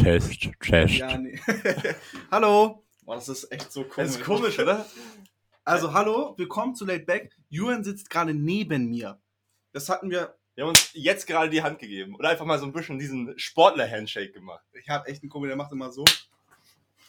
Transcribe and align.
Test, 0.00 0.48
Test. 0.60 0.94
Ja, 0.94 1.18
nee. 1.18 1.38
hallo. 2.30 2.82
Boah, 3.02 3.16
das 3.16 3.28
ist 3.28 3.52
echt 3.52 3.70
so 3.70 3.82
komisch. 3.82 3.96
Das 3.96 4.16
ist 4.16 4.24
komisch, 4.24 4.58
oder? 4.58 4.86
Also, 5.62 5.92
hallo, 5.92 6.34
willkommen 6.38 6.74
zu 6.74 6.86
Late 6.86 7.04
Back. 7.04 7.36
Julian 7.50 7.84
sitzt 7.84 8.08
gerade 8.08 8.32
neben 8.32 8.88
mir. 8.88 9.20
Das 9.72 9.90
hatten 9.90 10.10
wir. 10.10 10.36
Wir 10.54 10.64
haben 10.64 10.70
uns 10.70 10.90
jetzt 10.94 11.26
gerade 11.26 11.50
die 11.50 11.62
Hand 11.62 11.78
gegeben 11.78 12.14
und 12.14 12.24
einfach 12.24 12.46
mal 12.46 12.58
so 12.58 12.64
ein 12.64 12.72
bisschen 12.72 12.98
diesen 12.98 13.38
Sportler-Handshake 13.38 14.32
gemacht. 14.32 14.64
Ich 14.72 14.88
habe 14.88 15.06
echt 15.06 15.22
einen 15.22 15.28
Kumpel, 15.28 15.48
der 15.48 15.56
macht 15.56 15.70
immer 15.70 15.92
so. 15.92 16.04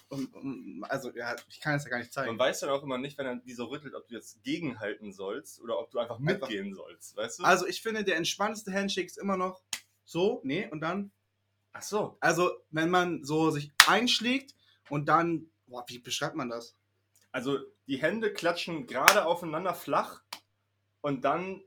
Und, 0.10 0.36
und, 0.36 0.84
also, 0.84 1.12
ja, 1.16 1.34
ich 1.50 1.62
kann 1.62 1.76
es 1.76 1.86
ja 1.86 1.89
gar 1.89 2.00
nicht 2.00 2.12
zeigen. 2.12 2.36
Man 2.36 2.39
weiß 2.39 2.60
dann 2.60 2.71
auch 2.71 2.84
immer 2.84 2.98
nicht, 2.98 3.18
wenn 3.18 3.26
er 3.26 3.36
die 3.38 3.54
so 3.54 3.66
rüttelt, 3.66 3.96
ob 3.96 4.10
du 4.10 4.16
jetzt 4.16 4.44
gegenhalten 4.44 5.14
sollst 5.14 5.62
oder 5.62 5.80
ob 5.80 5.89
du 5.92 6.00
einfach 6.00 6.20
mitgehen 6.20 6.76
sollst, 6.76 7.16
weißt 7.16 7.39
du? 7.39 7.44
Also, 7.46 7.66
ich 7.66 7.82
finde, 7.82 8.04
der 8.04 8.18
entspannteste 8.18 8.73
Handshake 8.73 9.08
ist 9.08 9.18
immer 9.18 9.38
noch 9.38 9.62
so, 10.04 10.42
nee, 10.44 10.68
und 10.70 10.82
dann. 10.82 11.12
Ach 11.74 11.82
so. 11.82 12.18
Also, 12.20 12.52
wenn 12.70 12.90
man 12.90 13.24
so 13.24 13.52
sich 13.52 13.72
einschlägt 13.88 14.55
und 14.90 15.08
dann. 15.08 15.50
Boah, 15.68 15.86
wie 15.88 16.00
beschreibt 16.00 16.36
man 16.36 16.50
das? 16.50 16.76
Also, 17.32 17.59
die 17.88 18.02
Hände 18.02 18.34
klatschen 18.34 18.88
gerade 18.88 19.26
aufeinander 19.26 19.73
flach 19.73 20.22
und 21.02 21.23
dann 21.23 21.62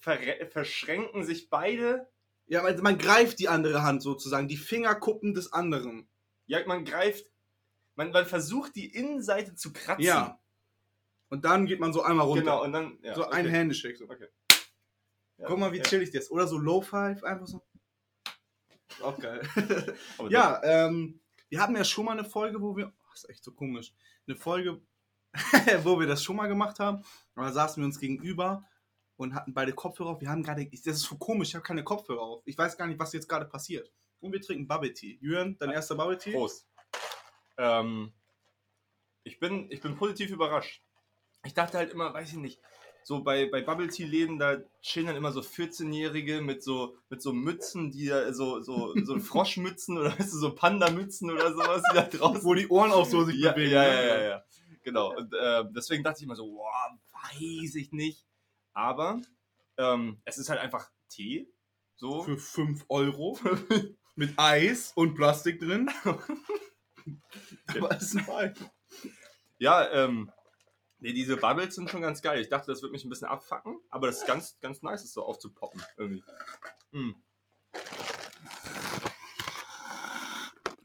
verschränken 0.00 1.24
sich 1.24 1.50
beide. 1.50 2.08
Ja, 2.46 2.62
also 2.62 2.82
man 2.82 2.98
greift 2.98 3.38
die 3.38 3.48
andere 3.48 3.82
Hand 3.82 4.02
sozusagen, 4.02 4.48
die 4.48 4.56
Fingerkuppen 4.56 5.34
des 5.34 5.52
anderen. 5.52 6.08
Ja, 6.46 6.64
man 6.66 6.84
greift, 6.84 7.26
man, 7.94 8.10
man 8.10 8.26
versucht 8.26 8.76
die 8.76 8.92
Innenseite 8.92 9.54
zu 9.54 9.72
kratzen. 9.72 10.04
Ja. 10.04 10.38
Und 11.30 11.44
dann 11.44 11.66
geht 11.66 11.80
man 11.80 11.92
so 11.92 12.02
einmal 12.02 12.26
runter. 12.26 12.42
Genau, 12.42 12.64
und 12.64 12.72
dann. 12.72 12.98
Ja, 13.02 13.14
so 13.14 13.24
ein 13.24 13.46
okay. 13.46 13.56
Handshake. 13.56 13.96
So. 13.96 14.04
Okay. 14.04 14.28
Ja, 15.38 15.46
Guck 15.46 15.58
mal, 15.58 15.72
wie 15.72 15.78
ja. 15.78 15.82
chillig 15.82 16.10
das 16.10 16.24
ist. 16.24 16.30
Oder 16.30 16.46
so 16.46 16.58
Low 16.58 16.80
Five, 16.80 17.24
einfach 17.24 17.46
so. 17.46 17.62
Auch 19.02 19.18
geil. 19.18 19.42
Ja, 20.28 20.60
ähm, 20.62 21.20
wir 21.48 21.60
hatten 21.60 21.76
ja 21.76 21.84
schon 21.84 22.04
mal 22.04 22.12
eine 22.12 22.24
Folge, 22.24 22.60
wo 22.60 22.76
wir. 22.76 22.88
Oh, 22.88 23.10
das 23.12 23.24
ist 23.24 23.30
echt 23.30 23.44
so 23.44 23.52
komisch. 23.52 23.92
Eine 24.26 24.36
Folge, 24.36 24.80
wo 25.82 25.98
wir 26.00 26.06
das 26.06 26.22
schon 26.22 26.36
mal 26.36 26.48
gemacht 26.48 26.80
haben. 26.80 26.98
Und 27.34 27.44
da 27.44 27.52
saßen 27.52 27.82
wir 27.82 27.86
uns 27.86 27.98
gegenüber 27.98 28.64
und 29.16 29.34
hatten 29.34 29.54
beide 29.54 29.72
Kopfhörer 29.72 30.10
auf. 30.10 30.20
Wir 30.20 30.30
haben 30.30 30.42
gerade. 30.42 30.66
Das 30.66 30.86
ist 30.86 31.02
so 31.02 31.16
komisch, 31.16 31.48
ich 31.48 31.54
habe 31.54 31.64
keine 31.64 31.84
Kopfhörer 31.84 32.22
auf. 32.22 32.42
Ich 32.44 32.56
weiß 32.56 32.76
gar 32.76 32.86
nicht, 32.86 32.98
was 32.98 33.12
jetzt 33.12 33.28
gerade 33.28 33.46
passiert. 33.46 33.90
Und 34.20 34.32
wir 34.32 34.40
trinken 34.40 34.66
Bubble 34.66 34.92
Tea. 34.92 35.18
Jürgen, 35.20 35.56
dein 35.58 35.70
erster 35.70 35.94
Bubble 35.94 36.18
Tea? 36.18 36.32
Prost. 36.32 36.66
Ähm, 37.58 38.12
ich, 39.22 39.38
bin, 39.38 39.70
ich 39.70 39.80
bin 39.80 39.96
positiv 39.96 40.30
überrascht. 40.30 40.82
Ich 41.44 41.54
dachte 41.54 41.76
halt 41.76 41.92
immer, 41.92 42.12
weiß 42.14 42.30
ich 42.30 42.38
nicht, 42.38 42.60
so 43.04 43.22
bei, 43.22 43.46
bei 43.46 43.60
Bubble 43.60 43.88
Tea 43.88 44.04
Läden, 44.04 44.38
da 44.38 44.56
chillen 44.80 45.08
dann 45.08 45.16
immer 45.16 45.30
so 45.30 45.40
14-Jährige 45.40 46.40
mit 46.40 46.62
so, 46.62 46.96
mit 47.10 47.20
so 47.20 47.34
Mützen, 47.34 47.92
die 47.92 48.06
da 48.06 48.32
so, 48.32 48.60
so, 48.60 48.94
so 49.04 49.18
Froschmützen 49.20 49.98
oder 49.98 50.18
weißt 50.18 50.32
du, 50.32 50.38
so 50.38 50.54
Panda-Mützen 50.54 51.30
oder 51.30 51.52
sowas, 51.52 51.82
die 51.90 51.96
da 51.96 52.02
draußen. 52.04 52.42
Wo 52.44 52.54
die 52.54 52.68
Ohren 52.68 52.90
auch 52.92 53.04
so 53.04 53.24
sich 53.24 53.36
ja, 53.36 53.52
bewegen. 53.52 53.72
ja, 53.72 53.82
ne? 53.82 53.88
ja, 53.88 54.06
ja, 54.06 54.22
ja. 54.22 54.44
Genau. 54.82 55.14
Und 55.14 55.34
ähm, 55.40 55.72
deswegen 55.76 56.02
dachte 56.02 56.18
ich 56.18 56.24
immer 56.24 56.34
so, 56.34 56.46
boah, 56.46 56.98
weiß 57.12 57.74
ich 57.74 57.92
nicht. 57.92 58.24
Aber 58.72 59.20
ähm, 59.76 60.20
es 60.24 60.38
ist 60.38 60.48
halt 60.48 60.60
einfach 60.60 60.90
Tee. 61.10 61.46
So. 61.96 62.22
Für 62.22 62.38
5 62.38 62.86
Euro. 62.88 63.38
mit 64.16 64.32
Eis 64.38 64.92
und 64.94 65.14
Plastik 65.14 65.60
drin. 65.60 65.90
Aber 67.66 67.90
es 67.96 68.14
ist 68.14 68.20
fein. 68.22 68.54
Ja, 69.58 69.90
ähm, 69.92 70.30
nee, 70.98 71.12
diese 71.12 71.36
Bubbles 71.36 71.74
sind 71.74 71.90
schon 71.90 72.02
ganz 72.02 72.22
geil. 72.22 72.40
Ich 72.40 72.48
dachte, 72.48 72.70
das 72.70 72.82
wird 72.82 72.92
mich 72.92 73.04
ein 73.04 73.10
bisschen 73.10 73.28
abfacken, 73.28 73.78
aber 73.90 74.06
das 74.06 74.18
ist 74.18 74.26
ganz, 74.26 74.58
ganz 74.60 74.82
nice, 74.82 75.02
das 75.02 75.12
so 75.12 75.24
aufzupoppen 75.24 75.82
irgendwie. 75.96 76.24
Mm. 76.92 77.12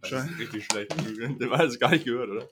Das 0.01 0.25
ist 0.25 0.39
richtig 0.39 0.65
schlecht. 0.65 0.91
Den 0.99 1.49
war 1.49 1.59
das 1.59 1.79
gar 1.79 1.91
nicht 1.91 2.05
gehört, 2.05 2.29
oder? 2.29 2.49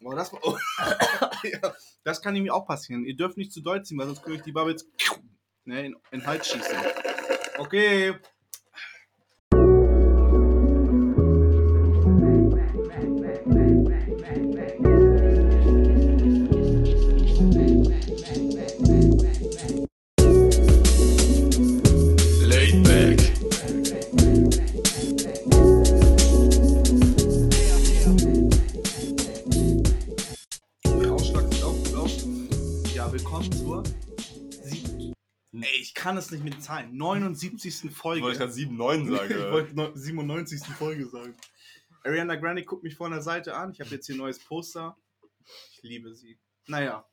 Boah, 0.00 0.14
das, 0.14 0.32
oh. 0.32 0.58
ja, 1.44 1.74
das 2.04 2.20
kann 2.20 2.34
nämlich 2.34 2.52
auch 2.52 2.66
passieren. 2.66 3.04
Ihr 3.04 3.16
dürft 3.16 3.36
nicht 3.36 3.52
zu 3.52 3.60
doll 3.60 3.82
ziehen, 3.84 3.98
weil 3.98 4.06
sonst 4.06 4.22
könnte 4.22 4.38
ich 4.38 4.44
die 4.44 4.52
Bubbles 4.52 4.86
ne, 5.64 5.86
in, 5.86 5.92
in 6.10 6.20
den 6.20 6.26
Hals 6.26 6.48
schießen. 6.48 6.76
Okay. 7.58 8.14
Zur 33.50 33.82
Ey, 35.52 35.80
ich 35.80 35.94
kann 35.94 36.16
es 36.16 36.30
nicht 36.30 36.42
mit 36.42 36.62
Zahlen. 36.62 36.96
79. 36.96 37.90
Folge. 37.94 38.18
Ich 38.18 38.24
wollte 38.24 38.38
gerade 38.38 38.52
7-9 38.52 39.16
sagen. 39.16 39.30
Ich 39.30 39.52
wollte 39.52 39.74
no- 39.76 39.92
97. 39.94 40.60
Folge 40.76 41.06
sagen. 41.06 41.36
Ariana 42.02 42.34
Grande 42.36 42.64
guckt 42.64 42.82
mich 42.82 42.96
von 42.96 43.12
der 43.12 43.22
Seite 43.22 43.54
an. 43.54 43.70
Ich 43.72 43.80
habe 43.80 43.90
jetzt 43.90 44.06
hier 44.06 44.16
ein 44.16 44.18
neues 44.18 44.38
Poster. 44.38 44.96
Ich 45.72 45.82
liebe 45.82 46.14
sie. 46.14 46.38
Naja. 46.66 47.06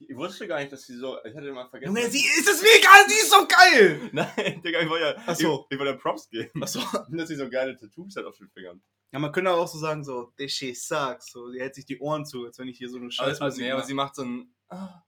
Ich 0.00 0.16
wusste 0.16 0.46
gar 0.46 0.60
nicht, 0.60 0.70
dass 0.70 0.82
sie 0.82 0.96
so. 0.96 1.18
Ich 1.24 1.34
hatte 1.34 1.50
mal 1.52 1.68
vergessen. 1.68 1.96
Junge, 1.96 2.08
sie 2.10 2.24
ist 2.24 2.48
es 2.48 2.62
mir 2.62 2.68
egal, 2.78 3.04
sie 3.08 3.14
ist 3.14 3.30
so 3.30 3.48
geil! 3.48 4.10
Nein, 4.12 4.62
Digga, 4.62 4.80
ich 4.80 4.88
wollte 4.88 5.04
ja. 5.06 5.22
Ach 5.26 5.34
so. 5.34 5.66
Ich, 5.68 5.74
ich 5.74 5.78
wollte 5.78 5.92
ja 5.92 5.98
Props 5.98 6.28
geben. 6.28 6.62
Achso. 6.62 6.80
Dass 7.10 7.28
sie 7.28 7.34
so 7.34 7.48
geile 7.50 7.76
Tattoos 7.76 8.14
hat 8.14 8.24
auf 8.24 8.36
den 8.36 8.48
Fingern. 8.50 8.80
Ja, 9.10 9.18
man 9.18 9.32
könnte 9.32 9.50
auch 9.50 9.66
so 9.66 9.78
sagen, 9.78 10.04
so, 10.04 10.32
this 10.36 10.52
shit 10.52 10.76
sucks. 10.76 11.32
So, 11.32 11.50
sie 11.50 11.58
hält 11.58 11.74
sich 11.74 11.86
die 11.86 11.98
Ohren 11.98 12.24
zu, 12.26 12.44
als 12.44 12.58
wenn 12.58 12.68
ich 12.68 12.78
hier 12.78 12.90
so 12.90 12.96
eine 12.96 13.06
Aber, 13.06 13.12
Scheißmusik 13.12 13.62
nee, 13.64 13.70
aber 13.72 13.82
sie 13.82 13.94
macht 13.94 14.14
so 14.14 14.22
ein. 14.22 14.54
Ah. 14.68 15.02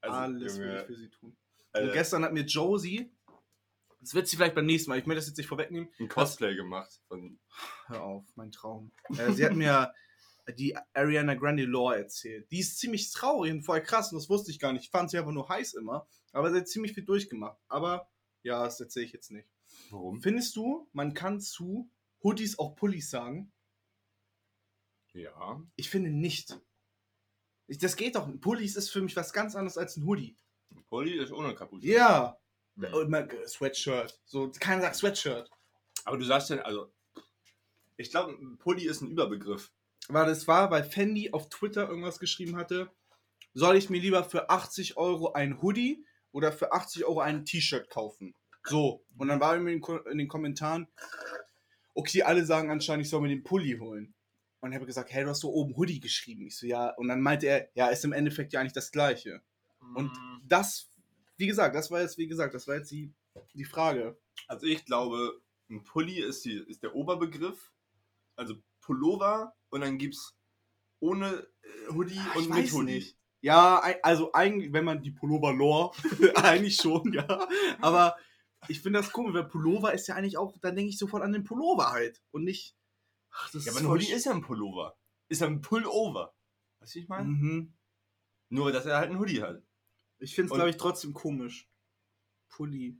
Also, 0.00 0.16
Alles 0.16 0.58
will 0.58 0.66
Junge, 0.66 0.80
ich 0.80 0.86
für 0.86 0.96
sie 0.96 1.10
tun. 1.10 1.36
Und 1.74 1.92
gestern 1.92 2.24
hat 2.24 2.32
mir 2.32 2.44
Josie, 2.44 3.10
das 4.00 4.14
wird 4.14 4.28
sie 4.28 4.36
vielleicht 4.36 4.54
beim 4.54 4.66
nächsten 4.66 4.90
Mal, 4.90 4.98
ich 4.98 5.06
möchte 5.06 5.20
das 5.20 5.28
jetzt 5.28 5.36
nicht 5.36 5.48
vorwegnehmen, 5.48 5.90
ein 5.98 6.08
Cosplay 6.08 6.54
gemacht. 6.54 7.00
Von, 7.08 7.38
Hör 7.86 8.02
auf, 8.02 8.24
mein 8.34 8.52
Traum. 8.52 8.92
Äh, 9.18 9.32
sie 9.32 9.44
hat 9.44 9.54
mir 9.54 9.92
die 10.54 10.76
Ariana 10.94 11.34
Grande 11.34 11.64
Lore 11.64 11.96
erzählt. 11.96 12.50
Die 12.50 12.60
ist 12.60 12.78
ziemlich 12.78 13.10
traurig 13.10 13.52
und 13.52 13.62
voll 13.62 13.80
krass 13.82 14.12
und 14.12 14.18
das 14.18 14.28
wusste 14.28 14.50
ich 14.50 14.58
gar 14.58 14.72
nicht. 14.72 14.84
Ich 14.84 14.90
fand 14.90 15.10
sie 15.10 15.18
einfach 15.18 15.32
nur 15.32 15.48
heiß 15.48 15.74
immer. 15.74 16.06
Aber 16.32 16.50
sie 16.50 16.58
hat 16.58 16.68
ziemlich 16.68 16.92
viel 16.92 17.04
durchgemacht. 17.04 17.58
Aber 17.68 18.08
ja, 18.42 18.62
das 18.64 18.80
erzähle 18.80 19.06
ich 19.06 19.12
jetzt 19.12 19.30
nicht. 19.30 19.48
warum? 19.90 20.20
Findest 20.20 20.54
du, 20.56 20.88
man 20.92 21.14
kann 21.14 21.40
zu 21.40 21.90
Hoodies 22.22 22.58
auch 22.58 22.76
Pullis 22.76 23.10
sagen? 23.10 23.52
Ja. 25.12 25.62
Ich 25.76 25.90
finde 25.90 26.10
nicht. 26.10 26.60
Ich, 27.68 27.78
das 27.78 27.96
geht 27.96 28.14
doch. 28.16 28.28
Pullis 28.40 28.76
ist 28.76 28.90
für 28.90 29.02
mich 29.02 29.16
was 29.16 29.32
ganz 29.32 29.54
anderes 29.56 29.76
als 29.78 29.96
ein 29.96 30.04
Hoodie. 30.06 30.36
Ein 30.74 30.84
Pulli 30.84 31.18
ist 31.18 31.32
ohne 31.32 31.54
Kapuze. 31.54 31.86
Ja. 31.86 32.36
Mhm. 32.76 32.84
Äh, 32.84 33.46
Sweatshirt. 33.48 34.20
So, 34.24 34.50
keiner 34.60 34.82
sagt 34.82 34.96
Sweatshirt. 34.96 35.50
Aber 36.04 36.18
du 36.18 36.24
sagst 36.24 36.50
ja, 36.50 36.58
also. 36.58 36.92
Ich 37.96 38.10
glaube, 38.10 38.32
ein 38.34 38.58
Pulli 38.58 38.84
ist 38.86 39.00
ein 39.00 39.10
Überbegriff. 39.10 39.72
Weil 40.08 40.26
das 40.26 40.46
war, 40.46 40.70
weil 40.70 40.84
Fendi 40.84 41.32
auf 41.32 41.48
Twitter 41.48 41.88
irgendwas 41.88 42.18
geschrieben 42.20 42.56
hatte, 42.56 42.90
soll 43.54 43.76
ich 43.76 43.90
mir 43.90 44.00
lieber 44.00 44.22
für 44.22 44.50
80 44.50 44.96
Euro 44.96 45.32
ein 45.32 45.60
Hoodie 45.62 46.04
oder 46.30 46.52
für 46.52 46.72
80 46.72 47.04
Euro 47.06 47.20
ein 47.20 47.44
T-Shirt 47.44 47.88
kaufen? 47.90 48.34
So. 48.64 49.02
Und 49.16 49.28
dann 49.28 49.40
war 49.40 49.58
Ko- 49.80 49.96
in 50.10 50.18
den 50.18 50.28
Kommentaren, 50.28 50.86
okay, 51.94 52.22
alle 52.22 52.44
sagen 52.44 52.70
anscheinend, 52.70 53.06
ich 53.06 53.10
soll 53.10 53.22
mir 53.22 53.28
den 53.28 53.42
Pulli 53.42 53.78
holen. 53.78 54.14
Und 54.60 54.74
habe 54.74 54.86
gesagt, 54.86 55.12
hey, 55.12 55.22
du 55.24 55.30
hast 55.30 55.40
so 55.40 55.52
oben 55.52 55.76
Hoodie 55.76 56.00
geschrieben. 56.00 56.46
Ich 56.46 56.56
so, 56.56 56.66
ja. 56.66 56.90
Und 56.96 57.08
dann 57.08 57.20
meinte 57.20 57.46
er, 57.46 57.68
ja, 57.74 57.88
ist 57.88 58.04
im 58.04 58.12
Endeffekt 58.12 58.52
ja 58.52 58.60
eigentlich 58.60 58.72
das 58.72 58.90
Gleiche. 58.90 59.42
Und 59.94 60.12
Mm. 60.12 60.40
das, 60.44 60.90
wie 61.36 61.46
gesagt, 61.46 61.74
das 61.76 61.90
war 61.90 62.00
jetzt, 62.00 62.18
wie 62.18 62.26
gesagt, 62.26 62.54
das 62.54 62.66
war 62.66 62.76
jetzt 62.76 62.90
die, 62.90 63.12
die 63.54 63.64
Frage. 63.64 64.18
Also 64.48 64.66
ich 64.66 64.84
glaube, 64.84 65.40
ein 65.70 65.82
Pulli 65.84 66.20
ist, 66.20 66.44
die, 66.44 66.56
ist 66.68 66.82
der 66.82 66.94
Oberbegriff. 66.94 67.72
Also 68.34 68.54
Pullover 68.80 69.54
und 69.70 69.80
dann 69.82 69.98
gibt's 69.98 70.34
ohne 71.00 71.46
äh, 71.62 71.92
Hoodie 71.92 72.18
Ah, 72.18 72.38
und 72.38 72.50
mit 72.50 72.72
Hoodie. 72.72 72.94
nicht. 72.94 73.16
Ja, 73.42 73.80
also 74.02 74.32
eigentlich, 74.32 74.72
wenn 74.72 74.84
man 74.84 75.02
die 75.02 75.10
Pullover-Lore, 75.12 75.92
eigentlich 76.36 76.76
schon, 76.76 77.12
ja. 77.12 77.46
Aber 77.80 78.16
ich 78.68 78.80
finde 78.80 78.98
das 79.00 79.12
komisch, 79.12 79.34
weil 79.34 79.44
Pullover 79.44 79.92
ist 79.92 80.08
ja 80.08 80.14
eigentlich 80.16 80.36
auch, 80.38 80.56
dann 80.60 80.74
denke 80.74 80.88
ich 80.88 80.98
sofort 80.98 81.22
an 81.22 81.32
den 81.32 81.44
Pullover 81.44 81.90
halt. 81.92 82.20
Und 82.32 82.44
nicht. 82.44 82.74
Ach, 83.38 83.50
das 83.50 83.64
Ja, 83.64 83.72
aber 83.72 83.80
ein 83.80 83.88
Hoodie 83.88 84.12
ist 84.12 84.24
ja 84.24 84.32
ein 84.32 84.40
Pullover. 84.40 84.98
Ist 85.28 85.40
ja 85.40 85.46
ein 85.46 85.60
Pullover. 85.60 86.34
Weißt 86.80 86.94
du, 86.94 86.98
wie 86.98 87.02
ich 87.02 87.08
meine? 87.08 87.28
Mhm. 87.28 87.74
Nur, 88.48 88.72
dass 88.72 88.86
er 88.86 88.96
halt 88.98 89.10
ein 89.10 89.18
Hoodie 89.18 89.42
hat. 89.42 89.62
Ich 90.18 90.34
finde 90.34 90.50
es, 90.50 90.54
glaube 90.54 90.70
ich, 90.70 90.76
trotzdem 90.76 91.12
komisch. 91.12 91.68
Pulli. 92.48 92.98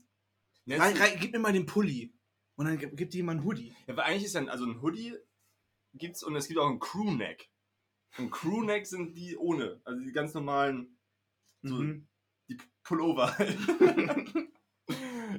Jetzt- 0.65 0.81
Rein, 0.81 0.97
rein, 0.97 1.19
gib 1.21 1.33
mir 1.33 1.39
mal 1.39 1.53
den 1.53 1.67
Pulli. 1.67 2.13
Und 2.57 2.67
dann 2.67 2.79
gibt 2.79 3.13
dir 3.13 3.19
jemand 3.19 3.39
einen 3.41 3.47
Hoodie. 3.49 3.75
Ja, 3.87 3.97
weil 3.97 4.05
eigentlich 4.05 4.25
ist 4.25 4.35
ja 4.35 4.41
ein, 4.41 4.49
also 4.49 4.65
ein 4.65 4.83
Hoodie 4.83 5.17
gibt's 5.95 6.23
und 6.23 6.35
es 6.37 6.49
gibt 6.49 6.59
auch 6.59 6.69
einen 6.69 6.81
Crewneck. 6.81 7.51
Und 8.19 8.31
Crewneck 8.31 8.87
sind 8.87 9.15
die 9.17 9.37
ohne, 9.37 9.81
also 9.85 10.01
die 10.03 10.13
ganz 10.13 10.35
normalen 10.35 10.99
So. 11.63 11.77
Mhm. 11.77 12.09
die 12.49 12.59
Pullover. 12.83 13.35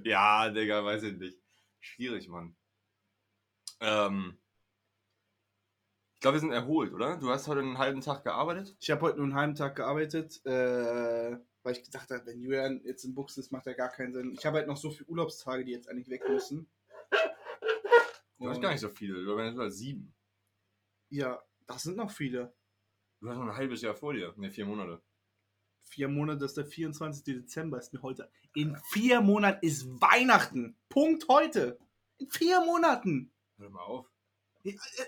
ja, 0.03 0.49
Digga, 0.49 0.83
weiß 0.83 1.03
ich 1.03 1.17
nicht. 1.17 1.37
Schwierig, 1.79 2.27
Mann. 2.27 2.55
Ähm, 3.79 4.37
ich 6.17 6.21
glaube, 6.21 6.37
wir 6.37 6.39
sind 6.39 6.51
erholt, 6.51 6.93
oder? 6.93 7.15
Du 7.17 7.29
hast 7.29 7.47
heute 7.47 7.59
einen 7.59 7.77
halben 7.77 8.01
Tag 8.01 8.23
gearbeitet? 8.23 8.75
Ich 8.79 8.89
habe 8.89 9.01
heute 9.01 9.17
nur 9.17 9.25
einen 9.25 9.35
halben 9.35 9.53
Tag 9.53 9.75
gearbeitet, 9.75 10.43
äh, 10.47 11.37
weil 11.61 11.73
ich 11.73 11.83
gedacht 11.83 12.09
habe, 12.09 12.25
wenn 12.25 12.41
Julian 12.41 12.81
jetzt 12.83 13.03
in 13.05 13.13
Buchs 13.13 13.37
ist, 13.37 13.51
macht 13.51 13.67
ja 13.67 13.73
gar 13.73 13.89
keinen 13.89 14.13
Sinn. 14.13 14.33
Ich 14.33 14.43
habe 14.43 14.57
halt 14.57 14.67
noch 14.67 14.77
so 14.77 14.89
viele 14.89 15.07
Urlaubstage, 15.09 15.63
die 15.63 15.73
jetzt 15.73 15.87
eigentlich 15.87 16.09
weg 16.09 16.23
müssen. 16.27 16.67
Du 18.39 18.49
hast 18.49 18.59
gar 18.59 18.71
nicht 18.71 18.81
so 18.81 18.89
viele. 18.89 19.23
Du 19.23 19.39
hast 19.39 19.53
nur 19.53 19.69
sieben. 19.69 20.15
Ja, 21.09 21.39
das 21.67 21.83
sind 21.83 21.97
noch 21.97 22.09
viele. 22.09 22.51
Du 23.19 23.29
hast 23.29 23.37
noch 23.37 23.45
ein 23.45 23.55
halbes 23.55 23.83
Jahr 23.83 23.93
vor 23.93 24.13
dir. 24.13 24.33
Ne, 24.37 24.49
vier 24.49 24.65
Monate. 24.65 24.99
Vier 25.83 26.07
Monate, 26.07 26.45
ist 26.45 26.57
der 26.57 26.65
24. 26.65 27.25
Dezember, 27.25 27.77
ist 27.77 27.93
mir 27.93 28.01
heute. 28.01 28.31
In 28.55 28.75
vier 28.91 29.21
Monaten 29.21 29.63
ist 29.63 29.87
Weihnachten. 30.01 30.75
Punkt 30.89 31.27
heute. 31.27 31.77
In 32.17 32.27
vier 32.27 32.59
Monaten. 32.65 33.31
Hör 33.59 33.69
mal 33.69 33.83
auf. 33.83 34.16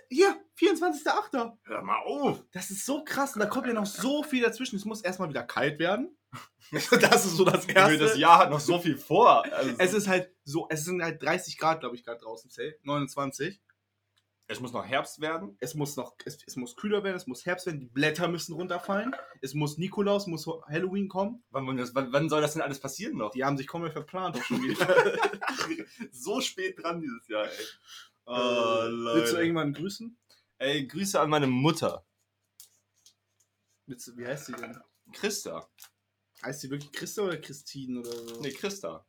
Hier, 0.09 0.35
24.8. 0.57 1.57
Hör 1.63 1.81
mal 1.81 1.99
auf! 2.03 2.43
Das 2.51 2.71
ist 2.71 2.85
so 2.85 3.03
krass. 3.03 3.33
Und 3.33 3.39
da 3.41 3.45
kommt 3.47 3.67
ja 3.67 3.73
noch 3.73 3.85
so 3.85 4.23
viel 4.23 4.43
dazwischen. 4.43 4.75
Es 4.77 4.85
muss 4.85 5.01
erstmal 5.01 5.29
wieder 5.29 5.43
kalt 5.43 5.79
werden. 5.79 6.15
Das 6.71 7.25
ist 7.25 7.35
so 7.35 7.43
das 7.45 7.65
Erste. 7.65 7.97
Das 7.97 8.15
Jahr 8.17 8.37
hat 8.37 8.51
noch 8.51 8.59
so 8.59 8.77
viel 8.79 8.95
vor. 8.95 9.43
Also, 9.51 9.73
Es 9.79 9.93
ist 9.93 10.07
halt 10.07 10.31
so, 10.43 10.67
es 10.69 10.85
sind 10.85 11.01
halt 11.01 11.21
30 11.23 11.57
Grad, 11.57 11.79
glaube 11.79 11.95
ich, 11.95 12.03
gerade 12.03 12.19
draußen, 12.21 12.51
Say. 12.51 12.75
29. 12.83 13.59
es 14.45 14.59
muss 14.59 14.71
noch 14.71 14.85
Herbst 14.85 15.19
werden. 15.19 15.57
Es 15.61 15.73
muss 15.73 15.95
noch, 15.95 16.13
es, 16.25 16.37
es 16.45 16.55
muss 16.57 16.75
kühler 16.75 17.03
werden, 17.03 17.15
es 17.15 17.25
muss 17.25 17.43
Herbst 17.47 17.65
werden, 17.65 17.79
die 17.79 17.87
Blätter 17.87 18.27
müssen 18.27 18.53
runterfallen. 18.53 19.15
Es 19.41 19.55
muss 19.55 19.79
Nikolaus, 19.79 20.27
muss 20.27 20.45
Halloween 20.67 21.07
kommen. 21.07 21.43
Wann, 21.49 21.65
wann, 21.65 21.77
das- 21.77 21.95
wann, 21.95 22.13
wann 22.13 22.29
soll 22.29 22.41
das 22.41 22.53
denn 22.53 22.61
alles 22.61 22.79
passieren 22.79 23.17
noch? 23.17 23.31
Die 23.31 23.43
haben 23.43 23.57
sich 23.57 23.65
komplett 23.65 23.93
verplant 23.93 24.37
auch 24.37 24.43
schon 24.43 24.61
wieder. 24.61 24.87
so 26.11 26.39
spät 26.41 26.83
dran 26.83 27.01
dieses 27.01 27.27
Jahr, 27.27 27.45
ey. 27.45 27.65
Oh, 28.31 28.35
Willst 29.15 29.33
du 29.33 29.37
irgendwann 29.37 29.73
grüßen? 29.73 30.15
Ey, 30.59 30.85
Grüße 30.85 31.19
an 31.19 31.31
meine 31.31 31.47
Mutter. 31.47 32.05
Willst 33.87 34.07
du, 34.07 34.17
wie 34.17 34.27
heißt 34.27 34.45
sie 34.45 34.53
denn? 34.53 34.79
Christa. 35.13 35.67
Heißt 36.43 36.61
sie 36.61 36.69
wirklich 36.69 36.91
Christa 36.91 37.23
oder 37.23 37.37
Christine 37.37 38.01
oder 38.01 38.11
so? 38.11 38.39
Nee, 38.39 38.51
Christa. 38.51 39.03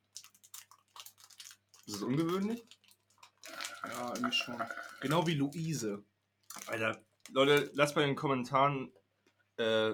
Ist 1.85 1.97
das 1.97 2.03
ungewöhnlich? 2.03 2.67
Ja, 3.85 4.15
irgendwie 4.15 4.33
schon. 4.33 4.63
Genau 5.03 5.27
wie 5.27 5.35
Luise. 5.35 6.03
Alter, 6.67 7.05
Leute, 7.29 7.71
lasst 7.75 7.97
mal 7.97 8.03
in 8.03 8.09
den 8.09 8.17
Kommentaren, 8.17 8.91
äh, 9.59 9.93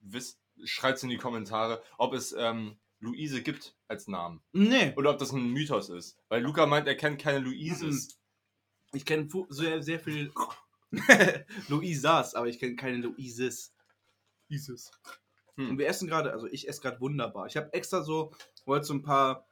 wisst, 0.00 0.40
schreibt 0.64 1.00
in 1.04 1.10
die 1.10 1.16
Kommentare, 1.16 1.80
ob 1.96 2.12
es 2.12 2.32
ähm, 2.32 2.76
Luise 3.04 3.42
gibt 3.42 3.76
als 3.86 4.08
Namen. 4.08 4.40
Nee. 4.52 4.92
Oder 4.96 5.10
ob 5.10 5.18
das 5.18 5.32
ein 5.32 5.52
Mythos 5.52 5.90
ist. 5.90 6.18
Weil 6.28 6.42
Luca 6.42 6.66
meint, 6.66 6.88
er 6.88 6.96
kennt 6.96 7.20
keine 7.20 7.38
Luises. 7.38 8.18
Ich 8.92 9.04
kenne 9.04 9.28
sehr, 9.48 9.82
sehr 9.82 10.00
viele 10.00 10.32
Luisas, 11.68 12.34
aber 12.34 12.48
ich 12.48 12.58
kenne 12.58 12.76
keine 12.76 12.98
Luises. 12.98 13.74
Isis. 14.48 14.90
Hm. 15.56 15.70
Und 15.70 15.78
wir 15.78 15.88
essen 15.88 16.08
gerade, 16.08 16.32
also 16.32 16.46
ich 16.46 16.68
esse 16.68 16.80
gerade 16.80 17.00
wunderbar. 17.00 17.46
Ich 17.46 17.56
habe 17.56 17.72
extra 17.72 18.02
so, 18.02 18.32
wollte 18.64 18.86
so 18.86 18.94
ein 18.94 19.02
paar 19.02 19.46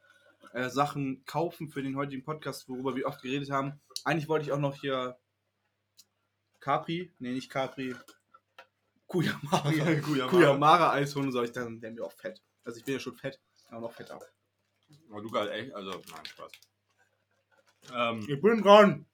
äh, 0.53 0.69
Sachen 0.69 1.23
kaufen 1.25 1.67
für 1.69 1.81
den 1.81 1.95
heutigen 1.95 2.23
Podcast, 2.23 2.67
worüber 2.69 2.95
wir 2.95 3.07
oft 3.07 3.21
geredet 3.21 3.51
haben. 3.51 3.81
Eigentlich 4.03 4.27
wollte 4.27 4.45
ich 4.45 4.51
auch 4.51 4.59
noch 4.59 4.75
hier 4.75 5.17
Capri, 6.59 7.11
nee, 7.19 7.31
nicht 7.31 7.49
Capri, 7.49 7.95
Kuyamara, 9.07 9.71
Kuyamara. 10.01 10.29
Kuyamara 10.29 10.91
Eis 10.93 11.15
holen 11.15 11.31
soll 11.31 11.45
ich 11.45 11.51
dann, 11.51 11.81
werden 11.81 11.97
wir 11.97 12.05
auch 12.05 12.13
fett. 12.13 12.41
Also 12.63 12.79
ich 12.79 12.85
bin 12.85 12.95
ja 12.95 12.99
schon 12.99 13.15
fett, 13.15 13.39
aber 13.69 13.81
noch 13.81 13.93
fetter. 13.93 14.19
Aber 15.09 15.21
Luca 15.21 15.41
hat 15.41 15.49
echt, 15.49 15.73
also, 15.73 15.91
nein, 15.91 16.25
Spaß. 16.25 16.51
Ähm, 17.93 18.25
Ich 18.27 18.41
bin 18.41 18.61
dran. 18.61 19.05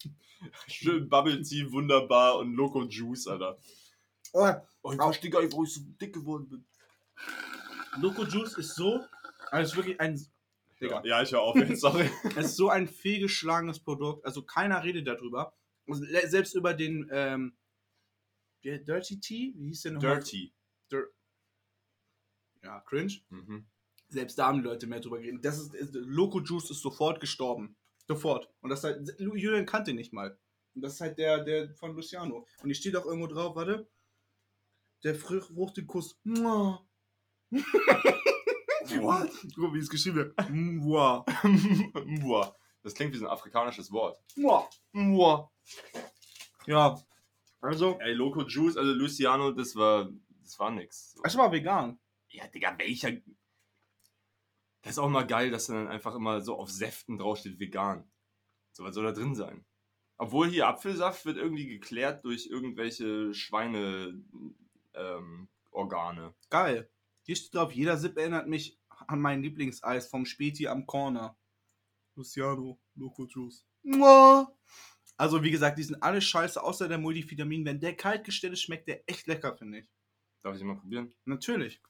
schön 0.66 1.08
Bubble 1.08 1.42
Tea, 1.42 1.70
wunderbar 1.70 2.38
und 2.38 2.54
Loco 2.54 2.84
Juice, 2.84 3.26
Alter. 3.26 3.58
Oh, 4.32 4.52
Oh, 4.82 4.92
ich 4.92 4.96
verstehe 4.96 5.30
gar 5.30 5.42
nicht, 5.42 5.52
warum 5.52 5.64
ich 5.64 5.74
so 5.74 5.80
dick 6.00 6.14
geworden 6.14 6.48
bin. 6.48 6.64
Loco 8.00 8.24
Juice 8.24 8.56
ist 8.56 8.74
so, 8.74 9.04
also 9.50 9.62
es 9.62 9.70
ist 9.70 9.76
wirklich 9.76 10.00
ein, 10.00 10.18
Digga. 10.80 11.02
Ja, 11.04 11.20
ich 11.22 11.32
höre 11.32 11.42
auf 11.42 11.56
jetzt, 11.56 11.80
sorry. 11.80 12.08
es 12.36 12.46
ist 12.46 12.56
so 12.56 12.70
ein 12.70 12.88
fehlgeschlagenes 12.88 13.80
Produkt. 13.80 14.24
Also 14.24 14.42
keiner 14.42 14.82
redet 14.82 15.06
darüber. 15.06 15.52
Selbst 15.86 16.54
über 16.54 16.72
den 16.72 17.08
ähm, 17.12 17.56
Dirty 18.64 19.20
Tea, 19.20 19.52
wie 19.56 19.68
hieß 19.68 19.82
der 19.82 19.92
nochmal? 19.92 20.14
Dirty. 20.14 20.54
Ja, 22.80 22.84
cringe. 22.86 23.20
Mhm. 23.30 23.66
Selbst 24.08 24.38
da 24.38 24.48
haben 24.48 24.58
die 24.58 24.64
Leute 24.64 24.86
mehr 24.86 25.00
drüber 25.00 25.18
geredet. 25.18 25.44
Das 25.44 25.58
ist, 25.58 25.74
ist 25.74 25.94
Loco 25.94 26.40
Juice 26.40 26.70
ist 26.70 26.82
sofort 26.82 27.20
gestorben. 27.20 27.76
Sofort. 28.08 28.50
Und 28.60 28.70
das 28.70 28.82
halt, 28.82 29.14
Julian 29.18 29.66
kannte 29.66 29.90
ihn 29.92 29.96
nicht 29.96 30.12
mal. 30.12 30.36
Und 30.74 30.82
das 30.82 30.94
ist 30.94 31.00
halt 31.00 31.18
der, 31.18 31.44
der 31.44 31.74
von 31.74 31.94
Luciano. 31.94 32.46
Und 32.62 32.66
hier 32.66 32.74
steht 32.74 32.96
auch 32.96 33.06
irgendwo 33.06 33.28
drauf, 33.28 33.54
warte. 33.54 33.88
Der 35.04 35.14
Fruchtenkuss. 35.14 36.18
Mua. 36.24 36.84
What? 37.52 39.30
Guck 39.54 39.58
mal, 39.58 39.74
wie 39.74 39.78
es 39.78 39.88
geschrieben 39.88 40.16
wird. 40.16 40.50
Mua. 40.50 41.24
Mua. 42.04 42.54
Das 42.82 42.94
klingt 42.94 43.12
wie 43.14 43.18
so 43.18 43.26
ein 43.26 43.30
afrikanisches 43.30 43.92
Wort. 43.92 44.18
Mua. 44.36 44.68
Mua. 44.92 45.50
Ja. 46.66 47.00
Also, 47.60 47.98
Ey, 48.00 48.14
Loco 48.14 48.42
Juice, 48.42 48.76
also 48.76 48.92
Luciano, 48.92 49.52
das 49.52 49.76
war, 49.76 50.08
das 50.42 50.58
war 50.58 50.70
nix. 50.70 51.12
So. 51.12 51.22
es 51.24 51.36
war 51.36 51.52
vegan. 51.52 51.98
Ja, 52.30 52.46
Digga, 52.48 52.78
welcher. 52.78 53.12
Das 54.82 54.92
ist 54.92 54.98
auch 54.98 55.06
immer 55.06 55.24
geil, 55.24 55.50
dass 55.50 55.66
dann 55.66 55.88
einfach 55.88 56.14
immer 56.14 56.40
so 56.40 56.56
auf 56.56 56.70
Säften 56.70 57.18
draufsteht, 57.18 57.58
vegan. 57.58 58.10
So, 58.72 58.84
was 58.84 58.94
soll 58.94 59.04
da 59.04 59.12
drin 59.12 59.34
sein? 59.34 59.64
Obwohl 60.16 60.48
hier 60.48 60.68
Apfelsaft 60.68 61.24
wird 61.24 61.36
irgendwie 61.36 61.66
geklärt 61.66 62.24
durch 62.24 62.46
irgendwelche 62.46 63.34
Schweine 63.34 64.22
ähm, 64.94 65.48
Organe. 65.70 66.34
Geil. 66.50 66.90
Hier 67.22 67.36
steht 67.36 67.54
drauf, 67.54 67.72
jeder 67.72 67.96
Sip 67.96 68.16
erinnert 68.16 68.48
mich 68.48 68.78
an 68.88 69.20
mein 69.20 69.42
Lieblingseis 69.42 70.08
vom 70.08 70.26
Späti 70.26 70.68
am 70.68 70.86
Corner. 70.86 71.38
Luciano, 72.16 72.80
Loco 72.94 73.26
Juice. 73.26 73.66
Mua. 73.82 74.54
Also 75.16 75.42
wie 75.42 75.50
gesagt, 75.50 75.78
die 75.78 75.82
sind 75.82 76.02
alle 76.02 76.20
scheiße, 76.20 76.62
außer 76.62 76.88
der 76.88 76.98
Multivitamin. 76.98 77.64
Wenn 77.64 77.80
der 77.80 77.96
kalt 77.96 78.24
gestellt 78.24 78.52
ist, 78.52 78.62
schmeckt 78.62 78.88
der 78.88 79.08
echt 79.08 79.26
lecker, 79.26 79.56
finde 79.56 79.80
ich. 79.80 79.88
Darf 80.42 80.54
ich 80.54 80.60
den 80.60 80.68
mal 80.68 80.76
probieren? 80.78 81.14
Natürlich. 81.24 81.80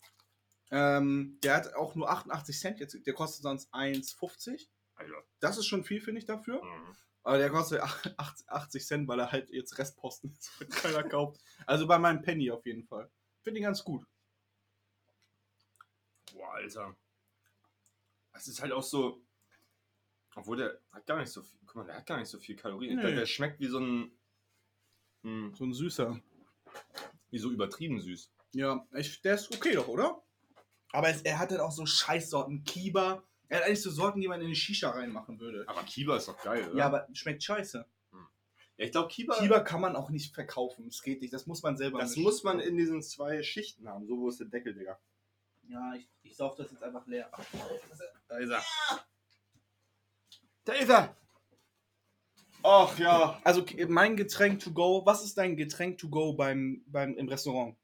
Ähm, 0.70 1.38
der 1.42 1.56
hat 1.56 1.74
auch 1.74 1.94
nur 1.94 2.08
88 2.10 2.58
Cent 2.58 2.80
jetzt. 2.80 2.96
Der 3.06 3.14
kostet 3.14 3.42
sonst 3.42 3.72
1,50. 3.74 4.68
Alter. 4.94 5.24
Das 5.40 5.58
ist 5.58 5.66
schon 5.66 5.82
viel, 5.84 6.00
finde 6.00 6.20
ich, 6.20 6.26
dafür. 6.26 6.62
Mhm. 6.62 6.96
Aber 7.22 7.38
der 7.38 7.50
kostet 7.50 7.80
80 7.82 8.86
Cent, 8.86 9.08
weil 9.08 9.18
er 9.20 9.30
halt 9.32 9.50
jetzt 9.50 9.78
Restposten 9.78 10.30
ist, 10.38 10.58
wenn 10.60 10.68
keiner 10.68 11.02
kauft. 11.02 11.40
Also 11.66 11.86
bei 11.86 11.98
meinem 11.98 12.22
Penny 12.22 12.50
auf 12.50 12.64
jeden 12.66 12.84
Fall. 12.84 13.10
Finde 13.42 13.60
ich 13.60 13.64
ganz 13.64 13.82
gut. 13.84 14.06
Boah, 16.32 16.54
Alter. 16.54 16.96
Das 18.32 18.46
ist 18.48 18.60
halt 18.62 18.72
auch 18.72 18.82
so. 18.82 19.22
Obwohl 20.36 20.58
der 20.58 20.80
hat 20.92 21.06
gar 21.06 21.18
nicht 21.18 21.30
so 21.30 21.42
viel. 21.42 21.58
Guck 21.66 21.76
mal, 21.76 21.84
der 21.86 21.96
hat 21.96 22.06
gar 22.06 22.18
nicht 22.18 22.28
so 22.28 22.38
viel 22.38 22.56
Kalorien. 22.56 22.96
Nee. 22.96 23.02
glaub, 23.02 23.14
der 23.14 23.26
schmeckt 23.26 23.58
wie 23.60 23.66
so 23.66 23.80
ein. 23.80 24.12
Hm, 25.22 25.54
So 25.54 25.64
ein 25.64 25.74
süßer. 25.74 26.18
wie 27.30 27.38
so 27.38 27.50
übertrieben 27.50 28.00
süß. 28.00 28.32
Ja, 28.52 28.86
ich, 28.94 29.20
der 29.22 29.34
ist 29.34 29.54
okay 29.54 29.74
doch, 29.74 29.88
oder? 29.88 30.22
Aber 30.92 31.08
es, 31.08 31.22
er 31.22 31.38
hat 31.38 31.50
halt 31.50 31.60
auch 31.60 31.72
so 31.72 31.86
Scheißsorten. 31.86 32.64
Kiba. 32.64 33.22
Er 33.48 33.58
hat 33.58 33.66
eigentlich 33.66 33.82
so 33.82 33.90
Sorten, 33.90 34.20
die 34.20 34.28
man 34.28 34.40
in 34.40 34.46
eine 34.46 34.54
Shisha 34.54 34.90
reinmachen 34.90 35.40
würde. 35.40 35.64
Aber 35.68 35.82
Kiba 35.82 36.16
ist 36.16 36.28
doch 36.28 36.40
geil, 36.42 36.68
oder? 36.68 36.78
Ja, 36.78 36.86
aber 36.86 37.08
schmeckt 37.12 37.42
scheiße. 37.42 37.84
Ja, 38.76 38.84
ich 38.86 38.92
glaube, 38.92 39.08
Kiba. 39.08 39.38
Kiba 39.38 39.60
kann 39.60 39.80
man 39.80 39.96
auch 39.96 40.10
nicht 40.10 40.34
verkaufen. 40.34 40.86
Das 40.86 41.02
geht 41.02 41.20
nicht. 41.20 41.32
Das 41.32 41.46
muss 41.46 41.62
man 41.62 41.76
selber 41.76 41.98
das 41.98 42.10
mischen. 42.10 42.22
muss 42.22 42.42
man 42.44 42.60
in 42.60 42.76
diesen 42.76 43.02
zwei 43.02 43.42
Schichten 43.42 43.88
haben. 43.88 44.06
So, 44.06 44.18
wo 44.18 44.28
ist 44.28 44.40
der 44.40 44.46
Deckel, 44.46 44.74
Digga? 44.74 44.98
Ja, 45.68 45.94
ich, 45.94 46.08
ich 46.22 46.36
sauf 46.36 46.56
das 46.56 46.70
jetzt 46.70 46.82
einfach 46.82 47.06
leer. 47.06 47.30
Da 48.28 48.38
ist 48.38 48.50
er. 48.50 48.64
Da 50.64 50.72
ist 50.72 50.88
er! 50.88 51.16
Ach 52.62 52.98
ja. 52.98 53.40
Also 53.44 53.64
mein 53.88 54.16
Getränk 54.16 54.60
to 54.60 54.72
go. 54.72 55.02
Was 55.04 55.24
ist 55.24 55.38
dein 55.38 55.56
Getränk 55.56 55.98
to 55.98 56.08
go 56.08 56.32
beim, 56.34 56.82
beim, 56.86 57.16
im 57.16 57.28
Restaurant? 57.28 57.76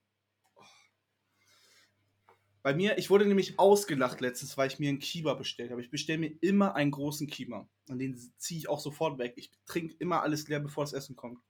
Bei 2.66 2.74
mir, 2.74 2.98
ich 2.98 3.10
wurde 3.10 3.26
nämlich 3.26 3.60
ausgelacht 3.60 4.20
letztens, 4.20 4.58
weil 4.58 4.66
ich 4.66 4.80
mir 4.80 4.88
einen 4.88 4.98
Kiba 4.98 5.34
bestellt 5.34 5.70
habe. 5.70 5.80
Ich 5.80 5.92
bestelle 5.92 6.18
mir 6.18 6.36
immer 6.40 6.74
einen 6.74 6.90
großen 6.90 7.28
Kiba. 7.28 7.68
Und 7.88 8.00
den 8.00 8.16
ziehe 8.38 8.58
ich 8.58 8.68
auch 8.68 8.80
sofort 8.80 9.18
weg. 9.18 9.34
Ich 9.36 9.52
trinke 9.66 9.94
immer 10.00 10.22
alles 10.22 10.48
leer, 10.48 10.58
bevor 10.58 10.82
das 10.82 10.92
Essen 10.92 11.14
kommt. 11.14 11.40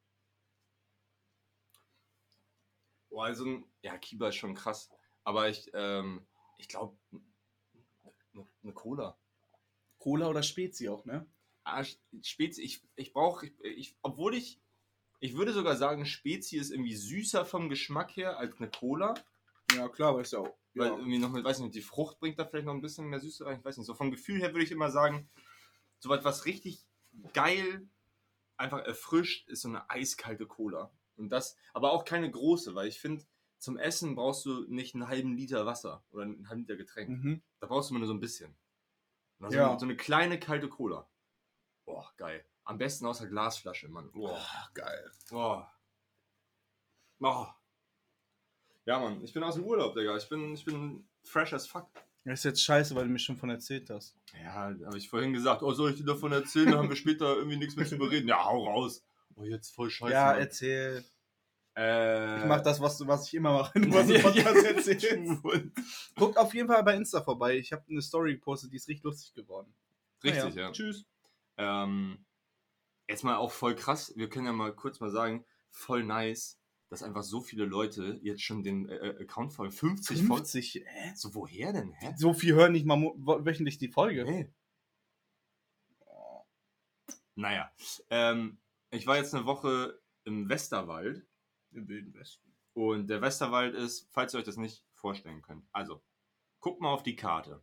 Boah, 3.09 3.25
also, 3.25 3.63
ja, 3.81 3.97
Kiba 3.97 4.29
ist 4.29 4.35
schon 4.35 4.55
krass. 4.55 4.91
Aber 5.25 5.49
ich, 5.49 5.71
ähm, 5.73 6.27
ich 6.59 6.69
glaube, 6.69 6.99
eine 8.63 8.75
Cola. 8.75 9.19
Cola 9.97 10.29
oder 10.29 10.43
Spezi 10.43 10.91
auch, 10.91 11.07
ne? 11.07 11.27
Ah, 11.65 11.83
Spezi, 12.21 12.61
ich, 12.61 12.87
ich 12.95 13.15
brauche, 13.15 13.47
ich, 13.47 13.55
ich, 13.63 13.97
obwohl 14.03 14.35
ich, 14.35 14.61
ich 15.21 15.35
würde 15.35 15.55
sogar 15.55 15.77
sagen, 15.77 16.05
Spezi 16.05 16.59
ist 16.59 16.73
irgendwie 16.73 16.95
süßer 16.95 17.47
vom 17.47 17.71
Geschmack 17.71 18.15
her 18.19 18.37
als 18.37 18.59
eine 18.59 18.71
Cola. 18.71 19.15
Ja, 19.75 19.89
klar, 19.89 20.17
weißt 20.17 20.35
du 20.35 20.39
auch. 20.39 20.59
Weil 20.75 20.89
Ja. 20.89 20.97
irgendwie 20.97 21.19
noch 21.19 21.31
mit, 21.31 21.45
weiß 21.45 21.61
nicht, 21.61 21.75
die 21.75 21.83
Frucht 21.83 22.19
bringt 22.21 22.39
da 22.39 22.45
vielleicht 22.45 22.67
noch 22.67 22.75
ein 22.75 22.81
bisschen 22.83 23.07
mehr 23.09 23.21
Süße 23.21 23.47
rein. 23.47 23.59
Ich 23.59 23.65
weiß 23.65 23.77
nicht. 23.79 23.87
So 23.87 23.95
vom 23.95 24.11
Gefühl 24.11 24.41
her 24.41 24.53
würde 24.53 24.65
ich 24.65 24.71
immer 24.71 24.91
sagen, 24.91 25.29
so 25.99 26.09
was, 26.11 26.23
was 26.25 26.45
richtig 26.45 26.85
geil, 27.33 27.89
einfach 28.57 28.81
erfrischt, 28.85 29.49
ist 29.49 29.63
so 29.63 29.69
eine 29.69 29.89
eiskalte 29.91 30.47
Cola. 30.47 30.91
Und 31.17 31.31
das, 31.31 31.57
aber 31.73 31.93
auch 31.93 32.05
keine 32.05 32.31
große, 32.31 32.75
weil 32.75 32.89
ich 32.89 33.01
finde, 33.01 33.25
zum 33.59 33.79
Essen 33.79 34.15
brauchst 34.17 34.45
du 34.45 34.65
nicht 34.69 34.95
einen 34.95 35.09
halben 35.09 35.35
Liter 35.35 35.65
Wasser 35.65 36.05
oder 36.11 36.25
einen 36.25 36.49
halben 36.49 36.63
Liter 36.63 36.77
Getränk. 36.77 37.09
Mhm. 37.09 37.43
Da 37.59 37.67
brauchst 37.67 37.89
du 37.89 37.95
immer 37.95 38.01
nur 38.01 38.09
so 38.09 38.15
ein 38.15 38.21
bisschen. 38.21 38.55
Also 39.41 39.57
Ja. 39.57 39.79
so 39.79 39.87
eine 39.87 39.97
kleine 39.97 40.39
kalte 40.39 40.69
Cola. 40.69 41.09
Boah, 41.87 42.13
geil. 42.17 42.45
Am 42.65 42.77
besten 42.79 43.07
aus 43.07 43.19
der 43.19 43.29
Glasflasche, 43.29 43.89
Mann. 43.89 44.11
Boah. 44.13 44.45
Geil. 44.75 45.11
Boah. 45.31 45.73
Oh. 47.21 47.47
Ja, 48.87 48.99
Mann, 49.01 49.23
ich 49.23 49.33
bin 49.33 49.43
aus 49.43 49.55
dem 49.57 49.65
Urlaub, 49.65 49.95
Digga. 49.95 50.17
Ich 50.17 50.29
bin, 50.29 50.55
ich 50.55 50.65
bin 50.65 51.07
fresh 51.25 51.53
as 51.53 51.67
fuck. 51.67 51.89
Das 52.25 52.41
ist 52.41 52.45
jetzt 52.45 52.63
scheiße, 52.65 52.95
weil 52.95 53.05
du 53.07 53.11
mich 53.13 53.23
schon 53.23 53.37
von 53.37 53.51
erzählt 53.51 53.89
hast. 53.91 54.17
Ja, 54.43 54.53
habe 54.55 54.97
ich 54.99 55.09
vorhin 55.09 55.33
gesagt, 55.33 55.63
oh, 55.63 55.73
soll 55.73 55.91
ich 55.91 55.97
dir 55.97 56.05
davon 56.05 56.33
erzählen? 56.33 56.71
Da 56.73 56.79
haben 56.79 56.89
wir 56.89 56.97
später 56.97 57.37
irgendwie 57.37 57.57
nichts 57.57 57.77
mehr 57.77 57.87
zu 57.87 57.99
bereden. 57.99 58.29
Ja, 58.29 58.45
hau 58.45 58.65
raus. 58.65 59.05
Oh, 59.37 59.45
jetzt 59.45 59.75
voll 59.75 59.91
scheiße. 59.91 60.13
ja, 60.13 60.27
Mann. 60.27 60.39
erzähl. 60.39 61.05
äh, 61.77 62.39
Ich 62.41 62.45
mach 62.47 62.63
das, 62.63 62.81
was, 62.81 63.07
was 63.07 63.27
ich 63.29 63.35
immer 63.35 63.53
mache, 63.53 63.79
du 63.81 63.93
was 63.93 64.09
im 64.09 64.23
Podcast 64.23 64.65
erzählst. 64.65 65.43
Guckt 66.17 66.37
auf 66.39 66.53
jeden 66.55 66.69
Fall 66.69 66.83
bei 66.83 66.97
Insta 66.97 67.21
vorbei. 67.23 67.59
Ich 67.59 67.73
habe 67.73 67.85
eine 67.89 68.03
Story 68.03 68.35
gepostet, 68.35 68.73
die 68.73 68.77
ist 68.77 68.89
richtig 68.89 69.05
lustig 69.05 69.33
geworden. 69.35 69.73
Richtig, 70.25 70.43
Naja, 70.55 70.67
ja. 70.67 70.73
Tschüss. 70.73 71.05
Ähm, 71.59 72.25
jetzt 73.09 73.23
mal 73.25 73.37
auch 73.37 73.53
voll 73.53 73.75
krass. 73.77 74.13
Wir 74.17 74.29
können 74.29 74.47
ja 74.47 74.53
mal 74.53 74.73
kurz 74.75 74.99
mal 75.01 75.11
sagen, 75.11 75.45
voll 75.71 76.03
nice, 76.03 76.59
dass 76.89 77.03
einfach 77.03 77.23
so 77.23 77.41
viele 77.41 77.65
Leute 77.65 78.19
jetzt 78.23 78.43
schon 78.43 78.63
den 78.63 78.89
äh, 78.89 78.97
äh, 78.97 79.23
Account 79.23 79.53
folgen. 79.53 79.73
50 79.73 80.19
folgen. 80.19 80.45
50. 80.45 80.85
Hä? 80.87 81.13
So, 81.15 81.35
woher 81.35 81.73
denn? 81.73 81.93
Hä? 81.93 82.15
So 82.17 82.33
viel 82.33 82.55
hören 82.55 82.73
nicht 82.73 82.87
mal 82.87 83.01
wöchentlich 83.17 83.79
die 83.79 83.89
Folge. 83.89 84.25
Nee. 84.25 84.53
Naja, 87.35 87.71
ähm, 88.09 88.59
ich 88.91 89.07
war 89.07 89.17
jetzt 89.17 89.35
eine 89.35 89.45
Woche 89.45 90.01
im 90.25 90.49
Westerwald 90.49 91.27
Im 91.73 91.87
Wilden 91.87 92.15
Westen. 92.15 92.51
und 92.73 93.09
der 93.09 93.21
Westerwald 93.21 93.75
ist, 93.75 94.09
falls 94.11 94.35
ihr 94.35 94.39
euch 94.39 94.45
das 94.45 94.57
nicht 94.57 94.87
vorstellen 94.95 95.43
könnt. 95.43 95.67
Also, 95.73 96.03
guckt 96.61 96.81
mal 96.81 96.93
auf 96.93 97.03
die 97.03 97.17
Karte. 97.17 97.63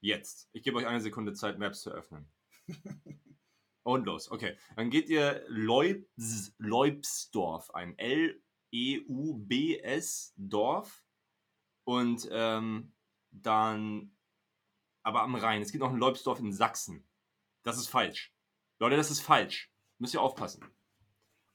Jetzt. 0.00 0.48
Ich 0.52 0.62
gebe 0.62 0.78
euch 0.78 0.86
eine 0.86 1.00
Sekunde 1.00 1.32
Zeit, 1.32 1.58
Maps 1.58 1.82
zu 1.82 1.90
öffnen. 1.90 2.30
Und 3.82 4.06
los. 4.06 4.30
Okay. 4.30 4.56
Dann 4.76 4.90
geht 4.90 5.08
ihr 5.08 5.44
Leubs, 5.48 6.54
Leubsdorf 6.58 7.70
ein. 7.70 7.94
L-E-U-B-S 8.72 10.34
Dorf. 10.36 11.04
Und 11.84 12.28
ähm, 12.30 12.92
dann 13.30 14.12
aber 15.02 15.22
am 15.22 15.34
Rhein. 15.34 15.62
Es 15.62 15.72
gibt 15.72 15.82
noch 15.82 15.92
ein 15.92 15.98
Leubsdorf 15.98 16.40
in 16.40 16.52
Sachsen. 16.52 17.06
Das 17.62 17.78
ist 17.78 17.88
falsch. 17.88 18.34
Leute, 18.78 18.96
das 18.96 19.10
ist 19.10 19.20
falsch. 19.20 19.72
Müsst 19.98 20.14
ihr 20.14 20.22
aufpassen. 20.22 20.64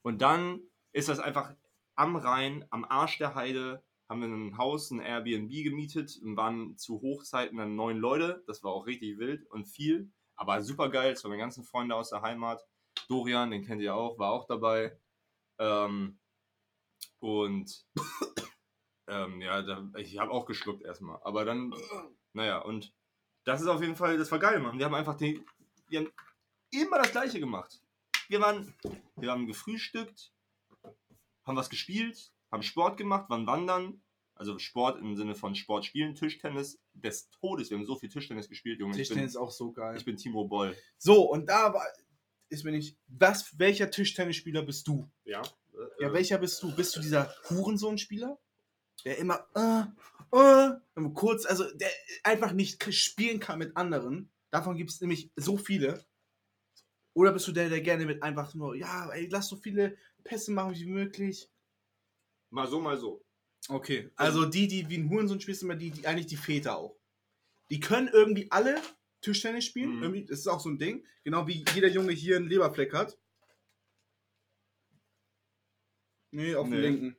Und 0.01 0.21
dann 0.21 0.61
ist 0.91 1.09
das 1.09 1.19
einfach 1.19 1.55
am 1.95 2.15
Rhein, 2.15 2.65
am 2.69 2.85
Arsch 2.85 3.17
der 3.17 3.35
Heide, 3.35 3.83
haben 4.07 4.21
wir 4.21 4.27
ein 4.27 4.57
Haus, 4.57 4.91
ein 4.91 4.99
Airbnb 4.99 5.49
gemietet 5.63 6.19
und 6.21 6.37
waren 6.37 6.77
zu 6.77 7.01
Hochzeiten 7.01 7.57
dann 7.57 7.75
neun 7.75 7.97
Leute. 7.97 8.43
Das 8.45 8.63
war 8.63 8.71
auch 8.71 8.85
richtig 8.85 9.17
wild 9.17 9.49
und 9.49 9.65
viel, 9.65 10.11
aber 10.35 10.61
super 10.61 10.89
geil. 10.89 11.13
Das 11.13 11.23
waren 11.23 11.31
meine 11.31 11.41
ganzen 11.41 11.63
Freunde 11.63 11.95
aus 11.95 12.11
der 12.11 12.21
Heimat. 12.21 12.63
Dorian, 13.07 13.51
den 13.51 13.65
kennt 13.65 13.81
ihr 13.81 13.95
auch, 13.95 14.19
war 14.19 14.31
auch 14.31 14.45
dabei. 14.45 14.97
Ähm, 15.57 16.19
und 17.19 17.85
ähm, 19.07 19.41
ja, 19.41 19.61
da, 19.61 19.87
ich 19.97 20.17
habe 20.17 20.31
auch 20.31 20.45
geschluckt 20.45 20.83
erstmal. 20.83 21.19
Aber 21.23 21.45
dann, 21.45 21.73
naja, 22.33 22.59
und 22.59 22.93
das 23.43 23.61
ist 23.61 23.67
auf 23.67 23.81
jeden 23.81 23.95
Fall, 23.95 24.17
das 24.17 24.31
war 24.31 24.39
geil, 24.39 24.59
Mann. 24.59 24.77
Wir 24.77 24.85
haben 24.85 24.95
einfach 24.95 25.15
die, 25.15 25.43
wir 25.87 25.99
haben 25.99 26.11
immer 26.71 26.97
das 26.97 27.11
Gleiche 27.11 27.39
gemacht. 27.39 27.81
Wir 28.27 28.41
waren, 28.41 28.73
wir 29.15 29.31
haben 29.31 29.45
gefrühstückt, 29.45 30.31
haben 31.43 31.57
was 31.57 31.69
gespielt, 31.69 32.33
haben 32.51 32.63
Sport 32.63 32.97
gemacht, 32.97 33.29
waren 33.29 33.45
wandern. 33.47 34.01
Also 34.37 34.59
Sport 34.59 34.99
im 34.99 35.15
Sinne 35.15 35.33
von 35.33 35.55
Sport 35.55 35.85
spielen, 35.85 36.13
Tischtennis 36.13 36.81
des 36.93 37.29
Todes. 37.29 37.69
Wir 37.69 37.77
haben 37.77 37.85
so 37.85 37.95
viel 37.95 38.09
Tischtennis 38.09 38.49
gespielt, 38.49 38.79
Junge. 38.79 38.91
Ich 38.91 38.97
bin, 38.97 39.03
Tischtennis 39.05 39.31
ist 39.31 39.37
auch 39.37 39.51
so 39.51 39.71
geil. 39.71 39.95
ich 39.95 40.03
bin 40.03 40.17
Timo 40.17 40.45
Boll. 40.45 40.75
So, 40.97 41.31
und 41.31 41.47
da 41.47 41.73
war, 41.73 41.85
ist 42.49 42.65
mir 42.65 42.71
nicht. 42.71 42.97
Was, 43.07 43.57
welcher 43.57 43.89
Tischtennisspieler 43.89 44.63
bist 44.63 44.87
du? 44.87 45.09
Ja. 45.23 45.41
Ja, 45.99 46.13
welcher 46.13 46.37
bist 46.37 46.61
du? 46.61 46.75
Bist 46.75 46.95
du 46.95 47.01
dieser 47.01 47.33
Hurensohn-Spieler? 47.49 48.39
Der 49.03 49.17
immer, 49.17 49.47
äh, 49.55 49.83
äh, 50.37 51.09
kurz, 51.13 51.45
also 51.45 51.65
der 51.75 51.89
einfach 52.23 52.53
nicht 52.53 52.83
spielen 52.93 53.39
kann 53.39 53.59
mit 53.59 53.75
anderen. 53.77 54.31
Davon 54.51 54.77
gibt 54.77 54.91
es 54.91 55.01
nämlich 55.01 55.31
so 55.35 55.57
viele. 55.57 56.05
Oder 57.13 57.31
bist 57.31 57.47
du 57.47 57.51
der, 57.51 57.69
der 57.69 57.81
gerne 57.81 58.05
mit 58.05 58.23
einfach 58.23 58.53
nur, 58.55 58.75
ja, 58.75 59.09
ey, 59.11 59.27
lass 59.31 59.47
so 59.47 59.57
viele 59.57 59.97
Pässe 60.23 60.51
machen 60.51 60.75
wie 60.75 60.85
möglich? 60.85 61.49
Mal 62.49 62.67
so, 62.67 62.79
mal 62.79 62.97
so. 62.97 63.23
Okay. 63.69 64.11
Also 64.15 64.45
die, 64.45 64.67
die 64.67 64.89
wie 64.89 64.97
ein 64.97 65.09
Hurensohn 65.09 65.39
spielen, 65.39 65.57
sind 65.57 65.69
immer 65.69 65.79
die, 65.79 65.91
die 65.91 66.07
eigentlich 66.07 66.27
die 66.27 66.37
Väter 66.37 66.77
auch. 66.77 66.97
Die 67.69 67.79
können 67.79 68.09
irgendwie 68.09 68.51
alle 68.51 68.81
Tischtennis 69.21 69.65
spielen. 69.65 69.97
Mhm. 69.97 70.03
Irgendwie, 70.03 70.25
das 70.25 70.39
ist 70.39 70.47
auch 70.47 70.59
so 70.59 70.69
ein 70.69 70.77
Ding. 70.77 71.05
Genau 71.23 71.47
wie 71.47 71.65
jeder 71.73 71.87
Junge 71.87 72.11
hier 72.13 72.35
einen 72.37 72.47
Leberfleck 72.47 72.93
hat. 72.93 73.17
Nee, 76.35 76.55
auf 76.55 76.67
Nee. 76.67 76.75
dem 76.75 76.81
linken. 76.81 77.17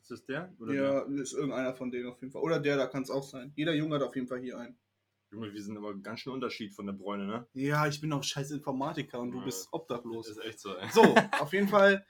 Ist 0.00 0.10
das 0.10 0.24
der? 0.24 0.54
Oder 0.58 0.74
Ja, 0.74 1.00
ist 1.20 1.32
irgendeiner 1.32 1.74
von 1.74 1.90
denen 1.90 2.08
auf 2.08 2.20
jeden 2.20 2.32
Fall. 2.32 2.42
Oder 2.42 2.60
der, 2.60 2.76
da 2.76 2.86
kann 2.86 3.02
es 3.02 3.10
auch 3.10 3.22
sein. 3.22 3.52
Jeder 3.56 3.74
Junge 3.74 3.96
hat 3.96 4.02
auf 4.02 4.14
jeden 4.14 4.26
Fall 4.28 4.40
hier 4.40 4.58
einen. 4.58 4.74
der? 4.74 5.38
Junge, 5.38 5.52
wir 5.52 5.62
sind 5.62 5.76
aber 5.76 5.94
ganz 5.98 6.20
schön 6.20 6.32
Unterschied 6.32 6.74
von 6.74 6.86
der 6.86 6.94
Bräune, 6.94 7.26
ne? 7.26 7.46
Ja, 7.52 7.86
ich 7.86 8.00
bin 8.00 8.10
auch 8.12 8.22
scheiß 8.22 8.50
Informatiker 8.52 9.20
und 9.20 9.32
du 9.32 9.38
Ja. 9.38 9.44
bist 9.44 9.68
obdachlos. 9.72 10.28
ist 10.28 10.38
echt 10.38 10.58
so, 10.60 10.74
ey. 10.76 10.88
So, 10.90 11.02
auf 11.50 11.52
jeden 11.52 11.68
Fall, 11.68 12.06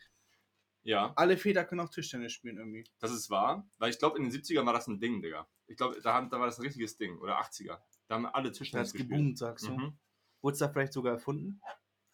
Ja, 0.84 1.12
alle 1.16 1.36
Väter 1.36 1.64
können 1.64 1.80
auch 1.80 1.90
Tischtennis 1.90 2.32
spielen 2.32 2.56
irgendwie. 2.58 2.84
das 3.00 3.10
ist 3.10 3.28
wahr. 3.30 3.68
Weil 3.78 3.90
ich 3.90 3.98
glaube, 3.98 4.16
in 4.18 4.24
den 4.24 4.32
70ern 4.32 4.64
war 4.64 4.72
das 4.72 4.86
ein 4.86 5.00
Ding, 5.00 5.20
Digga. 5.20 5.48
Ich 5.66 5.76
glaube, 5.76 6.00
da, 6.00 6.14
haben- 6.14 6.30
da 6.30 6.38
war 6.38 6.46
das 6.46 6.58
ein 6.58 6.62
richtiges 6.62 6.96
Ding. 6.96 7.18
Oder 7.18 7.38
80er. 7.40 7.78
Da 8.06 8.14
haben 8.14 8.26
alle 8.26 8.44
Der 8.50 8.52
Tischtennis 8.52 8.88
hat 8.88 8.92
gespielt. 8.94 9.10
geboomt, 9.10 9.38
sagst 9.38 9.66
du. 9.66 9.72
Mhm. 9.72 9.98
Wurde 10.40 10.52
es 10.52 10.58
da 10.60 10.68
vielleicht 10.68 10.92
sogar 10.92 11.14
erfunden? 11.14 11.60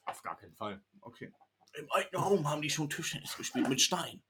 Auf 0.07 0.23
gar 0.23 0.37
keinen 0.39 0.55
Fall. 0.55 0.83
Okay. 1.03 1.33
Im 1.77 1.91
alten 1.91 2.17
Raum 2.17 2.49
haben 2.49 2.63
die 2.63 2.71
schon 2.71 2.89
Tischtennis 2.89 3.37
gespielt 3.37 3.69
mit 3.69 3.81
Stein. 3.81 4.23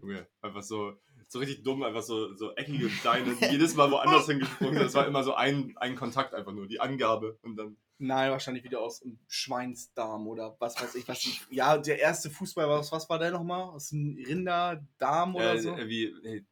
Junge, 0.00 0.28
einfach 0.40 0.62
so, 0.62 0.94
so 1.26 1.38
richtig 1.40 1.62
dumm, 1.64 1.82
einfach 1.82 2.02
so, 2.02 2.34
so 2.34 2.54
eckige 2.54 2.88
Steine, 2.88 3.36
jedes 3.40 3.74
Mal 3.74 3.90
woanders 3.90 4.26
hingesprungen. 4.26 4.76
Das 4.76 4.94
war 4.94 5.06
immer 5.06 5.24
so 5.24 5.34
ein, 5.34 5.76
ein 5.76 5.96
Kontakt 5.96 6.34
einfach 6.34 6.52
nur, 6.52 6.66
die 6.66 6.80
Angabe 6.80 7.38
und 7.42 7.56
dann. 7.56 7.76
Nein, 8.00 8.30
wahrscheinlich 8.30 8.62
wieder 8.62 8.80
aus 8.80 9.02
einem 9.02 9.18
Schweinsdarm 9.26 10.28
oder 10.28 10.56
was 10.60 10.80
weiß 10.80 10.94
ich. 10.94 11.08
Was 11.08 11.18
die, 11.18 11.36
ja, 11.50 11.76
der 11.76 11.98
erste 11.98 12.30
Fußball, 12.30 12.68
was, 12.68 12.92
was 12.92 13.10
war 13.10 13.18
der 13.18 13.32
nochmal? 13.32 13.62
Aus 13.62 13.92
einem 13.92 14.16
Rinderdarm 14.24 15.34
oder 15.34 15.54
äh, 15.54 15.60
so? 15.60 15.74
äh, 15.74 15.88
wie 15.88 16.04
äh, 16.04 16.44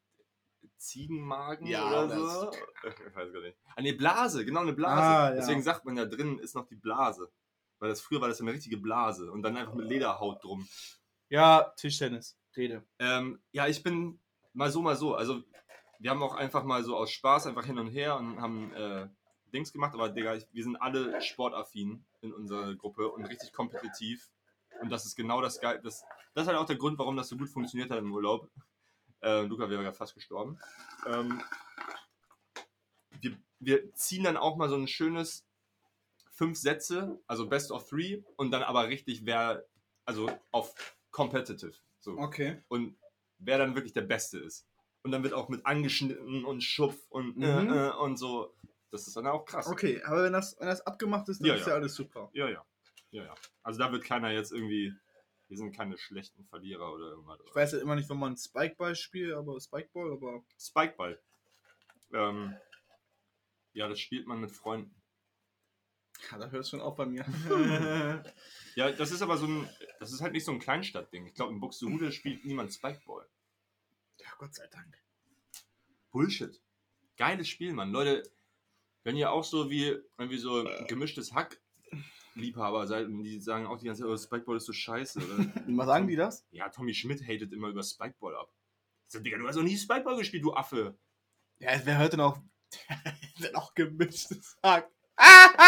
Ziegenmagen 0.77 1.69
Ja, 1.69 2.05
oder 2.05 2.09
so? 2.09 2.51
Ich 2.51 3.15
weiß 3.15 3.33
gar 3.33 3.43
nicht. 3.43 3.57
Ah, 3.77 3.81
nee, 3.81 3.93
Blase, 3.93 4.45
genau 4.45 4.61
eine 4.61 4.73
Blase. 4.73 5.03
Ah, 5.03 5.29
ja. 5.31 5.37
Deswegen 5.37 5.63
sagt 5.63 5.85
man 5.85 5.97
ja 5.97 6.05
drin 6.05 6.39
ist 6.41 6.55
noch 6.57 6.67
die 6.67 6.75
Blase. 6.75 7.31
Weil 7.79 7.91
das 7.91 8.01
früher 8.01 8.21
war 8.21 8.29
das 8.29 8.39
ja 8.39 8.45
eine 8.45 8.55
richtige 8.55 8.79
Blase 8.79 9.31
und 9.31 9.43
dann 9.43 9.57
einfach 9.57 9.75
mit 9.75 9.87
Lederhaut 9.87 10.43
drum. 10.43 10.69
Ja, 11.29 11.73
Tischtennis. 11.77 12.39
Rede. 12.57 12.83
Ähm, 12.99 13.41
ja, 13.53 13.67
ich 13.67 13.83
bin 13.83 14.19
mal 14.55 14.71
so, 14.71 14.81
mal 14.81 14.97
so. 14.97 15.15
Also, 15.15 15.43
wir 15.99 16.11
haben 16.11 16.23
auch 16.23 16.35
einfach 16.35 16.65
mal 16.65 16.83
so 16.85 16.97
aus 16.97 17.11
Spaß 17.11 17.47
einfach 17.47 17.67
hin 17.67 17.79
und 17.79 17.89
her 17.89 18.17
und 18.17 18.41
haben 18.41 18.73
äh, 18.73 19.09
Dings 19.53 19.73
gemacht. 19.73 19.95
Aber, 19.95 20.09
Digga, 20.09 20.39
wir 20.53 20.65
sind 20.65 20.77
alle 20.77 21.21
sportaffin 21.21 22.05
in 22.23 22.33
unserer 22.33 22.75
Gruppe 22.75 23.11
und 23.11 23.27
richtig 23.27 23.53
kompetitiv. 23.53 24.31
Und 24.81 24.91
das 24.91 25.07
ist 25.07 25.17
genau 25.17 25.41
das 25.41 25.61
Geil. 25.61 25.81
Das, 25.83 26.05
das 26.35 26.43
ist 26.43 26.49
halt 26.49 26.59
auch 26.59 26.67
der 26.67 26.77
Grund, 26.77 26.99
warum 26.99 27.17
das 27.17 27.29
so 27.29 27.37
gut 27.37 27.49
funktioniert 27.49 27.91
hat 27.91 27.99
im 27.99 28.13
Urlaub. 28.13 28.51
Äh, 29.23 29.43
Luca 29.43 29.69
wäre 29.69 29.83
gerade 29.83 29.97
fast 29.97 30.15
gestorben. 30.15 30.59
Ähm, 31.07 31.43
wir, 33.21 33.37
wir 33.59 33.95
ziehen 33.95 34.25
dann 34.25 34.37
auch 34.37 34.57
mal 34.57 34.69
so 34.69 34.77
ein 34.77 34.89
schönes 34.89 35.46
fünf 36.37 36.59
Sätze, 36.59 37.19
also 37.27 37.49
Best 37.49 37.71
of 37.73 37.89
Three 37.89 38.23
und 38.37 38.51
dann 38.51 38.63
aber 38.63 38.89
richtig 38.89 39.25
wer, 39.25 39.65
also 40.05 40.31
auf 40.53 40.75
Competitive. 41.11 41.73
So 42.01 42.19
Okay. 42.19 42.63
und 42.69 42.97
wer 43.39 43.59
dann 43.59 43.75
wirklich 43.75 43.95
der 43.95 44.03
Beste 44.03 44.39
ist. 44.39 44.67
Und 45.03 45.13
dann 45.13 45.23
wird 45.23 45.33
auch 45.35 45.49
mit 45.49 45.65
angeschnitten 45.65 46.45
und 46.45 46.63
Schupf 46.63 46.97
und, 47.09 47.37
Mhm. 47.37 47.45
äh, 47.45 47.89
äh, 47.89 47.93
und 47.97 48.17
so. 48.19 48.55
Das 48.91 49.07
ist 49.07 49.17
dann 49.17 49.27
auch 49.27 49.45
krass. 49.45 49.67
Okay, 49.67 50.03
aber 50.03 50.25
wenn 50.25 50.33
das, 50.33 50.57
wenn 50.61 50.67
das 50.69 50.81
abgemacht 50.87 51.29
ist, 51.29 51.41
dann 51.41 51.49
Ja, 51.49 51.55
ist 51.55 51.63
ja. 51.63 51.69
ja 51.69 51.75
alles 51.75 51.95
super. 51.95 52.31
Ja, 52.33 52.49
ja. 52.49 52.65
Ja, 53.11 53.25
ja. 53.25 53.35
Also 53.63 53.79
da 53.79 53.91
wird 53.93 54.05
keiner 54.05 54.31
jetzt 54.33 54.53
irgendwie. 54.53 54.93
Wir 55.49 55.57
sind 55.57 55.71
keine 55.77 55.97
schlechten 55.97 56.45
Verlierer 56.47 56.93
oder 56.93 57.11
irgendwas. 57.11 57.39
Ich 57.47 57.55
weiß 57.55 57.73
ja 57.73 57.79
immer 57.79 57.95
nicht, 57.95 58.09
wenn 58.11 58.19
man 58.19 58.37
Spikeball 58.37 58.97
spielt, 58.97 59.33
aber 59.35 59.61
Spikeball, 59.61 60.13
aber. 60.13 60.45
Spikeball. 60.59 61.21
Ähm, 62.13 62.57
ja, 63.73 63.87
das 63.89 64.01
spielt 64.01 64.27
man 64.27 64.41
mit 64.41 64.51
Freunden. 64.51 64.95
Ja, 66.31 66.39
da 66.39 66.51
hört 66.51 66.63
es 66.63 66.71
schon 66.71 66.81
auf 66.81 66.97
bei 66.97 67.07
mir. 67.07 67.25
Ja, 68.75 68.93
das 68.93 69.11
ist 69.11 69.23
aber 69.23 69.39
so 69.39 69.47
ein. 69.47 69.67
Das 70.01 70.13
ist 70.13 70.21
halt 70.21 70.35
nicht 70.35 70.45
so 70.45 70.53
ein 70.53 70.59
Kleinstadtding. 70.59 71.25
Ich 71.27 71.33
glaube, 71.35 71.55
in 71.55 71.61
Buxtehude 71.61 72.13
spielt 72.13 72.45
niemand 72.45 72.75
Spikeball. 72.75 73.27
ja, 74.21 74.27
Gott 74.37 74.55
sei 74.55 74.67
Dank. 74.67 74.99
Bullshit. 76.11 76.61
Geiles 77.17 77.49
Spiel, 77.49 77.73
Mann. 77.73 77.91
Leute, 77.91 78.23
Wenn 79.03 79.17
ihr 79.17 79.31
auch 79.33 79.45
so 79.45 79.71
wie 79.71 79.97
irgendwie 80.19 80.37
so 80.37 80.69
gemischtes 80.89 81.33
Hack 81.33 81.59
Liebhaber 82.35 82.87
seid 82.87 83.07
und 83.07 83.23
die 83.23 83.41
sagen 83.41 83.67
auch 83.67 83.79
die 83.79 83.87
ganze 83.87 84.03
Zeit, 84.03 84.11
oh, 84.11 84.17
Spikeball 84.19 84.59
ist 84.59 84.67
so 84.67 84.75
scheiße. 84.75 85.21
Was 85.69 85.87
sagen 85.87 86.07
die 86.07 86.17
das? 86.17 86.47
ja, 86.51 86.69
Tommy 86.69 86.93
Schmidt 86.93 87.23
hatet 87.27 87.55
immer 87.55 87.69
über 87.69 87.83
Spikeball 87.83 88.37
ab. 88.37 88.53
Ich 89.11 89.19
Digga, 89.23 89.39
du 89.39 89.49
hast 89.49 89.57
noch 89.57 89.63
nie 89.63 89.79
Spikeball 89.79 90.19
gespielt, 90.19 90.45
du 90.45 90.53
Affe. 90.53 90.99
Ja, 91.61 91.81
wer 91.85 91.97
hört 91.97 92.13
denn 92.13 92.21
auch, 92.21 92.39
denn 93.43 93.55
auch 93.57 93.73
gemischtes 93.73 94.59
Hack? 94.63 94.91
Ah, 95.17 95.49
ah, 95.57 95.66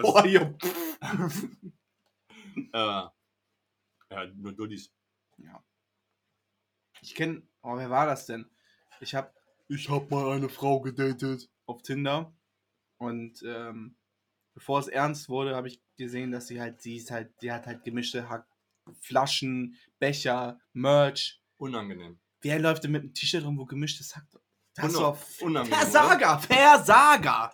Boah, 0.00 0.26
jo. 0.26 0.54
Äh, 2.56 2.68
ja, 4.10 4.26
nur 4.36 4.52
Dullis. 4.52 4.92
Ich 7.04 7.14
kenne, 7.14 7.42
oh, 7.62 7.76
wer 7.76 7.90
war 7.90 8.06
das 8.06 8.24
denn? 8.26 8.50
Ich 9.00 9.14
hab, 9.14 9.34
ich 9.68 9.90
hab 9.90 10.10
mal 10.10 10.32
eine 10.32 10.48
Frau 10.48 10.80
gedatet 10.80 11.50
auf 11.66 11.82
Tinder 11.82 12.34
und 12.96 13.42
ähm, 13.42 13.96
bevor 14.54 14.78
es 14.78 14.88
ernst 14.88 15.28
wurde, 15.28 15.54
habe 15.54 15.68
ich 15.68 15.82
gesehen, 15.98 16.32
dass 16.32 16.46
sie 16.46 16.60
halt, 16.60 16.80
sie 16.80 16.96
ist 16.96 17.10
halt, 17.10 17.30
die 17.42 17.52
hat 17.52 17.66
halt 17.66 17.84
gemischte 17.84 18.28
Hack, 18.30 18.46
Flaschen, 19.00 19.76
Becher, 19.98 20.58
Merch. 20.72 21.42
Unangenehm. 21.58 22.18
Wer 22.40 22.58
läuft 22.58 22.84
denn 22.84 22.92
mit 22.92 23.02
einem 23.02 23.12
T-Shirt 23.14 23.44
rum, 23.44 23.58
wo 23.58 23.66
gemischtes 23.66 24.16
Hack? 24.16 24.26
Das 24.74 24.92
doch 24.94 25.18
unangenehm, 25.40 25.78
Versager, 25.78 26.38
Versager. 26.38 27.52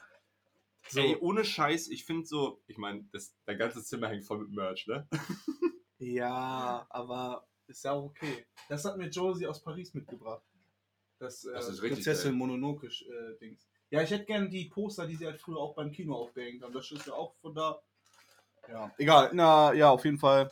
So. 0.90 1.00
Ey, 1.00 1.16
ohne 1.20 1.44
Scheiß, 1.44 1.88
ich 1.88 2.04
finde 2.04 2.26
so, 2.26 2.62
ich 2.66 2.76
meine, 2.76 3.08
dein 3.44 3.58
ganzes 3.58 3.86
Zimmer 3.86 4.08
hängt 4.08 4.24
voll 4.24 4.38
mit 4.38 4.50
Merch, 4.50 4.86
ne? 4.86 5.08
Ja, 6.02 6.86
aber 6.88 7.46
ist 7.66 7.84
ja 7.84 7.92
auch 7.92 8.04
okay. 8.04 8.46
Das 8.70 8.86
hat 8.86 8.96
mir 8.96 9.08
Josie 9.08 9.46
aus 9.46 9.62
Paris 9.62 9.92
mitgebracht. 9.92 10.42
Das, 11.18 11.44
äh, 11.44 11.52
Das 11.52 11.68
ist 11.68 11.82
richtig 11.82 12.04
Prinzessin 12.04 12.34
Mononoke 12.34 12.86
äh. 12.86 13.56
Ja, 13.90 14.02
ich 14.02 14.10
hätte 14.10 14.24
gerne 14.24 14.48
die 14.48 14.64
Poster, 14.64 15.06
die 15.06 15.16
sie 15.16 15.26
halt 15.26 15.40
früher 15.40 15.58
auch 15.58 15.74
beim 15.74 15.92
Kino 15.92 16.14
aufgehängt 16.16 16.62
haben. 16.62 16.72
Das 16.72 16.90
ist 16.90 17.06
ja 17.06 17.12
auch 17.12 17.34
von 17.42 17.54
da. 17.54 17.82
Ja, 18.68 18.90
egal. 18.96 19.30
Na, 19.34 19.74
ja, 19.74 19.90
auf 19.90 20.04
jeden 20.06 20.18
Fall. 20.18 20.50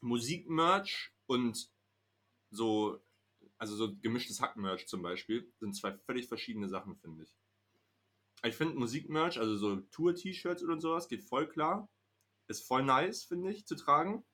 Musikmerch 0.00 1.10
und 1.26 1.70
so, 2.50 3.00
also 3.56 3.74
so 3.74 3.96
gemischtes 3.96 4.40
Hackmerch 4.42 4.86
zum 4.86 5.00
Beispiel, 5.00 5.50
sind 5.60 5.74
zwei 5.74 5.96
völlig 5.96 6.28
verschiedene 6.28 6.68
Sachen, 6.68 6.96
finde 6.98 7.22
ich. 7.22 7.39
Ich 8.42 8.56
finde 8.56 8.78
Musikmerch, 8.78 9.38
also 9.38 9.56
so 9.56 9.76
Tour-T-Shirts 9.76 10.62
oder 10.62 10.80
sowas, 10.80 11.08
geht 11.08 11.22
voll 11.22 11.46
klar. 11.48 11.88
Ist 12.48 12.66
voll 12.66 12.82
nice, 12.82 13.24
finde 13.24 13.50
ich, 13.50 13.66
zu 13.66 13.76
tragen. 13.76 14.24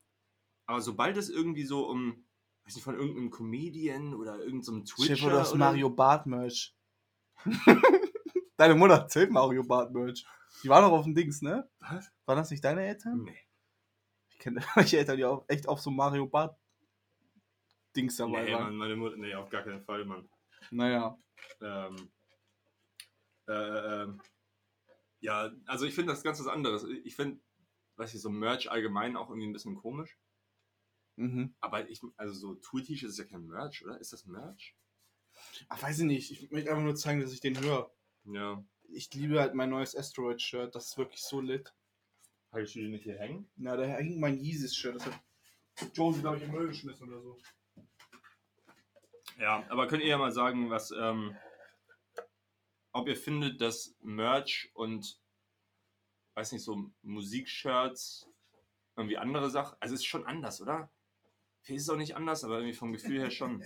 Aber 0.67 0.81
sobald 0.81 1.17
es 1.17 1.29
irgendwie 1.29 1.65
so 1.65 1.89
um, 1.89 2.27
weiß 2.65 2.75
nicht, 2.77 2.85
von 2.85 2.95
irgendeinem 2.95 3.31
Comedian 3.31 4.15
oder 4.15 4.39
irgendeinem 4.39 4.87
Chef 4.87 5.07
Twitcher 5.07 5.27
oder 5.27 5.39
das 5.39 5.55
Mario 5.55 5.91
Bart 5.91 6.27
Merch. 6.27 6.75
deine 8.57 8.75
Mutter 8.75 8.95
erzählt 8.95 9.31
Mario 9.31 9.65
Bart 9.65 9.93
Merch. 9.93 10.25
Die 10.63 10.69
war 10.69 10.81
doch 10.81 10.93
auf 10.93 11.05
dem 11.05 11.15
Dings, 11.15 11.43
ne? 11.43 11.69
Was? 11.81 12.11
Waren 12.25 12.39
das 12.39 12.51
nicht 12.51 12.65
deine 12.65 12.87
Eltern? 12.87 13.23
Nee. 13.25 13.39
Ich 14.31 14.39
kenne 14.39 14.61
welche 14.75 14.99
Eltern, 14.99 15.17
die 15.17 15.25
auch 15.25 15.45
echt 15.49 15.69
auf 15.69 15.81
so 15.81 15.91
Mario 15.91 16.27
Bart 16.27 16.59
Dings 17.95 18.17
dabei 18.17 18.45
Nee, 18.45 18.53
waren. 18.53 18.65
Mann, 18.65 18.77
meine 18.77 18.97
Mutter, 18.97 19.17
nee, 19.17 19.35
auf 19.35 19.49
gar 19.49 19.63
keinen 19.63 19.83
Fall, 19.83 20.05
Mann. 20.05 20.29
Naja. 20.71 21.19
Ähm, 21.61 22.11
äh, 23.49 24.03
ähm, 24.03 24.21
ja, 25.21 25.53
also 25.67 25.87
ich 25.87 25.95
finde 25.95 26.13
das 26.13 26.23
ganz 26.23 26.39
was 26.41 26.47
anderes. 26.47 26.85
Ich 27.05 27.17
finde, 27.17 27.41
weiß 27.97 28.15
ich, 28.15 28.21
so 28.21 28.31
Merch 28.31 28.71
allgemein 28.71 29.17
auch 29.17 29.29
irgendwie 29.29 29.49
ein 29.49 29.53
bisschen 29.53 29.77
komisch. 29.77 30.19
Mhm. 31.17 31.55
Aber 31.61 31.89
ich, 31.89 32.01
also 32.17 32.35
so 32.35 32.55
Tool-T-Shirt 32.55 33.09
ist 33.09 33.19
ja 33.19 33.25
kein 33.25 33.47
Merch, 33.47 33.85
oder? 33.85 33.99
Ist 33.99 34.13
das 34.13 34.27
Merch? 34.27 34.77
Ach, 35.69 35.83
weiß 35.83 36.01
ich 36.01 36.05
nicht. 36.05 36.31
Ich 36.31 36.51
möchte 36.51 36.71
einfach 36.71 36.83
nur 36.83 36.95
zeigen, 36.95 37.21
dass 37.21 37.33
ich 37.33 37.41
den 37.41 37.59
höre. 37.61 37.91
Ja. 38.25 38.65
Ich 38.89 39.13
liebe 39.15 39.41
halt 39.41 39.55
mein 39.55 39.71
neues 39.71 39.97
Asteroid-Shirt. 39.97 40.75
Das 40.75 40.87
ist 40.87 40.99
wirklich 40.99 41.23
so 41.23 41.41
lit. 41.41 41.75
Habe 42.53 42.63
ich 42.63 42.73
die 42.73 42.89
nicht 42.89 43.05
hier 43.05 43.19
hängen? 43.19 43.51
Na, 43.57 43.77
da 43.77 43.85
hängt 43.85 44.19
mein 44.19 44.39
Yeezus-Shirt. 44.39 44.97
Das 44.97 45.07
hat 45.07 45.21
Josie, 45.95 46.21
glaube 46.21 46.37
ich, 46.37 46.45
im 46.45 46.53
Müll 46.53 46.69
geschmissen 46.69 47.09
oder 47.09 47.21
so. 47.21 47.39
Ja, 49.39 49.65
aber 49.69 49.87
könnt 49.87 50.03
ihr 50.03 50.09
ja 50.09 50.19
mal 50.19 50.33
sagen, 50.33 50.71
was, 50.71 50.91
ähm, 50.93 51.37
ob 52.97 53.09
ihr 53.09 53.17
findet, 53.17 53.61
dass 53.61 53.95
Merch 54.01 54.71
und, 54.75 55.21
weiß 56.35 56.53
nicht, 56.53 56.63
so 56.65 56.91
Musikshirts 57.03 58.29
irgendwie 58.97 59.19
andere 59.19 59.51
Sachen, 59.51 59.77
also 59.81 59.95
es 59.95 60.01
ist 60.01 60.07
schon 60.07 60.27
anders, 60.27 60.61
oder? 60.61 60.91
Vielleicht 61.63 61.79
ist 61.79 61.83
es 61.85 61.91
auch 61.91 61.99
nicht 61.99 62.17
anders, 62.17 62.45
aber 62.45 62.57
irgendwie 62.59 62.75
vom 62.75 62.93
Gefühl 62.93 63.21
her 63.21 63.31
schon. 63.31 63.63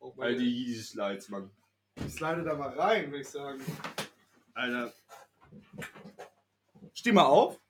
Auch 0.00 0.16
All 0.18 0.36
die 0.36 0.64
Yeezy-Slides, 0.64 1.28
Mann. 1.28 1.50
Ich 1.96 2.14
slide 2.14 2.44
da 2.44 2.54
mal 2.54 2.70
rein, 2.78 3.10
würde 3.10 3.20
ich 3.20 3.28
sagen. 3.28 3.60
Alter, 4.54 4.94
Steh 6.94 7.12
mal 7.12 7.26
auf. 7.26 7.60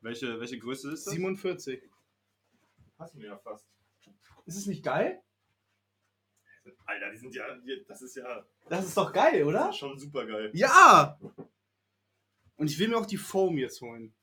welche, 0.00 0.40
welche 0.40 0.58
Größe 0.58 0.92
ist 0.92 1.06
das? 1.06 1.12
47. 1.14 1.82
Passen 2.96 3.18
mir 3.18 3.26
ja 3.26 3.38
fast. 3.38 3.68
Ist 4.46 4.56
es 4.56 4.66
nicht 4.66 4.82
geil? 4.84 5.22
Alter, 6.86 7.10
die 7.10 7.16
sind 7.18 7.34
ja, 7.34 7.44
die- 7.56 7.84
das 7.88 8.02
ist 8.02 8.16
ja 8.16 8.44
Das 8.68 8.84
ist 8.86 8.96
doch 8.96 9.12
geil, 9.12 9.38
das 9.40 9.46
oder? 9.48 9.68
ist 9.70 9.76
schon 9.76 9.98
super 9.98 10.26
geil. 10.26 10.50
Ja! 10.54 11.18
Und 12.56 12.70
ich 12.70 12.78
will 12.78 12.88
mir 12.88 12.96
auch 12.98 13.06
die 13.06 13.16
Foam 13.16 13.58
jetzt 13.58 13.80
holen. 13.80 14.14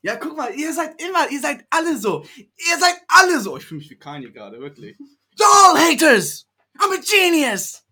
Ja, 0.00 0.16
guck 0.16 0.36
mal, 0.36 0.54
ihr 0.54 0.72
seid 0.72 1.00
immer, 1.02 1.28
ihr 1.30 1.40
seid 1.40 1.66
alle 1.70 1.96
so. 1.96 2.24
Ihr 2.36 2.78
seid 2.78 2.96
alle 3.08 3.40
so. 3.40 3.56
Ich 3.56 3.64
fühle 3.66 3.80
mich 3.80 3.90
wie 3.90 3.98
Kanye 3.98 4.30
gerade, 4.30 4.58
wirklich. 4.60 4.96
You're 5.38 5.46
all 5.46 5.76
haters! 5.76 6.46
I'm 6.78 6.92
a 6.92 7.00
genius! 7.00 7.84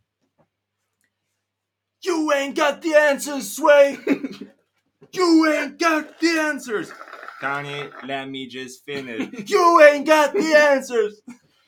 You 2.03 2.31
ain't 2.33 2.57
got 2.57 2.81
the 2.83 2.95
answers, 2.95 3.55
Sway! 3.57 3.99
you 5.13 5.47
ain't 5.47 5.79
got 5.81 6.19
the 6.21 6.39
answers! 6.39 6.93
Kanye, 7.41 7.91
let 8.07 8.29
me 8.29 8.47
just 8.49 8.85
finish. 8.85 9.29
You 9.51 9.81
ain't 9.83 10.07
got 10.07 10.33
the 10.33 10.55
answers! 10.55 11.21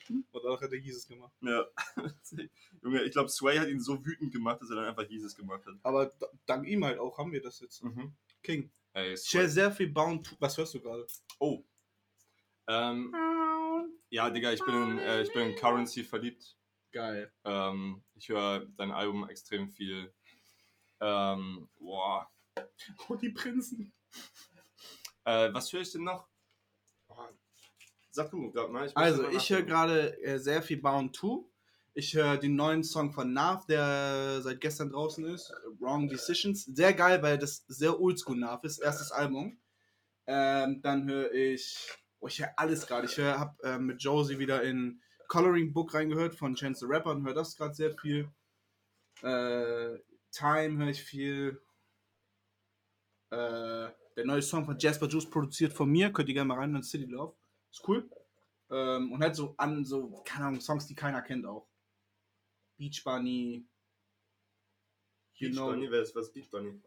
Und 0.08 0.44
danach 0.44 0.60
hat 0.60 0.72
er 0.72 0.78
Jesus 0.78 1.06
gemacht. 1.06 1.32
Ja. 1.40 1.64
Junge, 2.82 3.02
ich 3.02 3.12
glaube, 3.12 3.28
Sway 3.28 3.58
hat 3.58 3.68
ihn 3.68 3.80
so 3.80 4.04
wütend 4.04 4.32
gemacht, 4.32 4.60
dass 4.60 4.70
er 4.70 4.76
dann 4.76 4.84
einfach 4.86 5.08
Jesus 5.08 5.34
gemacht 5.34 5.64
hat. 5.66 5.74
Aber 5.82 6.12
dank 6.46 6.66
ihm 6.66 6.84
halt 6.84 6.98
auch 6.98 7.16
haben 7.18 7.32
wir 7.32 7.42
das 7.42 7.60
jetzt. 7.60 7.82
Mhm. 7.82 8.14
King. 8.42 8.70
Ey, 8.92 9.12
Ich 9.14 9.32
höre 9.34 9.42
Sway. 9.42 9.48
sehr 9.48 9.72
viel 9.72 9.88
Bound. 9.92 10.36
Was 10.40 10.56
hörst 10.56 10.74
du 10.74 10.80
gerade? 10.80 11.06
Oh. 11.38 11.62
Ähm, 12.66 13.14
ja, 14.10 14.30
Digga, 14.30 14.52
ich 14.52 14.64
bin 14.64 14.74
in, 14.74 14.98
äh, 14.98 15.22
ich 15.22 15.32
bin 15.32 15.50
in 15.50 15.56
Currency 15.56 16.04
verliebt. 16.04 16.56
Geil. 16.92 17.32
Ähm, 17.44 18.02
ich 18.14 18.28
höre 18.28 18.66
dein 18.76 18.90
Album 18.90 19.28
extrem 19.28 19.68
viel. 19.70 20.12
Ähm, 21.00 21.68
boah. 21.78 22.30
Oh, 23.08 23.14
die 23.14 23.28
Prinzen. 23.30 23.92
Äh, 25.24 25.52
was 25.52 25.72
höre 25.72 25.82
ich 25.82 25.92
denn 25.92 26.04
noch? 26.04 26.26
Sag 28.10 28.30
du 28.30 28.50
gerade 28.50 28.72
mal. 28.72 28.84
muss 28.84 28.96
Also, 28.96 29.28
ich 29.28 29.50
höre 29.50 29.62
gerade 29.62 30.20
äh, 30.22 30.38
sehr 30.38 30.62
viel 30.62 30.80
Bound 30.80 31.14
2. 31.16 31.44
Ich 31.94 32.14
höre 32.14 32.36
den 32.36 32.54
neuen 32.54 32.84
Song 32.84 33.12
von 33.12 33.32
Nav, 33.32 33.66
der 33.66 34.40
seit 34.40 34.60
gestern 34.60 34.90
draußen 34.90 35.24
ist. 35.24 35.52
Wrong 35.80 36.08
Decisions. 36.08 36.64
Sehr 36.64 36.92
geil, 36.94 37.22
weil 37.22 37.38
das 37.38 37.64
sehr 37.66 38.00
oldschool 38.00 38.36
Nav 38.36 38.62
ist. 38.64 38.78
Erstes 38.78 39.10
Album. 39.10 39.58
Ähm, 40.26 40.80
dann 40.82 41.08
höre 41.08 41.32
ich. 41.32 41.88
Oh, 42.20 42.28
ich 42.28 42.40
höre 42.40 42.52
alles 42.56 42.86
gerade. 42.86 43.06
Ich 43.06 43.16
hör, 43.16 43.40
hab 43.40 43.58
ähm, 43.64 43.86
mit 43.86 44.02
Josie 44.02 44.38
wieder 44.38 44.62
in 44.62 45.00
Coloring 45.26 45.72
Book 45.72 45.94
reingehört 45.94 46.34
von 46.34 46.54
Chance 46.54 46.86
the 46.86 46.92
Rapper 46.92 47.10
und 47.10 47.26
höre 47.26 47.34
das 47.34 47.56
gerade 47.56 47.74
sehr 47.74 47.92
viel. 47.92 48.30
Äh, 49.22 49.98
Time 50.30 50.78
höre 50.78 50.90
ich 50.90 51.02
viel. 51.02 51.60
Äh, 53.30 53.88
der 54.16 54.24
neue 54.24 54.42
Song 54.42 54.64
von 54.64 54.78
Jasper 54.78 55.06
Juice 55.06 55.28
produziert 55.28 55.72
von 55.72 55.90
mir. 55.90 56.12
Könnt 56.12 56.28
ihr 56.28 56.34
gerne 56.34 56.48
mal 56.48 56.58
rein 56.58 56.82
City 56.82 57.04
Love. 57.04 57.36
Ist 57.70 57.86
cool. 57.88 58.08
Ähm, 58.70 59.12
und 59.12 59.22
halt 59.22 59.36
so 59.36 59.54
an 59.56 59.84
so, 59.84 60.22
keine 60.24 60.46
Ahnung, 60.46 60.60
Songs, 60.60 60.86
die 60.86 60.94
keiner 60.94 61.22
kennt 61.22 61.46
auch. 61.46 61.68
Beach 62.76 63.02
Bunny. 63.04 63.66
Beach 65.38 65.52
know, 65.52 65.66
Bunny, 65.68 65.90
wer 65.90 66.02
ist 66.02 66.14
was 66.14 66.32
Beach 66.32 66.50
Bunny? 66.50 66.80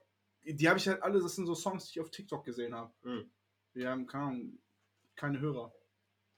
Die 0.44 0.67
habe 0.67 0.80
ich 0.80 0.88
halt 0.88 1.02
alle, 1.04 1.20
das 1.22 1.36
sind 1.36 1.46
so 1.46 1.56
Songs, 1.56 1.86
die 1.86 2.00
ich 2.00 2.02
auf 2.02 2.12
TikTok 2.12 2.44
gesehen 2.44 2.74
habe. 2.74 2.94
Hm. 3.04 3.32
Wir 3.74 3.89
haben 3.89 4.08
keine, 4.08 4.26
Ahnung, 4.26 4.60
keine 5.15 5.39
Hörer. 5.39 5.74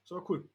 Ist 0.02 0.12
aber 0.12 0.28
cool. 0.30 0.48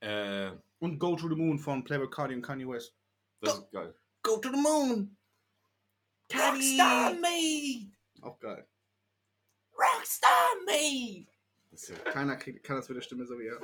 Äh, 0.00 0.52
Und 0.78 0.98
Go 0.98 1.16
to 1.16 1.28
the 1.28 1.34
Moon 1.34 1.58
von 1.58 1.84
Playboy 1.84 2.08
Cardi 2.08 2.34
und 2.34 2.42
Kanye 2.42 2.66
West. 2.66 2.96
das 3.40 3.58
ist 3.58 3.70
geil. 3.70 3.94
Go 4.22 4.38
to 4.38 4.50
the 4.50 4.56
Moon! 4.56 5.16
Rockstar 6.32 7.14
Me! 7.14 7.92
Auch 8.22 8.38
geil. 8.38 8.68
Rockstar 9.72 10.56
Me! 10.66 11.26
Keiner 12.04 12.36
kriegt, 12.36 12.64
kann 12.64 12.76
das 12.76 12.88
mit 12.88 12.96
der 12.96 13.02
Stimme 13.02 13.26
so 13.26 13.38
wie 13.38 13.46
er. 13.46 13.60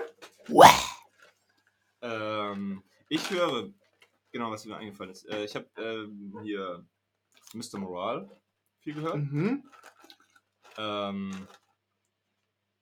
Ähm, 2.02 2.82
ich 3.08 3.30
höre, 3.30 3.70
genau, 4.32 4.50
was 4.50 4.64
mir 4.64 4.76
eingefallen 4.76 5.12
ist. 5.12 5.28
Äh, 5.28 5.44
ich 5.44 5.54
habe 5.54 5.66
ähm, 5.76 6.38
hier 6.42 6.84
Mr. 7.54 7.78
Moral 7.78 8.28
viel 8.80 8.94
gehört. 8.94 9.16
Mhm. 9.16 9.68
Ähm, 10.78 11.48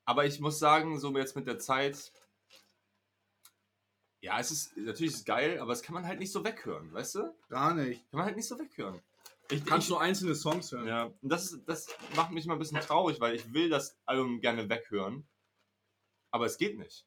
aber 0.05 0.27
ich 0.27 0.41
muss 0.41 0.59
sagen, 0.59 0.99
so 0.99 1.17
jetzt 1.17 1.37
mit 1.37 1.47
der 1.47 1.59
Zeit, 1.59 2.13
Ja, 4.21 4.41
es 4.41 4.51
ist 4.51 4.77
natürlich 4.77 5.13
ist 5.13 5.19
es 5.21 5.25
geil, 5.27 5.59
aber 5.61 5.73
es 5.73 5.83
kann 5.83 5.95
man 5.95 6.07
halt 6.07 6.19
nicht 6.19 6.33
so 6.33 6.43
weghören, 6.45 6.93
weißt 6.93 7.17
du? 7.17 7.35
Gar 7.51 7.75
nicht. 7.75 8.11
Kann 8.11 8.19
man 8.19 8.27
halt 8.27 8.37
nicht 8.37 8.49
so 8.49 8.59
weghören. 8.59 9.03
Ich, 9.51 9.63
ich, 9.67 9.89
nur 9.91 10.01
einzelne 10.01 10.35
Songs 10.35 10.73
hören. 10.73 10.87
ja, 10.87 11.05
und 11.05 11.29
das, 11.29 11.53
ist, 11.53 11.65
das 11.67 11.87
macht 12.17 12.31
mich 12.33 12.47
mal 12.47 12.55
ein 12.55 12.59
bisschen 12.59 12.81
traurig, 12.81 13.21
weil 13.21 13.35
ich 13.35 13.53
will 13.53 13.69
das 13.69 13.97
Album 14.07 14.41
gerne 14.41 14.69
weghören, 14.69 15.27
aber 16.31 16.47
es 16.47 16.57
geht 16.57 16.79
nicht. 16.79 17.07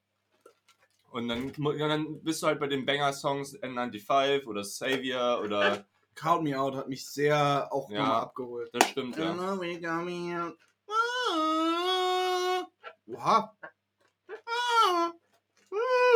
Und 1.10 1.30
dann, 1.30 1.52
dann 1.54 2.24
bist 2.24 2.44
du 2.44 2.48
halt 2.48 2.60
bei 2.60 2.68
den 2.68 2.86
Banger-Songs 2.86 3.60
N95 3.62 4.46
oder 4.46 4.64
Savior 4.64 5.42
oder 5.42 5.86
Count 6.16 6.44
Me 6.44 6.60
Out 6.60 6.76
hat 6.76 6.90
mich 6.90 7.08
sehr 7.08 7.70
auch 7.72 7.90
Ja. 7.90 8.00
nochmal 8.00 8.22
abgeholt. 8.22 8.70
das 8.74 8.90
stimmt, 8.90 9.16
ja. 9.18 9.34
got 9.34 9.60
me 10.06 10.44
out. 10.44 10.58
Ah. 10.88 12.68
Oha. 13.08 13.58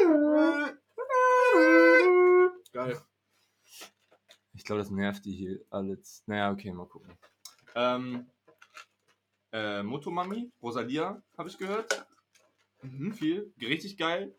Geil. 0.04 0.61
Glaube, 4.72 4.84
das 4.84 4.92
nervt 4.92 5.26
die 5.26 5.34
hier 5.34 5.60
alles. 5.70 6.24
Naja, 6.28 6.50
okay, 6.52 6.72
mal 6.72 6.88
gucken. 6.88 7.12
Ähm, 7.76 8.30
äh, 9.52 9.84
Motomami, 9.84 10.50
Rosalia, 10.62 11.22
habe 11.38 11.50
ich 11.50 11.58
gehört. 11.58 12.06
Mhm. 12.82 13.14
Viel, 13.14 13.54
richtig 13.60 13.98
geil. 13.98 14.34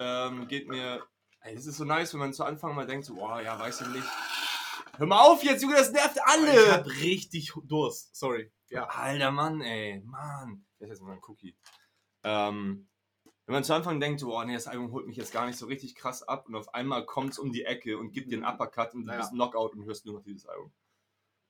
Ähm, 0.00 0.48
geht 0.48 0.68
mir. 0.68 1.02
Ey, 1.40 1.54
es 1.54 1.66
ist 1.66 1.76
so 1.76 1.84
nice, 1.84 2.14
wenn 2.14 2.20
man 2.20 2.32
zu 2.32 2.44
Anfang 2.44 2.74
mal 2.74 2.86
denkt, 2.86 3.04
so, 3.04 3.16
boah, 3.16 3.40
ja, 3.42 3.58
weiß 3.58 3.82
ich 3.82 3.88
nicht. 3.88 4.06
Hör 4.96 5.06
mal 5.06 5.20
auf 5.20 5.44
jetzt, 5.44 5.62
Junge, 5.62 5.76
das 5.76 5.92
nervt 5.92 6.16
Ich 6.16 6.22
alle! 6.24 6.72
hab 6.72 6.86
richtig 6.86 7.52
Durst. 7.64 8.16
Sorry. 8.16 8.50
Ja. 8.70 8.86
Alter 8.88 9.30
Mann, 9.30 9.60
ey, 9.60 10.00
Mann. 10.06 10.64
Das 10.78 10.88
ist 10.88 10.94
jetzt 10.94 11.02
mal 11.02 11.12
ein 11.12 11.20
Cookie. 11.28 11.54
Ähm, 12.24 12.88
wenn 13.46 13.52
man 13.54 13.64
zu 13.64 13.74
Anfang 13.74 14.00
denkt, 14.00 14.20
so, 14.20 14.36
oh 14.36 14.42
nee, 14.44 14.54
das 14.54 14.66
Album 14.66 14.90
holt 14.92 15.06
mich 15.06 15.16
jetzt 15.16 15.32
gar 15.32 15.46
nicht 15.46 15.56
so 15.56 15.66
richtig 15.66 15.94
krass 15.94 16.22
ab 16.22 16.46
und 16.48 16.54
auf 16.56 16.74
einmal 16.74 17.06
kommt 17.06 17.30
es 17.32 17.38
um 17.38 17.52
die 17.52 17.64
Ecke 17.64 17.96
und 17.98 18.12
gibt 18.12 18.30
dir 18.30 18.36
einen 18.36 18.44
Uppercut 18.44 18.92
und 18.94 19.04
du 19.06 19.12
Ja. 19.12 19.18
bist 19.18 19.30
Knockout 19.30 19.72
und 19.74 19.84
hörst 19.84 20.04
nur 20.04 20.16
noch 20.16 20.24
dieses 20.24 20.46
Album. 20.46 20.72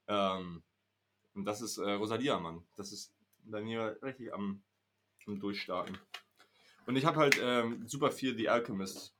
Ähm, 0.08 0.62
und 1.34 1.44
das 1.44 1.60
ist 1.60 1.78
äh, 1.78 1.92
Rosalia, 1.92 2.38
Mann. 2.38 2.66
Das 2.76 2.92
ist 2.92 3.12
bei 3.44 3.60
mir 3.62 3.98
richtig 4.02 4.32
am, 4.32 4.62
am 5.26 5.40
Durchstarten. 5.40 5.98
Und 6.86 6.96
ich 6.96 7.04
habe 7.04 7.16
halt 7.18 7.38
ähm, 7.40 7.86
super 7.88 8.10
viel 8.12 8.36
The 8.36 8.48
Alchemist. 8.48 9.14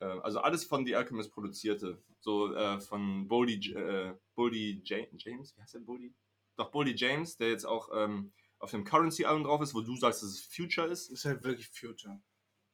Äh, 0.00 0.04
also 0.04 0.40
alles 0.40 0.64
von 0.64 0.84
The 0.86 0.96
Alchemist 0.96 1.32
produzierte. 1.32 2.02
So 2.20 2.54
äh, 2.54 2.80
von 2.80 3.26
Boldy, 3.26 3.72
äh, 3.72 4.14
Boldy 4.34 4.80
Ja- 4.84 5.04
James, 5.16 5.56
wie 5.56 5.62
heißt 5.62 5.74
der 5.74 5.80
Boldy? 5.80 6.14
Doch, 6.56 6.70
Boldy 6.70 6.94
James, 6.94 7.36
der 7.36 7.48
jetzt 7.48 7.64
auch 7.64 7.88
ähm, 7.94 8.32
auf 8.62 8.70
dem 8.70 8.84
Currency-Album 8.84 9.44
drauf 9.44 9.60
ist, 9.60 9.74
wo 9.74 9.80
du 9.80 9.96
sagst, 9.96 10.22
dass 10.22 10.30
es 10.30 10.40
Future 10.40 10.86
ist. 10.86 11.10
Ist 11.10 11.24
halt 11.24 11.42
wirklich 11.42 11.68
Future. 11.68 12.22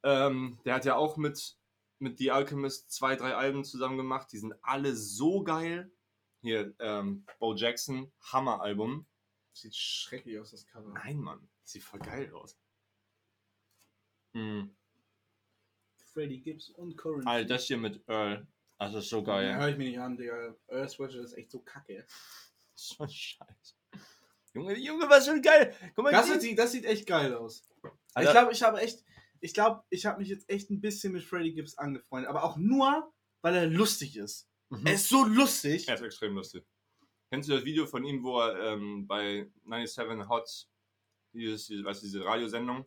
Ähm, 0.02 0.60
der 0.64 0.74
hat 0.74 0.84
ja 0.84 0.96
auch 0.96 1.16
mit, 1.16 1.56
mit 1.98 2.18
The 2.18 2.30
Alchemist 2.30 2.92
zwei, 2.92 3.16
drei 3.16 3.34
Alben 3.34 3.64
zusammen 3.64 3.96
gemacht. 3.96 4.28
Die 4.30 4.38
sind 4.38 4.54
alle 4.62 4.94
so 4.94 5.42
geil. 5.42 5.90
Hier, 6.42 6.74
ähm, 6.78 7.24
Bo 7.38 7.54
Jackson, 7.54 8.12
Hammer-Album. 8.20 9.06
Sieht 9.54 9.74
schrecklich 9.74 10.38
aus, 10.38 10.50
das 10.50 10.66
Cover. 10.66 10.92
Nein, 10.92 11.18
Mann, 11.18 11.48
sieht 11.64 11.82
voll 11.82 12.00
geil 12.00 12.32
aus. 12.34 12.56
Hm. 14.34 14.76
Freddie 16.12 16.40
Gibbs 16.40 16.68
und 16.68 16.96
Currency. 16.96 17.26
Alter, 17.26 17.48
das 17.48 17.64
hier 17.64 17.78
mit 17.78 18.06
Earl. 18.08 18.46
Das 18.78 18.94
ist 18.94 19.08
so 19.08 19.24
geil. 19.24 19.48
Ja, 19.48 19.56
hör 19.56 19.68
ich 19.70 19.78
mir 19.78 19.88
nicht 19.88 19.98
an, 19.98 20.16
Digga. 20.16 20.54
Earth 20.68 20.90
Sweatshirt 20.90 21.24
ist 21.24 21.32
echt 21.32 21.50
so 21.50 21.60
kacke. 21.60 22.06
So 22.80 23.04
scheiße. 23.08 23.77
Junge, 24.58 24.78
Junge, 24.78 25.08
was 25.08 25.26
schon 25.26 25.40
geil. 25.42 25.74
Guck 25.94 26.04
mal, 26.04 26.12
Das 26.12 26.26
die- 26.32 26.40
sieht, 26.40 26.58
das 26.58 26.72
sieht 26.72 26.84
echt 26.84 27.06
geil 27.06 27.34
aus. 27.34 27.62
Alter. 28.14 28.28
Ich 28.30 28.34
glaube, 28.36 28.52
ich 28.52 28.62
habe 28.62 28.80
echt, 28.80 29.04
ich 29.40 29.54
glaube, 29.54 29.82
ich 29.90 30.06
habe 30.06 30.18
mich 30.18 30.28
jetzt 30.28 30.48
echt 30.50 30.70
ein 30.70 30.80
bisschen 30.80 31.12
mit 31.12 31.24
Freddie 31.24 31.54
Gibbs 31.54 31.76
angefreundet, 31.78 32.28
aber 32.30 32.44
auch 32.44 32.56
nur, 32.56 33.12
weil 33.42 33.54
er 33.54 33.66
lustig 33.66 34.16
ist. 34.16 34.48
Mhm. 34.70 34.86
Er 34.86 34.94
ist 34.94 35.08
so 35.08 35.24
lustig. 35.24 35.86
Er 35.88 35.94
ist 35.94 36.02
extrem 36.02 36.34
lustig. 36.34 36.64
Kennst 37.30 37.48
du 37.48 37.54
das 37.54 37.64
Video 37.64 37.86
von 37.86 38.04
ihm, 38.04 38.22
wo 38.24 38.40
er 38.40 38.72
ähm, 38.74 39.06
bei 39.06 39.50
97 39.64 40.28
Hot, 40.28 40.48
dieses, 41.34 41.66
diese, 41.66 41.84
weißt 41.84 42.02
du, 42.02 42.06
diese 42.06 42.24
Radiosendung, 42.24 42.86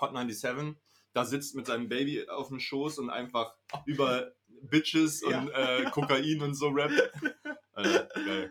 Hot 0.00 0.10
97, 0.10 0.76
da 1.12 1.24
sitzt 1.24 1.54
mit 1.54 1.66
seinem 1.66 1.88
Baby 1.88 2.28
auf 2.28 2.48
dem 2.48 2.58
Schoß 2.58 2.98
und 2.98 3.10
einfach 3.10 3.54
über 3.86 4.32
Bitches 4.48 5.22
Ja. 5.22 5.40
und 5.40 5.50
äh, 5.50 5.84
Kokain 5.92 6.42
und 6.42 6.54
so 6.54 6.68
rappt. 6.70 6.92
Alter, 7.72 8.08
geil. 8.24 8.50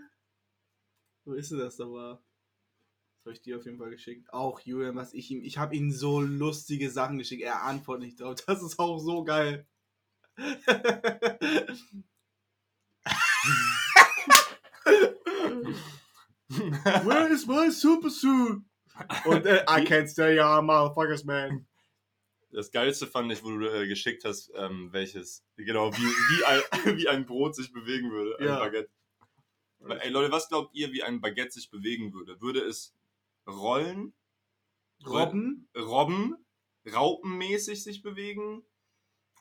Wo 1.25 1.33
ist 1.33 1.51
denn 1.51 1.59
das 1.59 1.77
da 1.77 1.85
war? 1.85 2.21
Das 3.15 3.25
habe 3.25 3.33
ich 3.33 3.41
dir 3.41 3.57
auf 3.57 3.65
jeden 3.65 3.77
Fall 3.77 3.89
geschickt. 3.89 4.33
Auch 4.33 4.59
Julian, 4.59 4.95
was 4.95 5.13
ich 5.13 5.31
ihm, 5.31 5.41
ich 5.41 5.57
habe 5.57 5.75
ihm 5.75 5.91
so 5.91 6.19
lustige 6.19 6.89
Sachen 6.91 7.17
geschickt. 7.17 7.41
Er 7.43 7.63
antwortet 7.63 8.03
nicht 8.05 8.19
drauf. 8.19 8.35
Das 8.45 8.61
ist 8.61 8.77
auch 8.79 8.99
so 8.99 9.23
geil. 9.23 9.65
Where 17.05 17.27
is 17.31 17.47
my 17.47 17.71
super 17.71 18.09
suit? 18.09 18.61
Und 19.25 19.45
äh, 19.45 19.63
I 19.63 19.83
can't 19.85 20.07
stay 20.07 20.35
here, 20.35 20.61
motherfuckers, 20.61 21.23
man. 21.23 21.65
Das 22.51 22.71
Geilste 22.71 23.07
fand 23.07 23.31
ich, 23.31 23.43
wo 23.43 23.49
du 23.49 23.65
äh, 23.67 23.87
geschickt 23.87 24.25
hast, 24.25 24.51
ähm, 24.55 24.89
welches, 24.91 25.43
genau, 25.55 25.91
wie, 25.93 26.03
wie, 26.03 26.45
ein, 26.45 26.61
wie 26.97 27.07
ein 27.07 27.25
Brot 27.25 27.55
sich 27.55 27.71
bewegen 27.71 28.11
würde, 28.11 28.37
ein 28.39 28.45
Ja. 28.45 28.59
Baguette. 28.59 28.91
Ey 29.89 30.09
Leute, 30.09 30.31
was 30.31 30.47
glaubt 30.47 30.73
ihr, 30.75 30.91
wie 30.91 31.03
ein 31.03 31.21
Baguette 31.21 31.51
sich 31.51 31.69
bewegen 31.69 32.13
würde? 32.13 32.39
Würde 32.41 32.61
es 32.61 32.95
rollen, 33.47 34.13
Robben? 35.05 35.67
robben, 35.77 36.45
raupenmäßig 36.91 37.83
sich 37.83 38.01
bewegen 38.01 38.63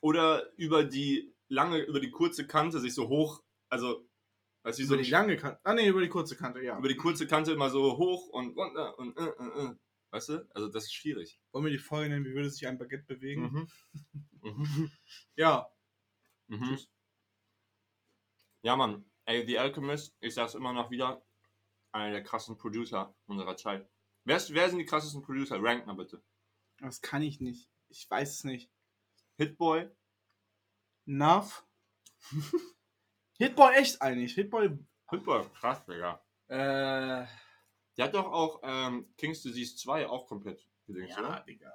oder 0.00 0.52
über 0.56 0.84
die 0.84 1.32
lange, 1.48 1.78
über 1.78 2.00
die 2.00 2.10
kurze 2.10 2.46
Kante 2.46 2.80
sich 2.80 2.94
so 2.94 3.08
hoch, 3.08 3.42
also, 3.68 4.08
weißt 4.62 4.78
du, 4.78 4.82
wie 4.82 4.86
so 4.86 4.94
Über 4.94 5.02
die 5.02 5.10
lange 5.10 5.36
Kante. 5.36 5.60
Ah, 5.62 5.74
nee, 5.74 5.88
über 5.88 6.00
die 6.00 6.08
kurze 6.08 6.36
Kante, 6.36 6.62
ja. 6.62 6.78
über 6.78 6.88
die 6.88 6.96
kurze 6.96 7.26
Kante 7.26 7.52
immer 7.52 7.70
so 7.70 7.96
hoch 7.96 8.28
und 8.28 8.56
runter 8.56 8.98
und, 8.98 9.16
äh, 9.16 9.24
äh, 9.24 9.66
äh. 9.66 9.74
weißt 10.10 10.28
du? 10.30 10.48
Also 10.54 10.68
das 10.68 10.84
ist 10.84 10.94
schwierig. 10.94 11.40
Wollen 11.52 11.64
wir 11.64 11.72
die 11.72 11.78
Folge 11.78 12.10
nennen, 12.10 12.24
wie 12.24 12.34
würde 12.34 12.50
sich 12.50 12.66
ein 12.66 12.78
Baguette 12.78 13.04
bewegen? 13.04 13.42
Mhm. 13.42 13.68
Mhm. 14.44 14.90
Ja. 15.36 15.68
Mhm. 16.48 16.64
Tschüss. 16.64 16.90
Ja, 18.62 18.74
Mann. 18.74 19.04
Ey, 19.24 19.46
The 19.46 19.58
Alchemist, 19.58 20.16
ich 20.20 20.34
sag's 20.34 20.54
immer 20.54 20.72
noch 20.72 20.90
wieder, 20.90 21.24
einer 21.92 22.10
der 22.12 22.22
krassen 22.24 22.56
Producer 22.56 23.14
unserer 23.26 23.56
Zeit. 23.56 23.88
Wer, 24.24 24.36
ist, 24.36 24.52
wer 24.54 24.68
sind 24.68 24.78
die 24.78 24.84
krassesten 24.84 25.22
Producer? 25.22 25.62
Rank 25.62 25.86
mal 25.86 25.94
bitte. 25.94 26.22
Das 26.78 27.00
kann 27.00 27.22
ich 27.22 27.40
nicht. 27.40 27.68
Ich 27.88 28.08
weiß 28.10 28.30
es 28.30 28.44
nicht. 28.44 28.70
Hitboy? 29.36 29.88
Nuff. 31.04 31.66
Hitboy 33.38 33.74
echt 33.74 34.00
eigentlich. 34.00 34.34
Hitboy. 34.34 34.78
Hitboy, 35.10 35.44
krass, 35.60 35.84
Digga. 35.84 36.24
Äh. 36.48 37.26
Der 37.96 38.06
hat 38.06 38.14
doch 38.14 38.26
auch 38.32 38.60
ähm, 38.62 39.12
King's 39.18 39.42
Disease 39.42 39.76
2 39.76 40.08
auch 40.08 40.26
komplett 40.26 40.66
gedingt, 40.86 41.10
Ja, 41.10 41.18
oder? 41.18 41.40
Digga. 41.40 41.72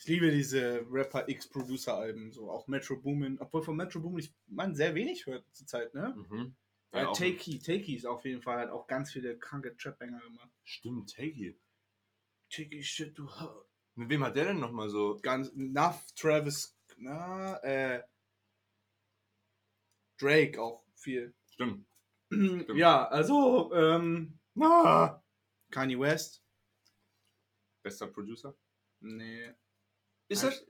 Ich 0.00 0.06
liebe 0.06 0.30
diese 0.30 0.86
Rapper 0.90 1.28
X 1.28 1.46
Producer 1.46 1.94
Alben, 1.94 2.32
so 2.32 2.50
auch 2.50 2.66
Metro 2.68 2.96
Boomin, 2.96 3.38
obwohl 3.38 3.60
von 3.60 3.76
Metro 3.76 4.00
Boomin 4.00 4.20
ich 4.20 4.32
man 4.46 4.74
sehr 4.74 4.94
wenig 4.94 5.26
hört 5.26 5.44
zurzeit, 5.52 5.92
ne? 5.92 6.14
Mhm. 6.16 6.56
Ja, 6.94 7.02
Ja, 7.02 7.12
Takey, 7.12 7.58
Takey 7.58 7.96
ist 7.96 8.06
auf 8.06 8.24
jeden 8.24 8.40
Fall 8.40 8.60
hat 8.60 8.70
auch 8.70 8.86
ganz 8.86 9.12
viele 9.12 9.36
kranke 9.38 9.76
Trap 9.76 9.98
Banger 9.98 10.20
gemacht. 10.20 10.48
Stimmt, 10.64 11.14
Takey. 11.14 11.54
Takey 12.48 12.82
shit 12.82 13.16
du. 13.18 13.28
Mit 13.94 14.08
wem 14.08 14.24
hat 14.24 14.36
der 14.36 14.46
denn 14.46 14.58
nochmal 14.60 14.88
so? 14.88 15.18
Ganz 15.20 15.52
Nuff, 15.54 16.02
Travis, 16.16 16.74
na, 16.96 17.58
äh 17.62 18.02
Drake 20.16 20.58
auch 20.62 20.82
viel. 20.94 21.34
Stimmt. 21.50 21.86
ja, 22.74 23.06
also 23.08 23.70
ähm 23.74 24.38
Na! 24.54 25.22
Kanye 25.70 26.00
West. 26.00 26.42
Bester 27.82 28.06
Producer? 28.06 28.56
Nee. 29.00 29.52
Ist 30.30 30.44
das. 30.44 30.64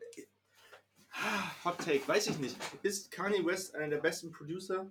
Hot 1.65 1.79
Take, 1.79 2.09
weiß 2.09 2.29
ich 2.29 2.39
nicht. 2.39 2.57
Ist 2.83 3.11
Kanye 3.11 3.45
West 3.45 3.75
einer 3.75 3.89
der 3.89 3.99
besten 3.99 4.33
Producer? 4.33 4.91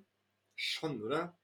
Schon, 0.56 1.02
oder? 1.02 1.36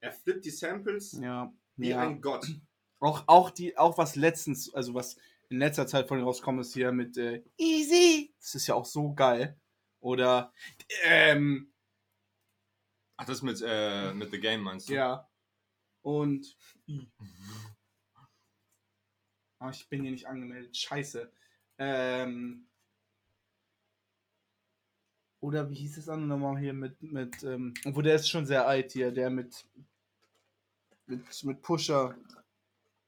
Er 0.00 0.12
flippt 0.12 0.44
die 0.44 0.50
Samples 0.50 1.12
Ja. 1.12 1.50
wie 1.76 1.88
ja. 1.90 2.00
ein 2.00 2.20
Gott. 2.20 2.46
Auch, 3.00 3.22
auch, 3.28 3.50
die, 3.52 3.78
auch 3.78 3.96
was 3.96 4.16
letztens, 4.16 4.74
also 4.74 4.92
was 4.92 5.16
in 5.50 5.60
letzter 5.60 5.86
Zeit 5.86 6.08
von 6.08 6.18
ihm 6.18 6.24
rauskommt, 6.24 6.60
ist 6.60 6.74
hier 6.74 6.90
mit 6.90 7.16
äh, 7.16 7.44
Easy. 7.56 8.34
Das 8.40 8.56
ist 8.56 8.66
ja 8.66 8.74
auch 8.74 8.86
so 8.86 9.14
geil. 9.14 9.56
Oder, 10.00 10.52
ähm, 11.04 11.72
Ach, 13.16 13.24
das 13.24 13.42
mit, 13.42 13.62
äh, 13.64 14.12
mit 14.14 14.32
The 14.32 14.40
Game 14.40 14.62
meinst 14.62 14.88
du? 14.88 14.94
ja. 14.94 15.30
Und, 16.02 16.58
ah, 19.60 19.70
ich 19.70 19.88
bin 19.88 20.02
hier 20.02 20.10
nicht 20.10 20.26
angemeldet. 20.26 20.76
Scheiße. 20.76 21.32
Ähm, 21.78 22.66
oder 25.40 25.70
wie 25.70 25.74
hieß 25.76 25.98
es 25.98 26.08
andere 26.08 26.28
nochmal 26.28 26.58
hier 26.58 26.72
mit, 26.72 27.00
mit, 27.02 27.42
ähm, 27.44 27.72
obwohl 27.84 28.02
der 28.02 28.16
ist 28.16 28.28
schon 28.28 28.44
sehr 28.46 28.66
alt 28.66 28.90
hier, 28.92 29.12
der 29.12 29.30
mit, 29.30 29.64
mit, 31.06 31.44
mit 31.44 31.62
Pusher. 31.62 32.16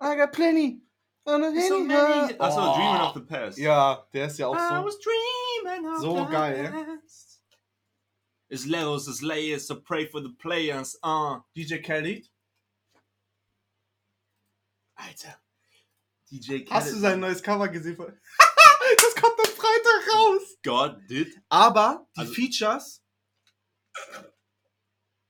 I 0.02 0.16
got 0.16 0.33
plenty. 0.33 0.80
So 1.26 1.38
many. 1.38 2.35
Achso, 2.38 2.61
Oh. 2.72 2.76
Dreaming 2.76 3.00
of 3.02 3.14
the 3.14 3.20
Past. 3.20 3.59
Ja, 3.59 4.06
der 4.12 4.26
ist 4.26 4.38
ja 4.38 4.46
auch 4.46 4.56
I 4.56 4.68
so. 4.68 4.85
was 4.85 4.98
dreaming 5.00 5.87
of 5.92 6.00
So 6.00 6.24
the 6.24 6.30
geil. 6.30 6.72
West. 7.02 7.40
It's 8.48 8.66
levels, 8.66 9.06
it's 9.06 9.22
layers, 9.22 9.66
so 9.66 9.76
pray 9.80 10.06
for 10.09 10.20
the 10.22 10.30
players. 10.38 10.98
Uh. 11.04 11.40
DJ 11.54 11.83
Khaled. 11.85 12.28
Alter. 14.96 15.37
DJ 16.30 16.64
Khaled. 16.64 16.70
Hast 16.70 16.92
du 16.92 16.96
sein 16.98 17.20
neues 17.20 17.42
Cover 17.42 17.68
gesehen? 17.68 17.96
das 17.96 19.14
kommt 19.14 19.38
am 19.38 19.52
Freitag 19.54 20.14
raus. 20.14 20.50
God 20.62 20.99
did? 21.09 21.35
Aber 21.49 22.07
die 22.16 22.20
Also- 22.20 22.33
Features. 22.35 23.03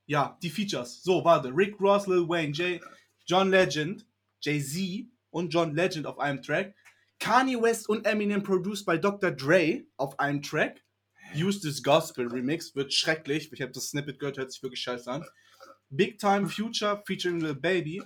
Ja, 0.05 0.37
die 0.41 0.49
Features. 0.49 1.01
So, 1.03 1.23
warte. 1.23 1.49
Rick 1.55 1.79
Ross, 1.79 2.07
Lil 2.07 2.27
Wayne, 2.27 2.51
Jay, 2.53 2.81
John 3.25 3.49
Legend, 3.49 4.05
Jay-Z 4.41 5.07
und 5.29 5.53
John 5.53 5.73
Legend 5.75 6.05
auf 6.05 6.19
einem 6.19 6.41
Track. 6.41 6.75
Kanye 7.19 7.61
West 7.61 7.87
und 7.87 8.05
Eminem 8.05 8.43
produced 8.43 8.85
bei 8.85 8.97
Dr. 8.97 9.31
Dre 9.31 9.83
auf 9.97 10.19
einem 10.19 10.41
Track. 10.41 10.83
Use 11.35 11.61
This 11.61 11.81
Gospel 11.81 12.27
Remix 12.27 12.75
wird 12.75 12.91
schrecklich. 12.91 13.51
Ich 13.53 13.61
habe 13.61 13.71
das 13.71 13.89
Snippet 13.89 14.19
gehört, 14.19 14.37
hört 14.37 14.51
sich 14.51 14.61
wirklich 14.63 14.81
scheiße 14.81 15.09
an. 15.09 15.23
Big 15.89 16.17
Time 16.19 16.47
Future 16.49 17.01
featuring 17.05 17.39
Lil 17.39 17.55
Baby. 17.55 18.01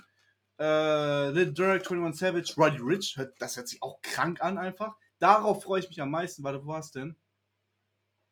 Äh, 0.59 1.31
Lil 1.31 1.53
Durk, 1.53 1.89
21 1.89 2.19
Savage, 2.19 2.53
Roddy 2.57 2.77
Rich. 2.81 3.17
Das 3.39 3.55
hört 3.57 3.67
sich 3.67 3.81
auch 3.81 3.99
krank 4.01 4.41
an 4.41 4.57
einfach. 4.57 4.95
Darauf 5.19 5.63
freue 5.63 5.79
ich 5.79 5.89
mich 5.89 6.01
am 6.01 6.11
meisten. 6.11 6.43
Warte, 6.43 6.63
wo 6.63 6.67
war's 6.67 6.91
denn? 6.91 7.15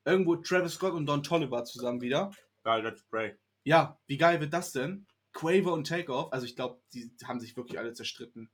Irgendwo 0.05 0.35
Travis 0.35 0.73
Scott 0.73 0.93
und 0.93 1.05
Don 1.05 1.23
Toliver 1.23 1.63
zusammen 1.63 2.01
wieder. 2.01 2.31
Ja, 2.65 2.75
let's 2.75 3.03
pray. 3.03 3.37
Ja, 3.63 3.99
wie 4.07 4.17
geil 4.17 4.41
wird 4.41 4.53
das 4.53 4.71
denn? 4.73 5.07
Quaver 5.33 5.73
und 5.73 5.87
Takeoff, 5.87 6.31
also 6.31 6.45
ich 6.45 6.55
glaube, 6.55 6.81
die 6.93 7.11
haben 7.25 7.39
sich 7.39 7.57
wirklich 7.57 7.79
alle 7.79 7.93
zerstritten. 7.93 8.51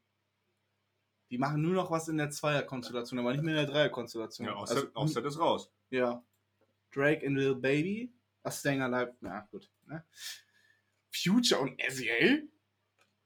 Die 1.29 1.37
machen 1.37 1.61
nur 1.61 1.73
noch 1.73 1.91
was 1.91 2.07
in 2.07 2.17
der 2.17 2.29
Zweier-Konstellation, 2.31 3.19
aber 3.19 3.33
nicht 3.33 3.43
mehr 3.43 3.59
in 3.59 3.65
der 3.65 3.73
Dreier-Konstellation. 3.73 4.47
Ja, 4.47 4.55
also, 4.55 4.75
Offset, 4.75 4.95
Offset 4.95 5.25
ist 5.25 5.39
raus. 5.39 5.71
ja. 5.89 6.23
Drake 6.91 7.23
and 7.25 7.37
Lil 7.37 7.53
Baby, 7.53 8.11
A 8.41 8.49
Staying 8.49 8.81
Alive, 8.81 9.15
na 9.21 9.41
gut. 9.51 9.69
Ne? 9.85 10.03
Future 11.11 11.61
und 11.61 11.79
SEA? 11.87 12.39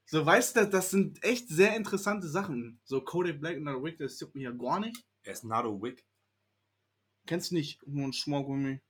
So, 0.06 0.24
weißt 0.24 0.56
du, 0.56 0.66
das 0.68 0.90
sind 0.90 1.22
echt 1.24 1.48
sehr 1.48 1.76
interessante 1.76 2.28
Sachen. 2.28 2.80
So, 2.84 3.00
Kodak 3.00 3.40
Black 3.40 3.56
und 3.56 3.68
Rick, 3.68 3.98
das 3.98 4.20
juckt 4.20 4.34
mich 4.34 4.44
ja 4.44 4.50
gar 4.50 4.80
nicht. 4.80 5.04
Er 5.22 5.32
ist 5.32 5.44
a 5.44 5.64
wick. 5.64 6.04
Kennst 7.26 7.50
du 7.50 7.54
nicht? 7.54 7.80
Wants 7.86 8.20
smoke 8.20 8.50
with 8.52 8.62
me? 8.62 8.80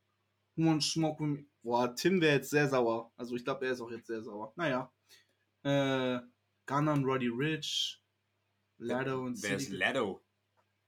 Wants 0.57 0.87
smoke 0.87 1.22
with 1.22 1.29
me? 1.29 1.46
Boah, 1.62 1.94
Tim 1.94 2.20
wäre 2.20 2.37
jetzt 2.37 2.50
sehr 2.50 2.68
sauer. 2.68 3.12
Also 3.16 3.37
ich 3.37 3.44
glaube, 3.44 3.64
er 3.66 3.72
ist 3.72 3.81
auch 3.81 3.90
jetzt 3.90 4.09
sehr 4.09 4.22
sauer. 4.22 4.53
Naja. 4.57 4.92
Äh, 5.62 6.18
Gunner 6.66 6.92
und 6.94 7.05
Roddy 7.05 7.29
Rich. 7.29 8.03
Lado 8.79 9.24
und 9.24 9.40
Wer 9.42 9.57
ist 9.57 9.66
City. 9.66 9.77
Lado? 9.77 10.24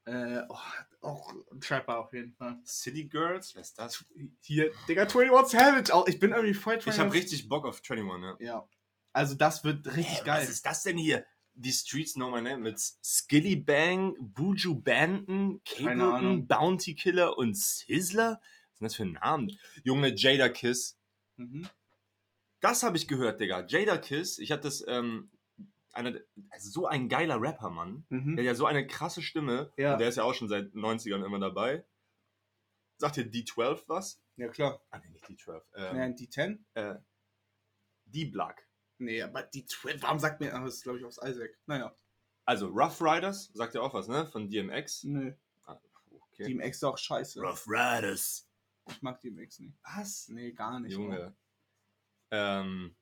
Äh, 0.07 0.43
oh, 0.49 0.59
auch 1.01 1.33
ein 1.53 1.61
Trapper 1.61 1.99
auf 1.99 2.13
jeden 2.13 2.33
Fall. 2.33 2.61
City 2.65 3.05
Girls? 3.05 3.55
Wer 3.55 3.63
ist 3.63 3.79
das? 3.79 4.05
Hier, 4.41 4.73
Digga, 4.89 5.03
21 5.03 5.59
Savage. 5.59 5.95
Auch, 5.95 6.07
ich 6.09 6.19
bin 6.19 6.33
irgendwie 6.33 6.55
voll 6.55 6.79
Ich 6.85 6.99
habe 6.99 7.13
richtig 7.13 7.49
Bock 7.49 7.65
auf 7.65 7.81
21, 7.89 8.41
ja. 8.41 8.55
Ja. 8.55 8.69
Also 9.17 9.35
das 9.35 9.65
wird 9.65 9.87
richtig 9.97 10.19
Hä, 10.21 10.25
geil. 10.27 10.43
Was 10.43 10.51
ist 10.51 10.67
das 10.67 10.83
denn 10.83 10.99
hier? 10.99 11.25
Die 11.55 11.73
Streets 11.73 12.13
Know 12.15 12.31
My 12.31 12.43
Name 12.43 12.59
mit 12.59 12.79
Skilly 13.03 13.57
Bang, 13.57 14.15
Buju 14.21 14.75
Banton, 14.75 15.63
Keine 15.65 16.03
Capleton. 16.05 16.47
Bounty 16.47 16.95
Killer 16.95 17.39
und 17.39 17.57
Sizzler? 17.57 18.43
Was 18.43 18.79
sind 18.79 18.85
das 18.85 18.95
für 18.97 19.07
Namen? 19.07 19.59
Junge, 19.85 20.15
Jada 20.15 20.51
Kiss. 20.51 20.99
Mhm. 21.37 21.67
Das 22.61 22.83
habe 22.83 22.99
ich 22.99 23.09
gehört, 23.09 23.41
Digga. 23.41 23.65
Jada 23.67 23.97
Kiss, 23.97 24.39
ich 24.39 24.53
hatte 24.53 24.65
das, 24.65 24.85
ähm, 24.87 25.31
einer, 25.95 26.13
also 26.51 26.69
so 26.69 26.87
ein 26.87 27.09
geiler 27.09 27.41
Rapper, 27.41 27.71
Mann. 27.71 28.05
Mhm. 28.11 28.37
Der 28.37 28.45
hat 28.45 28.47
ja 28.49 28.55
so 28.55 28.67
eine 28.67 28.87
krasse 28.87 29.23
Stimme. 29.23 29.73
Ja. 29.79 29.95
Und 29.95 29.99
der 30.01 30.09
ist 30.11 30.17
ja 30.17 30.25
auch 30.25 30.35
schon 30.35 30.49
seit 30.51 30.75
90ern 30.75 31.25
immer 31.25 31.39
dabei. 31.39 31.87
Sagt 32.99 33.17
dir 33.17 33.25
D12 33.25 33.83
was? 33.87 34.21
Ja, 34.37 34.49
klar. 34.49 34.83
Ah, 34.91 34.99
nee, 34.99 35.09
nicht 35.09 35.25
D12. 35.25 35.63
Ähm, 35.75 35.97
Nee, 35.97 36.15
die 36.17 36.29
10? 36.29 36.67
äh, 36.75 36.97
D-Block. 38.05 38.66
Nee, 38.99 39.23
aber 39.23 39.43
die 39.43 39.67
12, 39.67 40.03
warum 40.03 40.19
sagt 40.19 40.41
mir, 40.41 40.55
ah, 40.55 40.65
das 40.65 40.77
ist 40.77 40.83
glaube 40.83 40.99
ich 40.99 41.05
aufs 41.05 41.19
Isaac. 41.23 41.59
Naja. 41.67 41.95
Also 42.45 42.69
Rough 42.69 43.01
Riders, 43.01 43.51
sagt 43.55 43.75
ja 43.75 43.81
auch 43.81 43.93
was, 43.93 44.09
ne? 44.09 44.27
Von 44.27 44.49
DMX. 44.49 45.05
Nö. 45.05 45.33
Ah, 45.65 45.79
okay. 46.11 46.45
Team 46.45 46.61
X 46.61 46.79
ist 46.79 46.85
auch 46.85 46.97
scheiße. 46.97 47.41
Rough 47.41 47.67
Riders. 47.67 48.49
Ich 48.89 49.03
mag 49.03 49.21
Team 49.21 49.39
X 49.39 49.59
nicht. 49.59 49.75
Was? 49.83 50.29
Nee, 50.29 50.53
gar 50.53 50.79
nicht. 50.79 50.93
Junge. 50.93 51.35
Ähm, 52.31 52.95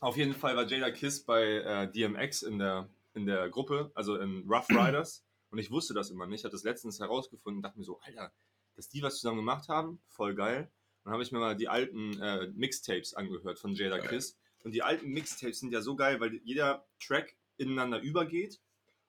auf 0.00 0.16
jeden 0.16 0.34
Fall 0.34 0.56
war 0.56 0.66
Jada 0.66 0.90
Kiss 0.90 1.24
bei 1.24 1.42
äh, 1.42 1.90
DMX 1.90 2.42
in 2.42 2.58
der, 2.58 2.88
in 3.14 3.26
der 3.26 3.48
Gruppe, 3.48 3.90
also 3.94 4.16
in 4.16 4.44
Rough 4.48 4.68
Riders. 4.70 5.24
Und 5.50 5.58
ich 5.58 5.70
wusste 5.70 5.94
das 5.94 6.10
immer 6.10 6.26
nicht. 6.26 6.40
Ich 6.40 6.44
hatte 6.44 6.52
das 6.52 6.64
letztens 6.64 7.00
herausgefunden 7.00 7.58
und 7.58 7.62
dachte 7.62 7.78
mir 7.78 7.84
so, 7.84 7.98
Alter, 8.00 8.32
dass 8.76 8.88
die 8.88 9.02
was 9.02 9.16
zusammen 9.16 9.38
gemacht 9.38 9.68
haben, 9.68 10.00
voll 10.08 10.34
geil. 10.34 10.70
Und 10.98 11.06
dann 11.06 11.12
habe 11.14 11.22
ich 11.22 11.32
mir 11.32 11.38
mal 11.38 11.56
die 11.56 11.68
alten 11.68 12.20
äh, 12.20 12.48
Mixtapes 12.48 13.14
angehört 13.14 13.58
von 13.58 13.74
Jada 13.74 13.98
Kiss. 13.98 14.38
Und 14.64 14.72
die 14.72 14.82
alten 14.82 15.08
Mixtapes 15.10 15.60
sind 15.60 15.72
ja 15.72 15.80
so 15.80 15.96
geil, 15.96 16.20
weil 16.20 16.40
jeder 16.44 16.86
Track 17.00 17.36
ineinander 17.56 18.00
übergeht 18.00 18.60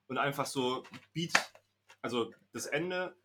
und 0.07 0.17
einfach 0.17 0.45
so 0.45 0.83
Beat, 1.13 1.33
also 2.01 2.33
das 2.53 2.65
Ende, 2.65 3.15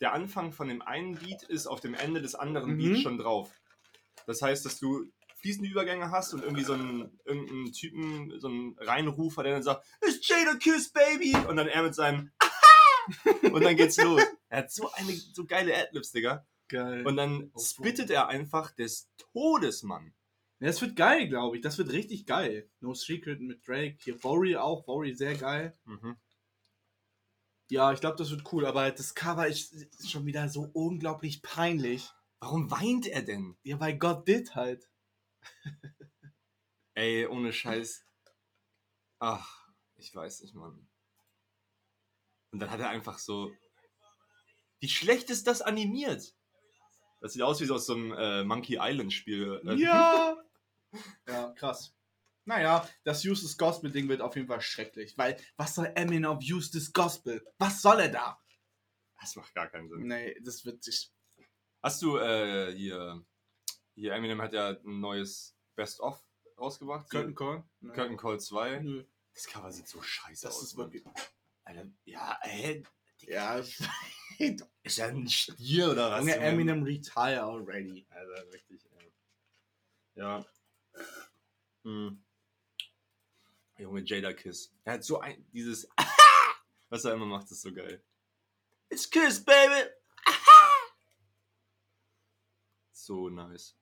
der 0.00 0.12
Anfang 0.12 0.52
von 0.52 0.68
dem 0.68 0.82
einen 0.82 1.16
Beat 1.16 1.42
ist 1.44 1.66
auf 1.66 1.80
dem 1.80 1.94
Ende 1.94 2.22
des 2.22 2.34
anderen 2.34 2.72
Mhm. 2.74 2.78
Beats 2.78 3.02
schon 3.02 3.18
drauf. 3.18 3.52
Das 4.26 4.42
heißt, 4.42 4.64
dass 4.64 4.78
du 4.78 5.10
fließende 5.36 5.70
Übergänge 5.70 6.10
hast 6.10 6.34
und 6.34 6.42
irgendwie 6.42 6.64
so 6.64 6.74
einen 6.74 7.18
irgendeinen 7.24 7.72
Typen, 7.72 8.38
so 8.40 8.48
einen 8.48 8.76
Reinrufer, 8.78 9.42
der 9.42 9.54
dann 9.54 9.62
sagt, 9.62 9.86
It's 10.06 10.26
Jada 10.28 10.54
Kiss, 10.56 10.90
Baby! 10.92 11.34
Und 11.48 11.56
dann 11.56 11.68
er 11.68 11.82
mit 11.82 11.94
seinem 11.94 12.30
und 13.42 13.62
dann 13.64 13.76
geht's 13.76 13.96
los. 14.02 14.22
Er 14.48 14.58
hat 14.58 14.70
so 14.70 14.90
eine 14.92 15.12
so 15.12 15.44
geile 15.46 15.74
Adlibs, 15.76 16.12
Digga. 16.12 16.46
Geil. 16.68 17.06
Und 17.06 17.16
dann 17.16 17.50
spittet 17.58 18.10
er 18.10 18.28
einfach 18.28 18.70
des 18.72 19.10
Todes, 19.16 19.82
Mann. 19.82 20.14
Ja, 20.60 20.66
das 20.66 20.80
wird 20.82 20.94
geil, 20.94 21.26
glaube 21.28 21.56
ich. 21.56 21.62
Das 21.62 21.78
wird 21.78 21.90
richtig 21.90 22.26
geil. 22.26 22.70
No 22.80 22.92
Secret 22.92 23.40
mit 23.40 23.66
Drake. 23.66 23.96
Hier 24.02 24.18
Bory 24.18 24.56
auch. 24.56 24.84
Bory 24.84 25.14
sehr 25.14 25.34
geil. 25.34 25.78
Mhm. 25.84 26.16
Ja, 27.70 27.92
ich 27.92 28.00
glaube, 28.00 28.16
das 28.16 28.30
wird 28.30 28.52
cool. 28.52 28.66
Aber 28.66 28.90
das 28.90 29.14
Cover 29.14 29.46
ist, 29.46 29.72
ist 29.72 30.10
schon 30.10 30.26
wieder 30.26 30.50
so 30.50 30.68
unglaublich 30.74 31.40
peinlich. 31.40 32.10
Warum 32.40 32.70
weint 32.70 33.06
er 33.06 33.22
denn? 33.22 33.56
Ja, 33.62 33.80
weil 33.80 33.96
Gott 33.96 34.28
dit 34.28 34.54
halt. 34.54 34.90
Ey, 36.94 37.26
ohne 37.26 37.54
Scheiß. 37.54 38.04
Ach, 39.18 39.66
ich 39.96 40.14
weiß 40.14 40.42
nicht, 40.42 40.54
Mann. 40.54 40.90
Und 42.50 42.58
dann 42.58 42.70
hat 42.70 42.80
er 42.80 42.90
einfach 42.90 43.18
so. 43.18 43.50
Wie 44.80 44.88
schlecht 44.88 45.30
ist 45.30 45.46
das 45.46 45.62
animiert? 45.62 46.34
Das 47.20 47.32
sieht 47.32 47.42
aus 47.42 47.60
wie 47.60 47.66
so 47.66 47.74
aus 47.76 47.86
so 47.86 47.94
einem 47.94 48.12
äh, 48.12 48.44
Monkey 48.44 48.78
Island 48.78 49.12
Spiel. 49.12 49.62
Ja. 49.78 50.36
ja, 51.28 51.52
krass. 51.52 51.94
Naja, 52.44 52.88
das 53.04 53.24
Use 53.24 53.42
this 53.42 53.56
Gospel 53.56 53.90
Ding 53.92 54.08
wird 54.08 54.20
auf 54.20 54.34
jeden 54.34 54.48
Fall 54.48 54.60
schrecklich. 54.60 55.16
Weil, 55.16 55.36
was 55.56 55.74
soll 55.74 55.92
Eminem 55.94 56.30
auf 56.30 56.42
Use 56.42 56.90
Gospel? 56.92 57.44
Was 57.58 57.82
soll 57.82 58.00
er 58.00 58.08
da? 58.08 58.40
Das 59.20 59.36
macht 59.36 59.54
gar 59.54 59.68
keinen 59.68 59.88
Sinn. 59.88 60.06
Nee, 60.06 60.38
das 60.42 60.64
wird 60.64 60.82
sich. 60.82 61.12
Hast 61.82 62.02
du 62.02 62.16
äh, 62.16 62.74
hier. 62.74 63.24
Hier, 63.94 64.14
Eminem 64.14 64.40
hat 64.40 64.52
ja 64.52 64.70
ein 64.70 65.00
neues 65.00 65.56
Best-of 65.76 66.24
rausgebracht. 66.58 67.10
Curtain 67.10 67.34
Call? 67.34 67.64
Curtain 67.82 68.16
Call 68.16 68.40
2. 68.40 68.78
Nö. 68.80 69.04
Das 69.34 69.46
Cover 69.46 69.70
sieht 69.70 69.88
so 69.88 70.00
scheiße 70.00 70.46
Das 70.46 70.56
aus. 70.56 70.62
ist 70.62 70.76
Mann. 70.76 70.92
wirklich. 70.92 71.04
Alter, 71.64 71.86
ja, 72.04 72.38
ey. 72.42 72.82
Ja, 73.20 73.58
Ist 74.82 74.98
er 74.98 75.08
ein 75.08 75.28
Stier 75.28 75.90
oder 75.90 76.10
was? 76.10 76.20
Junge, 76.20 76.34
Junge? 76.34 76.46
Eminem 76.46 76.82
retire 76.82 77.42
already. 77.42 78.06
Also 78.08 78.32
richtig, 78.50 78.80
ey. 78.98 79.12
Ja. 80.14 80.44
Hm. 81.84 82.22
Junge 83.78 84.02
Jada 84.04 84.32
Kiss. 84.32 84.72
Er 84.84 84.94
hat 84.94 85.04
so 85.04 85.20
ein, 85.20 85.46
dieses, 85.52 85.88
was 86.90 87.04
er 87.04 87.14
immer 87.14 87.26
macht, 87.26 87.50
ist 87.50 87.62
so 87.62 87.72
geil. 87.72 88.02
It's 88.90 89.08
Kiss, 89.08 89.42
baby! 89.42 89.88
so 92.92 93.30
nice. 93.30 93.74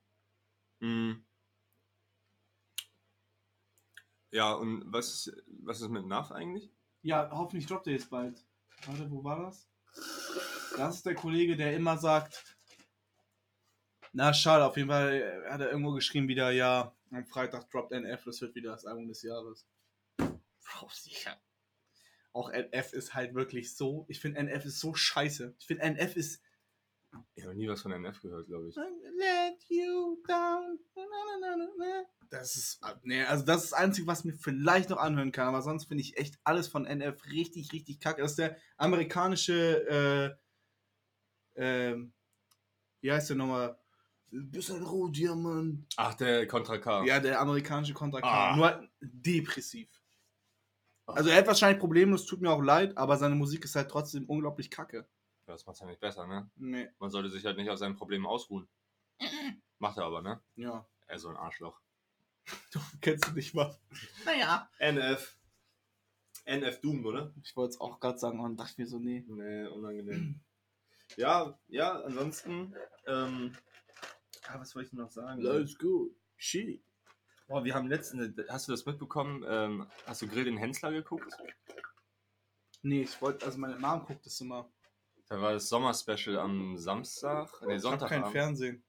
Hm. 0.80 1.24
Ja, 4.30 4.52
und 4.52 4.84
was, 4.92 5.32
was 5.62 5.80
ist 5.80 5.88
mit 5.88 6.06
Nuff 6.06 6.30
eigentlich? 6.30 6.70
Ja, 7.02 7.30
hoffentlich 7.32 7.66
droppt 7.66 7.86
er 7.86 7.94
jetzt 7.94 8.10
bald. 8.10 8.46
Warte, 8.86 9.10
wo 9.10 9.24
war 9.24 9.40
das? 9.40 9.68
Das 10.76 10.96
ist 10.96 11.06
der 11.06 11.14
Kollege, 11.14 11.56
der 11.56 11.74
immer 11.74 11.96
sagt. 11.96 12.58
Na, 14.12 14.32
schade, 14.32 14.64
auf 14.64 14.76
jeden 14.76 14.88
Fall 14.88 15.44
hat 15.50 15.60
er 15.60 15.70
irgendwo 15.70 15.92
geschrieben 15.92 16.28
wieder, 16.28 16.50
ja, 16.50 16.94
am 17.10 17.26
Freitag 17.26 17.70
droppt 17.70 17.92
NF, 17.92 18.24
das 18.24 18.40
wird 18.40 18.54
wieder 18.54 18.72
das 18.72 18.84
Album 18.84 19.08
des 19.08 19.22
Jahres. 19.22 19.66
Bro, 20.16 20.88
sicher. 20.92 21.40
Auch 22.32 22.50
NF 22.50 22.92
ist 22.92 23.14
halt 23.14 23.34
wirklich 23.34 23.74
so, 23.74 24.04
ich 24.08 24.20
finde 24.20 24.40
NF 24.40 24.64
ist 24.66 24.80
so 24.80 24.94
scheiße. 24.94 25.54
Ich 25.58 25.66
finde 25.66 25.84
NF 25.84 26.16
ist 26.16 26.42
Ich 27.34 27.44
habe 27.44 27.54
nie 27.54 27.68
was 27.68 27.82
von 27.82 27.92
NF 27.92 28.20
gehört, 28.20 28.46
glaube 28.46 28.68
ich. 28.68 28.76
Let 28.76 29.64
you 29.68 30.22
down. 30.26 30.78
Na, 30.94 31.02
na, 31.02 31.38
na, 31.40 31.56
na, 31.56 31.68
na. 31.78 32.04
Das 32.30 32.56
ist, 32.56 32.80
nee, 33.04 33.22
also 33.22 33.44
das 33.44 33.64
ist 33.64 33.72
das 33.72 33.78
Einzige, 33.78 34.06
was 34.06 34.24
mir 34.24 34.34
vielleicht 34.34 34.90
noch 34.90 34.98
anhören 34.98 35.32
kann, 35.32 35.48
aber 35.48 35.62
sonst 35.62 35.86
finde 35.86 36.02
ich 36.02 36.18
echt 36.18 36.38
alles 36.44 36.68
von 36.68 36.84
NF 36.84 37.24
richtig, 37.26 37.72
richtig 37.72 38.00
kacke. 38.00 38.20
Das 38.20 38.32
ist 38.32 38.38
der 38.38 38.58
amerikanische 38.76 40.36
ähm, 41.58 42.12
wie 43.00 43.12
heißt 43.12 43.30
der 43.30 43.36
nochmal? 43.36 43.78
Du 44.30 44.44
bist 44.50 44.70
ein 44.70 44.82
Rohdiamant. 44.82 45.86
Ach, 45.96 46.14
der 46.14 46.46
Contra 46.46 46.78
K. 46.78 47.04
Ja, 47.04 47.18
der 47.18 47.40
amerikanische 47.40 47.94
Contra 47.94 48.20
K. 48.20 48.26
Ah. 48.28 48.56
Nur 48.56 48.88
depressiv. 49.00 49.88
Also 51.06 51.30
er 51.30 51.38
hat 51.38 51.46
wahrscheinlich 51.46 51.80
Probleme, 51.80 52.14
es 52.14 52.26
tut 52.26 52.42
mir 52.42 52.50
auch 52.50 52.60
leid, 52.60 52.96
aber 52.98 53.16
seine 53.16 53.34
Musik 53.34 53.64
ist 53.64 53.74
halt 53.76 53.90
trotzdem 53.90 54.26
unglaublich 54.26 54.70
kacke. 54.70 55.06
Das 55.46 55.64
macht's 55.64 55.80
ja 55.80 55.86
nicht 55.86 56.00
besser, 56.00 56.26
ne? 56.26 56.50
Nee, 56.56 56.90
Man 56.98 57.10
sollte 57.10 57.30
sich 57.30 57.46
halt 57.46 57.56
nicht 57.56 57.70
auf 57.70 57.78
seinen 57.78 57.96
Problemen 57.96 58.26
ausruhen. 58.26 58.68
Macht 59.78 59.96
er 59.96 60.04
aber, 60.04 60.20
ne? 60.20 60.40
ja. 60.56 60.86
Er 61.06 61.16
ist 61.16 61.22
so 61.22 61.30
ein 61.30 61.36
Arschloch. 61.36 61.80
Du 62.72 62.80
kennst 63.00 63.26
du 63.26 63.32
nicht 63.32 63.54
mal. 63.54 63.74
Naja. 64.26 64.68
NF. 64.78 65.36
NF 66.44 66.80
Doom, 66.80 67.04
oder? 67.06 67.32
Ich 67.42 67.56
wollte 67.56 67.70
es 67.74 67.80
auch 67.80 67.98
gerade 68.00 68.18
sagen 68.18 68.40
und 68.40 68.58
dachte 68.58 68.80
mir 68.80 68.86
so, 68.86 68.98
nee. 68.98 69.24
Nee, 69.26 69.66
unangenehm. 69.68 70.40
ja, 71.16 71.58
ja, 71.68 72.00
ansonsten, 72.02 72.74
ähm, 73.06 73.54
ah, 74.48 74.60
was 74.60 74.74
wollte 74.74 74.88
ich 74.88 74.92
noch 74.94 75.10
sagen? 75.10 75.42
go. 75.78 76.10
Shit. 76.36 76.82
Boah, 77.46 77.64
wir 77.64 77.74
haben 77.74 77.88
letztens, 77.88 78.36
hast 78.48 78.68
du 78.68 78.72
das 78.72 78.84
mitbekommen? 78.84 79.44
Ähm, 79.48 79.86
hast 80.06 80.20
du 80.22 80.28
Grill 80.28 80.44
den 80.44 80.58
Hensler 80.58 80.92
geguckt? 80.92 81.32
Nee, 82.82 83.02
ich 83.02 83.20
wollte, 83.22 83.46
also 83.46 83.58
meine 83.58 83.76
Mom 83.76 84.04
guckt 84.04 84.24
das 84.26 84.40
immer. 84.40 84.70
Da 85.28 85.40
war 85.40 85.52
das 85.52 85.68
Sommerspecial 85.68 86.38
am 86.38 86.76
Samstag, 86.76 87.50
nee, 87.62 87.66
ich 87.66 87.70
habe 87.72 87.80
Sonntag. 87.80 88.08
kein 88.08 88.26
Fernsehen. 88.26 88.84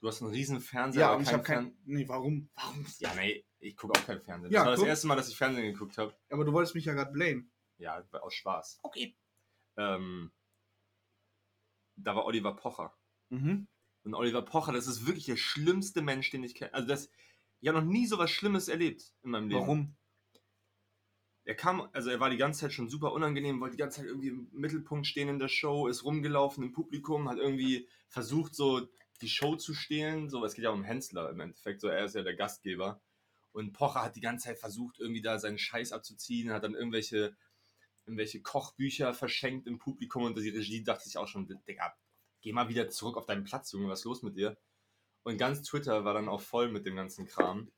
Du 0.00 0.08
hast 0.08 0.20
einen 0.22 0.32
riesen 0.32 0.60
Fernseher, 0.60 1.00
Ja, 1.00 1.12
aber 1.12 1.22
ich 1.22 1.32
habe 1.32 1.42
kein. 1.42 1.76
Nee, 1.84 2.06
warum? 2.08 2.50
Warum? 2.56 2.84
Ja, 2.98 3.14
nee, 3.14 3.44
ich 3.58 3.76
gucke 3.76 3.98
auch 3.98 4.04
kein 4.04 4.20
Fernsehen. 4.20 4.52
Ja, 4.52 4.60
das 4.60 4.66
war 4.66 4.70
das 4.72 4.80
guck. 4.80 4.88
erste 4.88 5.06
Mal, 5.06 5.16
dass 5.16 5.28
ich 5.28 5.36
Fernsehen 5.36 5.72
geguckt 5.72 5.96
habe. 5.96 6.14
Aber 6.30 6.44
du 6.44 6.52
wolltest 6.52 6.74
mich 6.74 6.84
ja 6.84 6.92
gerade 6.92 7.10
blamen. 7.12 7.50
Ja, 7.78 8.04
aus 8.12 8.34
Spaß. 8.34 8.80
Okay. 8.82 9.16
Ähm, 9.76 10.30
da 11.96 12.14
war 12.14 12.24
Oliver 12.26 12.54
Pocher. 12.54 12.94
Mhm. 13.30 13.66
Und 14.04 14.14
Oliver 14.14 14.42
Pocher, 14.42 14.72
das 14.72 14.86
ist 14.86 15.06
wirklich 15.06 15.24
der 15.24 15.36
schlimmste 15.36 16.02
Mensch, 16.02 16.30
den 16.30 16.44
ich 16.44 16.54
kenne. 16.54 16.72
Also 16.74 16.86
das, 16.86 17.10
ich 17.60 17.68
habe 17.68 17.80
noch 17.80 17.90
nie 17.90 18.06
so 18.06 18.18
was 18.18 18.30
Schlimmes 18.30 18.68
erlebt 18.68 19.12
in 19.22 19.30
meinem 19.30 19.48
Leben. 19.48 19.60
Warum? 19.62 19.96
Er 21.46 21.54
kam, 21.54 21.88
also 21.92 22.10
er 22.10 22.20
war 22.20 22.30
die 22.30 22.36
ganze 22.36 22.60
Zeit 22.60 22.72
schon 22.72 22.88
super 22.88 23.12
unangenehm, 23.12 23.60
wollte 23.60 23.76
die 23.76 23.80
ganze 23.80 24.00
Zeit 24.00 24.06
irgendwie 24.06 24.28
im 24.28 24.48
Mittelpunkt 24.52 25.06
stehen 25.06 25.28
in 25.28 25.38
der 25.38 25.48
Show, 25.48 25.88
ist 25.88 26.04
rumgelaufen 26.04 26.64
im 26.64 26.72
Publikum, 26.72 27.28
hat 27.28 27.38
irgendwie 27.38 27.88
versucht, 28.08 28.54
so 28.54 28.88
die 29.20 29.28
Show 29.28 29.56
zu 29.56 29.74
stehlen. 29.74 30.28
So, 30.28 30.44
es 30.44 30.54
geht 30.54 30.64
ja 30.64 30.70
um 30.70 30.84
Hensler 30.84 31.30
im 31.30 31.40
Endeffekt, 31.40 31.80
so 31.80 31.88
er 31.88 32.04
ist 32.04 32.14
ja 32.14 32.22
der 32.22 32.36
Gastgeber. 32.36 33.00
Und 33.52 33.72
Pocher 33.72 34.02
hat 34.02 34.16
die 34.16 34.20
ganze 34.20 34.48
Zeit 34.48 34.58
versucht, 34.58 34.98
irgendwie 34.98 35.22
da 35.22 35.38
seinen 35.38 35.58
Scheiß 35.58 35.92
abzuziehen, 35.92 36.50
hat 36.50 36.64
dann 36.64 36.74
irgendwelche, 36.74 37.36
irgendwelche 38.04 38.42
Kochbücher 38.42 39.14
verschenkt 39.14 39.66
im 39.66 39.78
Publikum 39.78 40.24
und 40.24 40.36
die 40.36 40.48
Regie 40.48 40.82
dachte 40.82 41.04
sich 41.04 41.16
auch 41.16 41.28
schon, 41.28 41.46
Digga, 41.68 41.94
geh 42.44 42.52
mal 42.52 42.68
wieder 42.68 42.90
zurück 42.90 43.16
auf 43.16 43.24
deinen 43.24 43.42
Platz, 43.44 43.72
Junge, 43.72 43.88
was 43.88 44.00
ist 44.00 44.04
los 44.04 44.22
mit 44.22 44.36
dir? 44.36 44.56
Und 45.22 45.38
ganz 45.38 45.62
Twitter 45.62 46.04
war 46.04 46.12
dann 46.12 46.28
auch 46.28 46.42
voll 46.42 46.68
mit 46.70 46.84
dem 46.84 46.94
ganzen 46.94 47.26
Kram. 47.26 47.72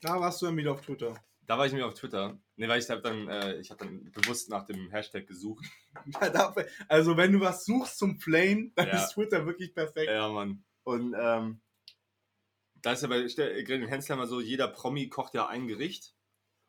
Da 0.00 0.18
warst 0.18 0.40
du 0.40 0.46
dann 0.46 0.56
wieder 0.56 0.72
auf 0.72 0.80
Twitter. 0.80 1.22
Da 1.42 1.58
war 1.58 1.66
ich 1.66 1.74
mir 1.74 1.86
auf 1.86 1.92
Twitter. 1.92 2.40
Ne, 2.56 2.68
weil 2.68 2.80
ich 2.80 2.88
habe 2.88 3.02
dann, 3.02 3.28
äh, 3.28 3.58
ich 3.60 3.70
habe 3.70 3.84
dann 3.84 4.10
bewusst 4.12 4.48
nach 4.48 4.64
dem 4.64 4.90
Hashtag 4.90 5.26
gesucht. 5.26 5.66
Also 6.88 7.18
wenn 7.18 7.32
du 7.32 7.40
was 7.40 7.66
suchst 7.66 7.98
zum 7.98 8.18
Flame, 8.18 8.72
dann 8.74 8.88
Ja. 8.88 8.94
ist 8.94 9.12
Twitter 9.12 9.44
wirklich 9.44 9.74
perfekt. 9.74 10.10
Ja, 10.10 10.28
Mann. 10.30 10.64
Und 10.84 11.14
ähm, 11.18 11.60
da 12.76 12.92
ist 12.92 13.02
ja 13.02 13.08
bei 13.08 13.20
den 13.22 13.86
Hensler 13.86 14.16
mal 14.16 14.26
so, 14.26 14.40
jeder 14.40 14.68
Promi 14.68 15.10
kocht 15.10 15.34
ja 15.34 15.46
ein 15.48 15.68
Gericht. 15.68 16.14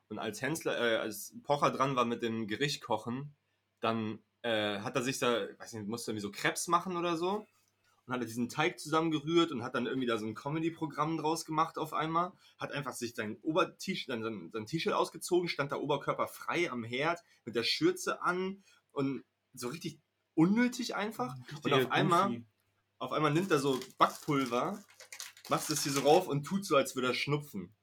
Und 0.09 0.19
als 0.19 0.41
Hensler, 0.41 0.77
äh, 0.77 0.97
als 0.97 1.33
Pocher 1.43 1.71
dran 1.71 1.95
war 1.95 2.03
mit 2.03 2.21
dem 2.21 2.47
Gericht 2.47 2.83
kochen, 2.83 3.33
dann 3.79 4.21
äh, 4.43 4.79
hat 4.79 4.95
er 4.95 5.01
sich 5.01 5.19
da, 5.19 5.47
weiß 5.57 5.73
nicht, 5.73 5.87
musste 5.87 6.11
irgendwie 6.11 6.21
so 6.21 6.31
Krebs 6.31 6.67
machen 6.67 6.95
oder 6.97 7.17
so. 7.17 7.47
Und 8.05 8.13
hat 8.13 8.19
er 8.19 8.27
diesen 8.27 8.49
Teig 8.49 8.79
zusammengerührt 8.79 9.51
und 9.51 9.63
hat 9.63 9.75
dann 9.75 9.85
irgendwie 9.85 10.07
da 10.07 10.17
so 10.17 10.25
ein 10.25 10.35
Comedy-Programm 10.35 11.17
draus 11.17 11.45
gemacht 11.45 11.77
auf 11.77 11.93
einmal. 11.93 12.33
Hat 12.57 12.73
einfach 12.73 12.93
sich 12.93 13.15
sein 13.15 13.37
Ober-T-Shirt, 13.41 14.07
sein, 14.07 14.49
sein, 14.51 14.65
T-Shirt 14.65 14.93
ausgezogen, 14.93 15.47
stand 15.47 15.71
da 15.71 15.77
Oberkörper 15.77 16.27
frei 16.27 16.69
am 16.69 16.83
Herd 16.83 17.23
mit 17.45 17.55
der 17.55 17.63
Schürze 17.63 18.21
an 18.21 18.61
und 18.91 19.23
so 19.53 19.69
richtig 19.69 20.01
unnötig 20.35 20.95
einfach. 20.95 21.33
Und 21.63 21.73
auf 21.73 21.91
einmal, 21.91 22.43
auf 22.99 23.13
einmal 23.13 23.31
nimmt 23.31 23.51
er 23.51 23.59
so 23.59 23.79
Backpulver, 23.97 24.83
macht 25.47 25.69
es 25.69 25.83
hier 25.83 25.93
so 25.93 26.01
rauf 26.01 26.27
und 26.27 26.43
tut 26.43 26.65
so, 26.65 26.75
als 26.75 26.95
würde 26.95 27.09
er 27.09 27.13
schnupfen. 27.13 27.73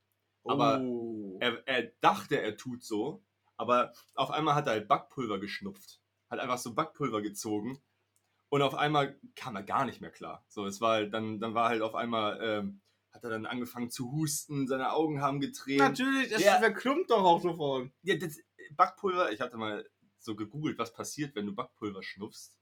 aber 0.45 0.83
oh. 0.83 1.39
Er, 1.41 1.67
er 1.67 1.93
dachte, 2.03 2.39
er 2.39 2.59
tut 2.59 2.85
so, 2.85 3.25
aber 3.57 3.95
auf 4.15 4.31
einmal 4.31 4.55
hat 4.55 4.67
er 4.67 4.73
halt 4.73 4.89
Backpulver 4.89 5.39
geschnupft. 5.39 6.00
Hat 6.31 6.39
einfach 6.39 6.59
so 6.59 6.75
Backpulver 6.75 7.23
gezogen 7.23 7.83
und 8.49 8.63
auf 8.63 8.75
einmal 8.75 9.19
kam 9.37 9.57
er 9.57 9.63
gar 9.63 9.85
nicht 9.85 10.01
mehr 10.01 10.11
klar. 10.11 10.45
So, 10.49 10.67
es 10.67 10.81
war 10.81 10.93
halt, 10.95 11.13
dann, 11.15 11.41
dann 11.41 11.55
war 11.55 11.69
halt 11.69 11.83
auf 11.83 11.95
einmal, 11.95 12.39
ähm, 12.43 12.81
hat 13.13 13.25
er 13.25 13.31
dann 13.31 13.47
angefangen 13.47 13.91
zu 13.91 14.13
husten, 14.13 14.69
seine 14.69 14.93
Augen 14.93 15.21
haben 15.21 15.41
getränt. 15.41 15.81
Natürlich, 15.81 16.33
es 16.33 16.43
Ja. 16.43 16.59
verklumpt 16.59 17.11
doch 17.11 17.25
auch 17.25 17.41
sofort. 17.41 17.91
Ja, 18.03 18.17
das 18.17 18.39
Backpulver, 18.73 19.33
ich 19.33 19.41
hatte 19.41 19.57
mal 19.57 19.89
so 20.19 20.37
gegoogelt, 20.37 20.79
was 20.79 20.93
passiert, 20.93 21.35
wenn 21.35 21.47
du 21.47 21.55
Backpulver 21.55 22.03
schnupfst. 22.03 22.57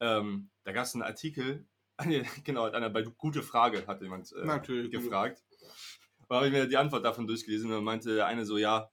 Ähm, 0.00 0.50
da 0.64 0.72
gab 0.72 0.84
es 0.84 0.94
einen 0.94 1.02
Artikel, 1.02 1.66
ah, 1.98 2.04
genau, 2.44 2.64
hat 2.64 2.74
einer 2.74 2.90
bei 2.90 3.02
Gute 3.02 3.42
Frage 3.42 3.86
hat 3.86 4.00
jemand 4.02 4.32
äh, 4.32 4.44
Natürlich. 4.44 4.90
gefragt. 4.90 5.42
Da 6.28 6.36
habe 6.36 6.46
ich 6.46 6.52
mir 6.52 6.66
die 6.66 6.78
Antwort 6.78 7.04
davon 7.04 7.26
durchgelesen 7.26 7.70
und 7.72 7.84
meinte 7.84 8.14
der 8.14 8.26
eine 8.26 8.46
so, 8.46 8.56
ja, 8.56 8.90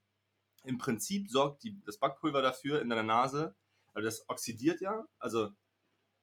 im 0.66 0.78
Prinzip 0.78 1.30
sorgt 1.30 1.64
die, 1.64 1.80
das 1.86 1.98
Backpulver 1.98 2.42
dafür 2.42 2.82
in 2.82 2.90
deiner 2.90 3.04
Nase, 3.04 3.56
weil 4.00 4.06
das 4.06 4.24
oxidiert 4.30 4.80
ja, 4.80 5.06
also 5.18 5.50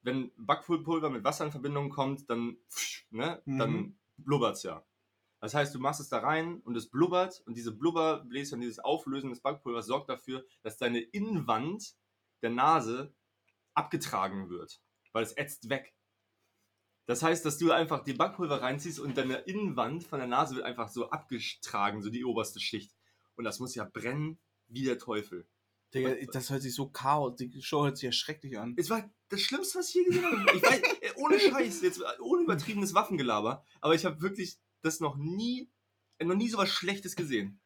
wenn 0.00 0.32
Backpulver 0.38 1.10
mit 1.10 1.24
Wasser 1.24 1.44
in 1.44 1.50
Verbindung 1.50 1.90
kommt, 1.90 2.30
dann, 2.30 2.56
ne, 3.10 3.42
Mhm. 3.44 3.58
dann 3.58 3.98
blubbert 4.16 4.56
es 4.56 4.62
ja. 4.62 4.82
Das 5.40 5.52
heißt, 5.52 5.74
du 5.74 5.78
machst 5.78 6.00
es 6.00 6.08
da 6.08 6.20
rein 6.20 6.60
und 6.62 6.74
es 6.74 6.88
blubbert 6.88 7.42
und 7.44 7.54
diese 7.54 7.76
Blubberbläschen, 7.76 8.62
dieses 8.62 8.78
Auflösen 8.78 9.28
des 9.28 9.42
Backpulvers 9.42 9.84
sorgt 9.84 10.08
dafür, 10.08 10.46
dass 10.62 10.78
deine 10.78 11.00
Innenwand 11.00 11.96
der 12.40 12.48
Nase 12.48 13.14
abgetragen 13.74 14.48
wird, 14.48 14.80
weil 15.12 15.24
es 15.24 15.36
ätzt 15.36 15.68
weg. 15.68 15.94
Das 17.04 17.22
heißt, 17.22 17.44
dass 17.44 17.58
du 17.58 17.72
einfach 17.72 18.02
die 18.04 18.14
Backpulver 18.14 18.62
reinziehst 18.62 19.00
und 19.00 19.18
deine 19.18 19.40
Innenwand 19.40 20.02
von 20.04 20.18
der 20.18 20.28
Nase 20.28 20.54
wird 20.54 20.64
einfach 20.64 20.88
so 20.88 21.10
abgetragen, 21.10 22.00
so 22.00 22.08
die 22.08 22.24
oberste 22.24 22.58
Schicht. 22.58 22.96
Und 23.34 23.44
das 23.44 23.60
muss 23.60 23.74
ja 23.74 23.84
brennen 23.84 24.38
wie 24.66 24.84
der 24.84 24.96
Teufel. 24.98 25.46
Digga, 25.94 26.14
das 26.32 26.50
hört 26.50 26.62
sich 26.62 26.74
so 26.74 26.88
chaos. 26.88 27.36
Die 27.36 27.62
Show 27.62 27.84
hört 27.84 27.96
sich 27.96 28.04
ja 28.04 28.12
schrecklich 28.12 28.58
an. 28.58 28.74
Es 28.76 28.90
war 28.90 29.08
das 29.28 29.40
Schlimmste, 29.40 29.78
was 29.78 29.88
ich 29.88 29.94
je 29.94 30.04
gesehen 30.04 30.24
habe. 30.24 30.56
Ich 30.56 30.62
weiß, 30.62 30.80
äh, 31.00 31.12
ohne 31.16 31.38
Scheiß, 31.38 31.82
jetzt 31.82 32.00
äh, 32.00 32.20
ohne 32.20 32.42
übertriebenes 32.42 32.94
Waffengelaber, 32.94 33.64
aber 33.80 33.94
ich 33.94 34.04
habe 34.04 34.20
wirklich 34.20 34.58
das 34.82 35.00
noch 35.00 35.16
nie, 35.16 35.70
äh, 36.18 36.24
noch 36.24 36.36
nie 36.36 36.48
so 36.48 36.58
was 36.58 36.70
Schlechtes 36.70 37.16
gesehen. 37.16 37.60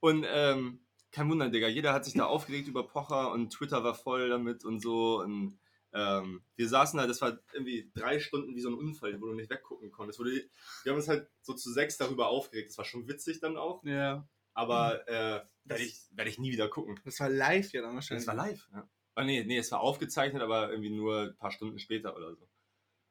Und 0.00 0.24
ähm, 0.28 0.80
kein 1.10 1.30
Wunder, 1.30 1.48
Digga, 1.48 1.68
jeder 1.68 1.92
hat 1.92 2.04
sich 2.04 2.14
da 2.14 2.26
aufgeregt 2.26 2.68
über 2.68 2.86
Pocher 2.86 3.32
und 3.32 3.50
Twitter 3.50 3.82
war 3.82 3.94
voll 3.94 4.28
damit 4.28 4.64
und 4.64 4.80
so. 4.80 5.20
Und 5.20 5.58
ähm, 5.92 6.42
wir 6.56 6.68
saßen 6.68 6.98
da, 6.98 7.06
das 7.06 7.20
war 7.20 7.38
irgendwie 7.52 7.90
drei 7.94 8.20
Stunden 8.20 8.54
wie 8.54 8.60
so 8.60 8.68
ein 8.68 8.74
Unfall, 8.74 9.20
wo 9.20 9.26
du 9.26 9.34
nicht 9.34 9.50
weggucken 9.50 9.90
konntest. 9.90 10.20
Wir 10.20 10.42
haben 10.86 10.96
uns 10.96 11.08
halt 11.08 11.28
so 11.40 11.54
zu 11.54 11.72
sechs 11.72 11.96
darüber 11.96 12.28
aufgeregt. 12.28 12.70
Das 12.70 12.78
war 12.78 12.84
schon 12.84 13.08
witzig 13.08 13.40
dann 13.40 13.56
auch, 13.56 13.82
Ja. 13.84 14.28
Aber 14.58 15.06
äh, 15.06 15.40
werde 15.64 15.84
ich, 15.84 16.00
werd 16.10 16.28
ich 16.28 16.38
nie 16.40 16.50
wieder 16.50 16.68
gucken. 16.68 17.00
Das 17.04 17.20
war 17.20 17.28
live 17.28 17.72
ja 17.72 17.80
dann 17.80 17.94
wahrscheinlich. 17.94 18.26
Das 18.26 18.36
war 18.36 18.44
live, 18.44 18.68
ja. 18.72 18.88
Ah, 19.14 19.22
nee, 19.24 19.44
nee, 19.44 19.56
es 19.56 19.70
war 19.70 19.80
aufgezeichnet, 19.80 20.42
aber 20.42 20.70
irgendwie 20.70 20.90
nur 20.90 21.28
ein 21.28 21.36
paar 21.36 21.52
Stunden 21.52 21.78
später 21.78 22.16
oder 22.16 22.34
so. 22.34 22.48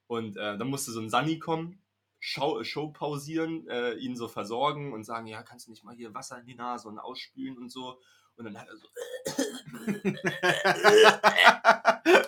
Und 0.08 0.36
äh, 0.36 0.58
dann 0.58 0.68
musste 0.68 0.92
so 0.92 1.00
ein 1.00 1.10
Sunny 1.10 1.40
kommen, 1.40 1.82
Show, 2.20 2.64
Show 2.66 2.92
pausieren, 2.92 3.66
äh, 3.70 3.94
ihn 3.94 4.18
so 4.18 4.28
versorgen 4.28 4.92
und 4.92 5.06
sagen, 5.06 5.28
ja, 5.28 5.42
kannst 5.42 5.68
du 5.68 5.72
nicht 5.72 5.86
mal 5.86 5.96
hier 5.96 6.14
Wasser 6.14 6.38
in 6.38 6.46
die 6.46 6.56
Nase 6.56 6.90
und 6.90 7.00
ausspülen 7.00 7.58
und 7.58 7.70
so. 7.70 8.02
Und 8.36 8.44
dann 8.46 8.58
hat 8.60 8.68
er 8.68 8.78
so 8.78 8.88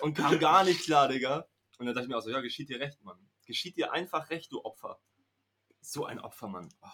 und 0.02 0.14
kam 0.14 0.38
gar 0.38 0.64
nicht 0.64 0.82
klar, 0.84 1.08
Digga. 1.08 1.46
Und 1.78 1.86
dann 1.86 1.94
dachte 1.94 2.06
ich 2.06 2.08
mir 2.08 2.16
auch 2.16 2.22
so, 2.22 2.30
ja, 2.30 2.40
geschieht 2.40 2.70
dir 2.70 2.80
recht, 2.80 3.02
Mann. 3.02 3.18
Geschieht 3.44 3.76
dir 3.76 3.92
einfach 3.92 4.30
recht, 4.30 4.50
du 4.50 4.64
Opfer. 4.64 4.98
So 5.82 6.06
ein 6.06 6.18
Opfer, 6.18 6.48
Mann. 6.48 6.70
Oh. 6.80 6.88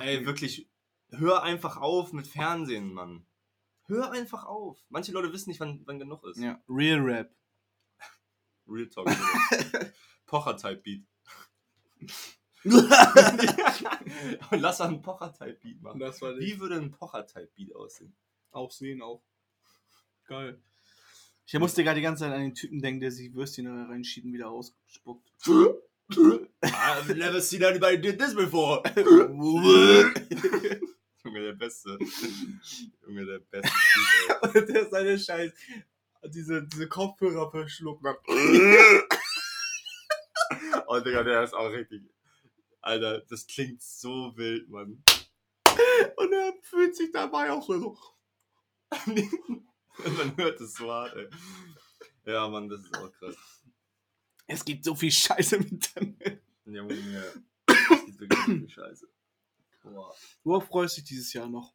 Ey, 0.00 0.26
wirklich, 0.26 0.68
hör 1.10 1.42
einfach 1.42 1.76
auf 1.76 2.12
mit 2.12 2.26
Fernsehen, 2.26 2.92
Mann. 2.92 3.26
Hör 3.86 4.12
einfach 4.12 4.44
auf. 4.44 4.78
Manche 4.88 5.12
Leute 5.12 5.32
wissen 5.32 5.50
nicht, 5.50 5.60
wann, 5.60 5.82
wann 5.84 5.98
genug 5.98 6.24
ist. 6.24 6.38
Ja, 6.38 6.62
Real 6.68 7.00
Rap. 7.00 7.34
Real 8.66 8.88
Talk. 8.88 9.08
Pocher-Type-Beat. 10.26 11.04
Und 14.50 14.60
lass 14.60 14.80
einen 14.80 15.02
Pocher-Type-Beat 15.02 15.82
machen. 15.82 15.98
Das 15.98 16.22
war 16.22 16.36
Wie 16.38 16.60
würde 16.60 16.76
ein 16.76 16.92
Pocher-Type-Beat 16.92 17.74
aussehen? 17.74 18.14
Aussehen 18.52 19.02
auch. 19.02 19.24
Geil. 20.24 20.62
Ich 21.46 21.58
musste 21.58 21.82
gerade 21.82 21.96
die 21.96 22.02
ganze 22.02 22.24
Zeit 22.24 22.32
an 22.32 22.42
den 22.42 22.54
Typen 22.54 22.80
denken, 22.80 23.00
der 23.00 23.10
sich 23.10 23.34
Würstchen 23.34 23.66
reinschiebt 23.66 24.24
und 24.26 24.32
wieder 24.32 24.50
ausspuckt. 24.50 25.32
I've 26.62 27.16
never 27.16 27.40
seen 27.40 27.62
anybody 27.62 27.98
did 27.98 28.18
this 28.18 28.34
before. 28.34 28.82
Junge, 31.22 31.42
der 31.42 31.52
Beste. 31.52 31.98
Junge, 33.06 33.26
der 33.26 33.38
Beste. 33.40 33.70
Und 34.58 34.68
der 34.68 34.88
seine 34.88 35.18
scheiß 35.18 35.52
diese, 36.28 36.62
diese 36.64 36.88
Kopfhörer 36.88 37.50
verschluckt. 37.50 38.04
Oh, 40.86 40.98
Digga, 40.98 41.22
der 41.22 41.44
ist 41.44 41.54
auch 41.54 41.70
richtig. 41.70 42.02
Alter, 42.80 43.20
das 43.20 43.46
klingt 43.46 43.80
so 43.80 44.36
wild, 44.36 44.68
Mann. 44.68 45.04
Und 46.16 46.32
er 46.32 46.52
fühlt 46.62 46.96
sich 46.96 47.12
dabei 47.12 47.52
auch 47.52 47.64
so. 47.64 47.96
Man 49.06 50.36
hört 50.36 50.60
es 50.60 50.74
so 50.74 50.90
hart, 50.90 51.14
ey. 51.14 51.28
Ja, 52.24 52.48
Mann, 52.48 52.68
das 52.68 52.80
ist 52.80 52.98
auch 52.98 53.12
krass. 53.12 53.36
Es 54.50 54.64
gibt 54.64 54.84
so 54.84 54.96
viel 54.96 55.12
Scheiße 55.12 55.56
im 55.56 55.68
Internet. 55.68 56.42
Ja. 56.66 56.82
Das 57.66 58.04
ist 58.08 58.20
wirklich 58.20 58.38
so 58.40 58.46
viel 58.46 58.70
Scheiße. 58.70 59.08
Boah. 59.82 60.14
Worauf 60.42 60.66
freust 60.66 60.96
du 60.96 61.00
dich 61.00 61.08
dieses 61.10 61.32
Jahr 61.32 61.48
noch? 61.48 61.74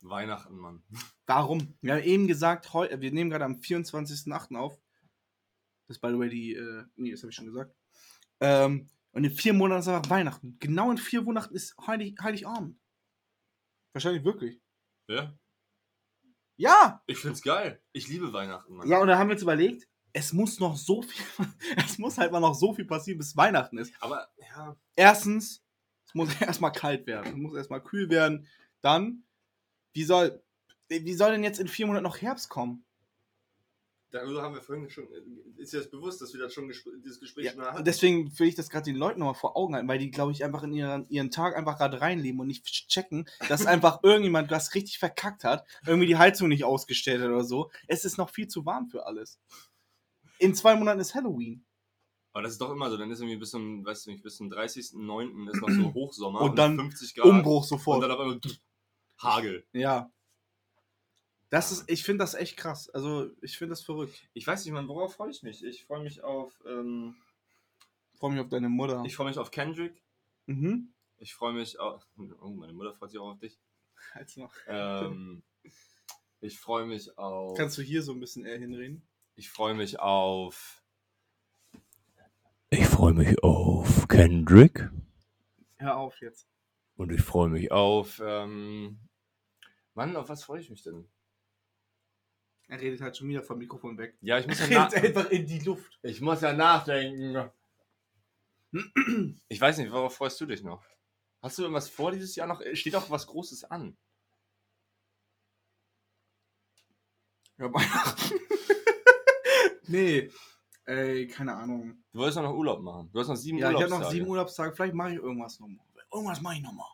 Weihnachten, 0.00 0.56
Mann. 0.56 0.82
Warum? 1.26 1.76
Wir 1.80 1.94
haben 1.94 2.02
eben 2.02 2.26
gesagt, 2.26 2.72
heu, 2.72 2.88
wir 2.90 3.12
nehmen 3.12 3.30
gerade 3.30 3.44
am 3.44 3.54
24.08. 3.54 4.56
auf. 4.56 4.80
Das 5.86 5.96
ist 5.96 6.00
by 6.00 6.08
the 6.08 6.18
way 6.18 6.28
die, 6.28 6.54
äh, 6.54 6.84
nee, 6.96 7.12
das 7.12 7.22
habe 7.22 7.30
ich 7.30 7.36
schon 7.36 7.46
gesagt. 7.46 7.74
Ähm, 8.40 8.90
und 9.12 9.24
in 9.24 9.30
vier 9.30 9.52
Monaten 9.52 9.80
ist 9.80 9.88
einfach 9.88 10.10
Weihnachten. 10.10 10.58
Genau 10.58 10.90
in 10.90 10.98
vier 10.98 11.22
Monaten 11.22 11.54
ist 11.54 11.76
Heilig, 11.86 12.16
Heiligabend. 12.20 12.78
Wahrscheinlich 13.92 14.24
wirklich. 14.24 14.60
Ja? 15.08 15.38
Ja! 16.58 17.02
Ich 17.06 17.18
find's 17.18 17.40
geil. 17.40 17.80
Ich 17.92 18.08
liebe 18.08 18.32
Weihnachten, 18.32 18.74
Mann. 18.74 18.88
Ja, 18.88 18.98
und 18.98 19.06
da 19.06 19.16
haben 19.16 19.28
wir 19.28 19.34
uns 19.34 19.42
überlegt, 19.42 19.88
es 20.12 20.32
muss 20.32 20.58
noch 20.58 20.76
so 20.76 21.02
viel, 21.02 21.24
es 21.76 21.98
muss 21.98 22.18
halt 22.18 22.32
mal 22.32 22.40
noch 22.40 22.54
so 22.54 22.74
viel 22.74 22.84
passieren, 22.84 23.18
bis 23.18 23.36
Weihnachten 23.36 23.78
ist. 23.78 23.92
Aber, 24.00 24.28
ja. 24.36 24.76
Erstens, 24.96 25.64
es 26.04 26.14
muss 26.14 26.28
erstmal 26.40 26.72
kalt 26.72 27.06
werden. 27.06 27.28
Es 27.28 27.36
muss 27.36 27.54
erstmal 27.54 27.82
kühl 27.82 28.10
werden. 28.10 28.46
Dann, 28.80 29.22
wie 29.92 30.02
soll, 30.02 30.42
wie 30.88 31.14
soll 31.14 31.30
denn 31.30 31.44
jetzt 31.44 31.60
in 31.60 31.68
vier 31.68 31.86
Monaten 31.86 32.04
noch 32.04 32.20
Herbst 32.20 32.48
kommen? 32.48 32.84
Darüber 34.10 34.40
haben 34.42 34.54
wir 34.54 34.62
vorhin 34.62 34.88
schon. 34.88 35.06
Ist 35.58 35.74
dir 35.74 35.78
das 35.78 35.90
bewusst, 35.90 36.22
dass 36.22 36.32
wir 36.32 36.40
das 36.40 36.54
schon 36.54 36.66
gespr 36.66 36.90
dieses 37.04 37.20
Gespräch 37.20 37.44
Ja, 37.44 37.52
schon 37.52 37.62
hatten? 37.62 37.76
und 37.78 37.86
deswegen 37.86 38.38
will 38.38 38.48
ich 38.48 38.54
das 38.54 38.70
gerade 38.70 38.84
den 38.86 38.96
Leuten 38.96 39.18
nochmal 39.20 39.34
vor 39.34 39.54
Augen 39.54 39.74
halten, 39.74 39.86
weil 39.88 39.98
die, 39.98 40.10
glaube 40.10 40.32
ich, 40.32 40.44
einfach 40.44 40.62
in 40.62 40.72
ihren, 40.72 41.06
ihren 41.10 41.30
Tag 41.30 41.54
einfach 41.56 41.76
gerade 41.76 42.00
reinleben 42.00 42.40
und 42.40 42.46
nicht 42.46 42.64
checken, 42.88 43.28
dass 43.48 43.66
einfach 43.66 44.02
irgendjemand 44.02 44.50
was 44.50 44.74
richtig 44.74 44.98
verkackt 44.98 45.44
hat, 45.44 45.66
irgendwie 45.86 46.06
die 46.06 46.16
Heizung 46.16 46.48
nicht 46.48 46.64
ausgestellt 46.64 47.20
hat 47.20 47.28
oder 47.28 47.44
so. 47.44 47.70
Es 47.86 48.06
ist 48.06 48.16
noch 48.16 48.30
viel 48.30 48.48
zu 48.48 48.64
warm 48.64 48.88
für 48.88 49.04
alles. 49.04 49.38
In 50.38 50.54
zwei 50.54 50.74
Monaten 50.74 51.00
ist 51.00 51.14
Halloween. 51.14 51.66
Aber 52.32 52.42
das 52.44 52.52
ist 52.52 52.60
doch 52.60 52.70
immer 52.70 52.88
so. 52.90 52.96
Dann 52.96 53.10
ist 53.10 53.18
irgendwie 53.20 53.36
bis 53.38 53.50
zum, 53.50 53.84
weißt 53.84 54.06
du 54.06 54.10
nicht, 54.12 54.22
bis 54.22 54.36
zum 54.36 54.48
30.09. 54.50 55.50
ist 55.50 55.60
noch 55.60 55.68
so 55.70 55.92
Hochsommer 55.94 56.40
Und 56.42 56.56
dann 56.56 56.76
50 56.78 57.14
Grad. 57.14 57.26
Umbruch 57.26 57.62
Und 57.62 57.68
sofort. 57.68 58.02
dann 58.02 58.10
auf 58.12 58.20
einmal 58.20 58.40
Hagel. 59.20 59.66
Ja. 59.72 60.10
Das 61.50 61.72
ist, 61.72 61.90
ich 61.90 62.02
finde 62.04 62.22
das 62.24 62.34
echt 62.34 62.56
krass. 62.56 62.90
Also, 62.90 63.30
ich 63.40 63.56
finde 63.56 63.70
das 63.72 63.82
verrückt. 63.82 64.28
Ich 64.34 64.46
weiß 64.46 64.64
nicht, 64.64 64.74
Mann, 64.74 64.88
worauf 64.88 65.14
freue 65.14 65.30
ich 65.30 65.42
mich? 65.42 65.64
Ich 65.64 65.84
freue 65.84 66.02
mich 66.02 66.22
auf. 66.22 66.52
Ähm, 66.66 67.16
Ich 68.12 68.18
freue 68.18 68.32
mich 68.32 68.40
auf 68.40 68.48
deine 68.48 68.68
Mutter. 68.68 69.02
ich 69.06 69.16
freue 69.16 69.28
mich 69.28 69.38
auf 69.38 69.50
Kendrick. 69.50 70.02
mhm. 70.46 70.92
Ich 71.20 71.34
freue 71.34 71.52
mich 71.52 71.80
auf. 71.80 72.06
Oh, 72.40 72.50
meine 72.50 72.72
Mutter 72.72 72.94
freut 72.94 73.10
sich 73.10 73.18
auch 73.18 73.30
auf 73.32 73.38
dich. 73.40 73.58
Halt's 74.14 74.36
noch. 74.36 74.54
Ähm, 74.66 75.42
ich 76.40 76.58
freue 76.58 76.86
mich 76.86 77.16
auf. 77.18 77.56
Kannst 77.56 77.76
du 77.78 77.82
hier 77.82 78.02
so 78.02 78.12
ein 78.12 78.20
bisschen 78.20 78.44
eher 78.44 78.58
hinreden? 78.58 79.02
Ich 79.34 79.50
freue 79.50 79.74
mich 79.74 79.98
auf. 79.98 80.82
Ich 82.70 82.86
freue 82.86 83.14
mich 83.14 83.42
auf 83.42 84.06
Kendrick 84.08 84.90
Hör 85.76 85.96
auf 85.96 86.20
jetzt. 86.20 86.46
Und 86.96 87.12
ich 87.12 87.22
freue 87.22 87.48
mich 87.48 87.70
auf. 87.72 88.20
Ähm, 88.24 88.98
Mann, 89.94 90.16
auf 90.16 90.28
was 90.28 90.44
freue 90.44 90.60
ich 90.60 90.68
mich 90.70 90.82
denn? 90.82 91.08
Er 92.68 92.80
redet 92.80 93.00
halt 93.00 93.16
schon 93.16 93.28
wieder 93.28 93.42
vom 93.42 93.58
Mikrofon 93.58 93.96
weg. 93.96 94.16
Ja, 94.20 94.38
ich 94.38 94.46
muss 94.46 94.60
ja, 94.60 94.68
nach 94.68 94.92
einfach 94.92 95.30
in 95.30 95.46
die 95.46 95.58
Luft. 95.60 95.98
ich 96.02 96.20
muss 96.20 96.42
ja 96.42 96.52
nachdenken. 96.52 97.50
Ich 99.48 99.60
weiß 99.60 99.78
nicht, 99.78 99.90
worauf 99.90 100.14
freust 100.14 100.38
du 100.40 100.46
dich 100.46 100.62
noch? 100.62 100.84
Hast 101.40 101.56
du 101.56 101.62
irgendwas 101.62 101.88
vor 101.88 102.12
dieses 102.12 102.36
Jahr 102.36 102.46
noch? 102.46 102.62
Steht 102.74 102.94
auch 102.94 103.08
was 103.10 103.26
Großes 103.26 103.64
an? 103.64 103.96
Ja, 107.56 107.64
Weihnachten. 107.74 108.34
nee. 109.86 110.30
Ey, 110.84 111.26
keine 111.26 111.54
Ahnung. 111.54 112.02
Du 112.12 112.18
wolltest 112.18 112.38
doch 112.38 112.42
noch 112.42 112.54
Urlaub 112.54 112.80
machen. 112.80 113.10
Du 113.12 113.18
hast 113.20 113.28
noch 113.28 113.36
sieben 113.36 113.58
Ja, 113.58 113.70
ich 113.70 113.74
habe 113.74 113.84
Urlaubstage. 113.84 114.04
noch 114.04 114.10
sieben 114.10 114.26
Urlaubstage. 114.26 114.72
Vielleicht 114.74 114.94
mache 114.94 115.10
ich 115.12 115.16
irgendwas 115.16 115.58
nochmal. 115.60 115.84
Irgendwas 116.12 116.40
mache 116.40 116.54
ich 116.56 116.62
nochmal. 116.62 116.88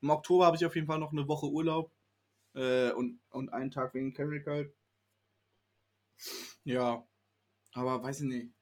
Im 0.00 0.10
Oktober 0.10 0.46
habe 0.46 0.56
ich 0.56 0.64
auf 0.66 0.74
jeden 0.74 0.86
Fall 0.86 0.98
noch 0.98 1.12
eine 1.12 1.26
Woche 1.26 1.46
Urlaub. 1.46 1.90
Äh, 2.54 2.90
und, 2.92 3.20
und 3.30 3.52
einen 3.52 3.70
Tag 3.70 3.94
wegen 3.94 4.12
Kendrick 4.12 4.46
halt. 4.46 4.72
Ja. 6.64 7.06
Aber 7.72 8.02
weiß 8.02 8.20
ich 8.20 8.28
nicht. 8.28 8.52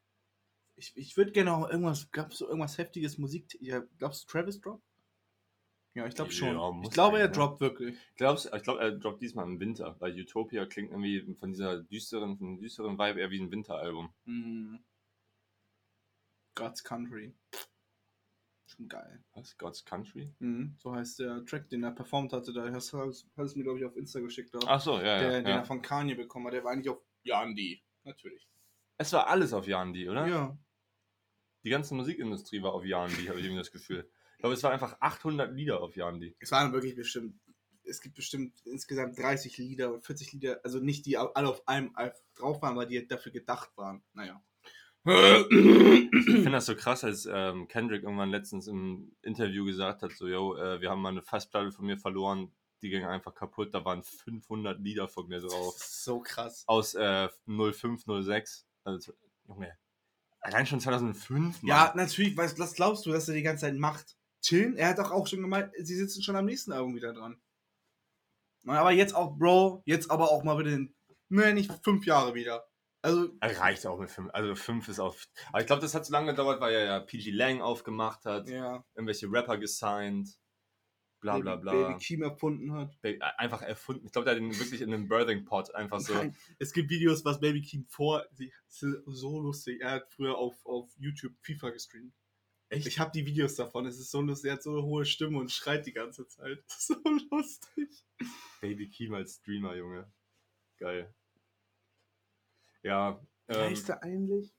Ich, 0.77 0.97
ich 0.97 1.17
würde 1.17 1.33
gerne 1.33 1.55
auch 1.55 1.69
irgendwas. 1.69 2.11
Gab 2.11 2.33
es 2.33 2.39
so 2.39 2.47
irgendwas 2.47 2.79
heftiges 2.79 3.19
Musik? 3.19 3.59
Ja, 3.61 3.83
glaubst 3.99 4.25
du, 4.25 4.29
Travis 4.29 4.61
droppt? 4.61 4.83
Ja, 5.95 6.07
ich 6.07 6.15
glaube 6.15 6.31
schon. 6.31 6.55
Ja, 6.55 6.81
ich 6.85 6.91
glaube, 6.91 7.19
er 7.19 7.27
ne? 7.27 7.33
droppt 7.33 7.61
wirklich. 7.61 7.99
Glaubst, 8.17 8.51
ich 8.55 8.63
glaube, 8.63 8.81
er 8.81 8.93
droppt 8.93 9.21
diesmal 9.21 9.45
im 9.47 9.59
Winter, 9.59 9.97
weil 9.99 10.19
Utopia 10.19 10.65
klingt 10.67 10.91
irgendwie 10.91 11.35
von 11.35 11.51
dieser 11.51 11.83
düsteren, 11.83 12.39
von 12.39 12.61
düsteren 12.61 12.97
Vibe 12.97 13.21
eher 13.21 13.31
wie 13.31 13.41
ein 13.41 13.51
Winteralbum. 13.51 14.13
Hm. 14.25 14.79
God's 16.55 16.85
Country. 16.85 17.35
Schon 18.67 18.89
geil. 18.89 19.25
Was? 19.35 19.59
God's 19.59 19.85
Country? 19.85 20.33
Mhm. 20.39 20.77
So 20.79 20.95
heißt 20.95 21.19
der 21.19 21.45
Track, 21.45 21.69
den 21.71 21.83
er 21.83 21.91
performt 21.91 22.33
hatte. 22.33 22.53
Da 22.53 22.71
hast 22.73 22.93
du 22.93 23.01
es 23.03 23.57
mir, 23.57 23.65
glaube 23.65 23.81
ich, 23.81 23.85
auf 23.85 23.97
Insta 23.97 24.21
geschickt. 24.21 24.55
Auch. 24.55 24.67
Ach 24.67 24.81
so, 24.81 24.97
ja, 24.97 25.19
der, 25.19 25.23
ja. 25.23 25.31
den 25.39 25.47
ja. 25.47 25.57
er 25.57 25.65
von 25.65 25.83
Kanye 25.83 26.15
bekommen 26.15 26.47
hat. 26.47 26.55
Der 26.55 26.63
war 26.63 26.73
eigentlich 26.73 26.89
auf 26.89 27.03
Yandi. 27.23 27.83
Natürlich. 28.05 28.49
Es 28.99 29.12
war 29.12 29.29
alles 29.29 29.53
auf 29.53 29.66
Yandi, 29.66 30.09
oder? 30.09 30.27
Ja. 30.27 30.59
Die 31.64 31.71
ganze 31.71 31.95
Musikindustrie 31.95 32.62
war 32.62 32.73
auf 32.73 32.85
Yandi, 32.85 33.27
habe 33.27 33.39
ich 33.39 33.45
irgendwie 33.45 33.61
das 33.61 33.73
Gefühl. 33.73 34.11
Ich 34.37 34.39
glaube, 34.39 34.55
es 34.55 34.62
waren 34.62 34.73
einfach 34.73 34.97
800 35.01 35.53
Lieder 35.53 35.83
auf 35.83 35.97
Yandi. 35.97 36.35
Es 36.39 36.51
waren 36.51 36.73
wirklich 36.73 36.95
bestimmt. 36.95 37.39
Es 37.85 38.01
gibt 38.01 38.14
bestimmt 38.14 38.61
insgesamt 38.66 39.18
30 39.18 39.59
Lieder 39.59 39.93
und 39.93 40.05
40 40.05 40.33
Lieder, 40.33 40.61
also 40.62 40.79
nicht 40.79 41.07
die 41.07 41.16
alle 41.16 41.49
auf 41.49 41.66
einem 41.66 41.95
drauf 42.35 42.62
waren, 42.62 42.77
weil 42.77 42.87
die 42.87 43.07
dafür 43.07 43.33
gedacht 43.33 43.71
waren. 43.77 44.03
Naja. 44.12 44.43
Ich 45.03 46.25
finde 46.25 46.51
das 46.51 46.66
so 46.66 46.77
krass, 46.77 47.05
als 47.05 47.27
ähm, 47.31 47.68
Kendrick 47.68 48.03
irgendwann 48.03 48.31
letztens 48.31 48.66
im 48.66 49.16
Interview 49.23 49.64
gesagt 49.64 50.03
hat, 50.03 50.12
so, 50.12 50.29
yo, 50.29 50.57
äh, 50.57 50.81
wir 50.81 50.91
haben 50.91 51.01
mal 51.01 51.09
eine 51.09 51.23
Festplatte 51.23 51.73
von 51.73 51.87
mir 51.87 51.97
verloren, 51.97 52.53
die 52.83 52.91
ging 52.91 53.05
einfach 53.05 53.35
kaputt, 53.35 53.74
da 53.74 53.85
waren 53.85 54.03
500 54.03 54.81
Lieder 54.81 55.09
von 55.09 55.28
mir 55.28 55.41
drauf. 55.41 55.76
So 55.78 56.20
krass. 56.20 56.64
Aus 56.66 56.95
äh, 56.95 57.28
05, 57.47 58.05
06. 58.07 58.66
Also, 58.85 59.12
Junge, 59.47 59.76
allein 60.41 60.66
schon 60.66 60.81
2005, 60.81 61.62
Mann. 61.62 61.68
Ja, 61.68 61.93
natürlich, 61.95 62.37
was, 62.37 62.59
was 62.59 62.74
glaubst 62.74 63.07
du, 63.07 63.12
dass 63.12 63.28
er 63.28 63.35
die 63.35 63.43
ganze 63.43 63.66
Zeit 63.66 63.76
macht? 63.76 64.16
Chillen? 64.43 64.76
Er 64.76 64.89
hat 64.89 64.99
doch 64.99 65.11
auch 65.11 65.26
schon 65.26 65.43
gemeint, 65.43 65.70
sie 65.76 65.97
sitzen 65.97 66.22
schon 66.22 66.37
am 66.37 66.47
nächsten 66.47 66.72
Album 66.72 66.95
wieder 66.95 67.12
dran. 67.12 67.41
Aber 68.66 68.93
jetzt 68.93 69.14
auch, 69.14 69.37
Bro, 69.37 69.83
jetzt 69.85 70.11
aber 70.11 70.31
auch 70.31 70.45
mal 70.45 70.59
wieder 70.59 70.72
in, 70.72 70.95
ne, 71.28 71.53
nicht 71.55 71.72
fünf 71.83 72.07
Jahre 72.07 72.35
wieder. 72.35 72.66
Also, 73.03 73.31
Reicht 73.41 73.87
auch 73.87 73.99
mit 73.99 74.11
5. 74.11 74.31
Also 74.35 74.55
5 74.55 74.89
ist 74.89 75.01
auf. 75.01 75.26
Aber 75.49 75.61
ich 75.61 75.66
glaube, 75.66 75.81
das 75.81 75.95
hat 75.95 76.05
so 76.05 76.12
lange 76.12 76.33
gedauert, 76.33 76.61
weil 76.61 76.74
er 76.74 76.85
ja 76.85 77.01
PG 77.01 77.31
Lang 77.31 77.62
aufgemacht 77.62 78.26
hat, 78.26 78.49
ja, 78.49 78.85
irgendwelche 78.95 79.26
Rapper 79.31 79.57
gesigned, 79.57 80.28
bla 81.21 81.39
bla 81.39 81.57
Baby, 81.57 81.62
bla. 81.62 81.73
Baby 81.89 81.99
Keem 81.99 82.23
erfunden 82.23 82.73
hat. 82.73 82.97
Einfach 83.39 83.62
erfunden. 83.62 84.07
Ich 84.07 84.12
glaube, 84.12 84.25
der 84.25 84.35
hat 84.35 84.41
den 84.41 84.59
wirklich 84.59 84.81
in 84.81 84.93
einem 84.93 85.09
Birthing 85.09 85.45
Pot 85.45 85.75
einfach 85.75 86.01
so. 86.01 86.14
Nein, 86.14 86.35
es 86.59 86.73
gibt 86.73 86.91
Videos, 86.91 87.25
was 87.25 87.41
Baby 87.41 87.62
Keem 87.62 87.85
vor, 87.87 88.27
ist 88.39 88.87
so 89.07 89.41
lustig. 89.41 89.81
Er 89.81 89.93
hat 89.93 90.09
früher 90.12 90.37
auf, 90.37 90.64
auf 90.64 90.91
YouTube 90.99 91.35
FIFA 91.43 91.71
gestreamt. 91.71 92.14
Echt? 92.71 92.87
Ich 92.87 93.01
habe 93.01 93.11
die 93.11 93.27
Videos 93.27 93.57
davon, 93.57 93.87
es 93.87 93.99
ist 93.99 94.12
so 94.12 94.21
lustig, 94.21 94.49
er 94.49 94.55
hat 94.55 94.62
so 94.62 94.71
eine 94.71 94.83
hohe 94.83 95.05
Stimme 95.05 95.39
und 95.39 95.51
schreit 95.51 95.87
die 95.87 95.93
ganze 95.93 96.27
Zeit. 96.29 96.62
So 96.68 96.95
lustig. 97.31 98.05
Baby 98.61 98.89
Keem 98.89 99.14
als 99.14 99.37
Streamer, 99.37 99.75
Junge. 99.75 100.11
Geil. 100.79 101.12
Ja. 102.83 103.21
Ähm, 103.49 103.71
heißt 103.71 103.89
er 103.89 104.03
eigentlich? 104.03 104.55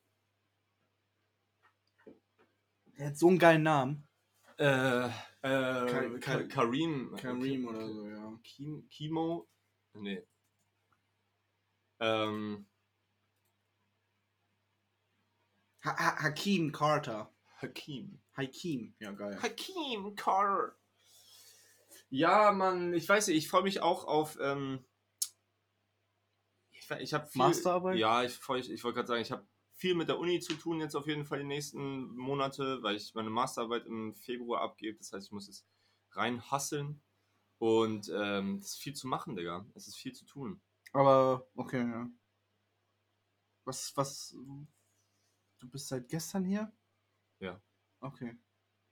Er 2.98 3.08
hat 3.08 3.18
so 3.18 3.30
einen 3.30 3.40
geilen 3.40 3.64
Namen. 3.64 4.08
Äh, 4.62 5.08
äh, 5.42 5.90
Ka- 5.90 6.20
Ka 6.20 6.44
Karim. 6.44 7.16
Kareem 7.18 7.68
oder 7.68 7.88
so, 7.88 8.08
ja. 8.08 8.40
Kim 8.44 8.88
Kimo? 8.90 9.50
Nee. 9.94 10.26
Ähm, 12.00 12.68
Ha 15.84 15.98
ha 15.98 16.24
Hakeem 16.24 16.72
Carter. 16.72 17.34
Hakim. 17.60 18.22
Hakeem, 18.38 18.96
ja 19.00 19.12
geil. 19.12 19.42
Hakim 19.42 20.16
Carter. 20.16 20.78
Ja, 22.10 22.52
Mann, 22.52 22.94
ich 22.94 23.08
weiß 23.10 23.28
nicht, 23.28 23.38
ich 23.38 23.50
freue 23.50 23.64
mich 23.64 23.82
auch 23.82 24.06
auf. 24.06 24.38
Ähm, 24.40 24.86
ich 26.72 26.90
ich 26.92 27.14
habe 27.14 27.26
viel. 27.28 27.40
Masterarbeit? 27.40 27.98
Ja, 27.98 28.24
ich, 28.24 28.40
ich, 28.58 28.72
ich 28.72 28.84
wollte 28.84 28.96
gerade 28.98 29.08
sagen, 29.08 29.22
ich 29.22 29.32
habe 29.32 29.48
viel 29.82 29.96
mit 29.96 30.10
der 30.10 30.20
Uni 30.20 30.40
zu 30.40 30.54
tun 30.54 30.80
jetzt 30.80 30.96
auf 30.96 31.08
jeden 31.08 31.26
Fall 31.26 31.40
die 31.40 31.46
nächsten 31.46 32.16
Monate, 32.16 32.84
weil 32.84 32.96
ich 32.96 33.16
meine 33.16 33.32
Masterarbeit 33.32 33.88
im 33.88 34.14
Februar 34.14 34.62
abgebe. 34.62 35.00
Das 35.00 35.12
heißt, 35.12 35.26
ich 35.26 35.32
muss 35.32 35.50
es 35.50 35.66
rein 36.12 36.40
hasseln. 36.52 37.02
Und 37.58 38.08
ähm, 38.14 38.58
es 38.58 38.74
ist 38.74 38.78
viel 38.78 38.94
zu 38.94 39.08
machen, 39.08 39.36
Digga. 39.36 39.66
Es 39.74 39.88
ist 39.88 39.96
viel 39.98 40.14
zu 40.14 40.26
tun. 40.26 40.62
Aber, 40.94 41.48
okay, 41.56 41.82
ja. 41.82 42.08
Was, 43.66 43.98
was. 43.98 44.36
Du 45.58 45.68
bist 45.68 45.88
seit 45.88 46.08
gestern 46.10 46.46
hier? 46.46 46.72
Ja. 47.40 47.60
Okay. 48.02 48.38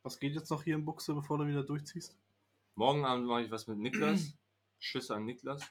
Was 0.01 0.19
geht 0.19 0.33
jetzt 0.33 0.49
noch 0.49 0.63
hier 0.63 0.73
in 0.73 0.85
Buchse, 0.85 1.13
bevor 1.13 1.37
du 1.37 1.45
wieder 1.45 1.63
durchziehst? 1.63 2.17
Morgen 2.73 3.05
Abend 3.05 3.27
mache 3.27 3.43
ich 3.43 3.51
was 3.51 3.67
mit 3.67 3.77
Niklas. 3.77 4.33
Schüsse 4.79 5.15
an 5.15 5.25
Niklas. 5.25 5.61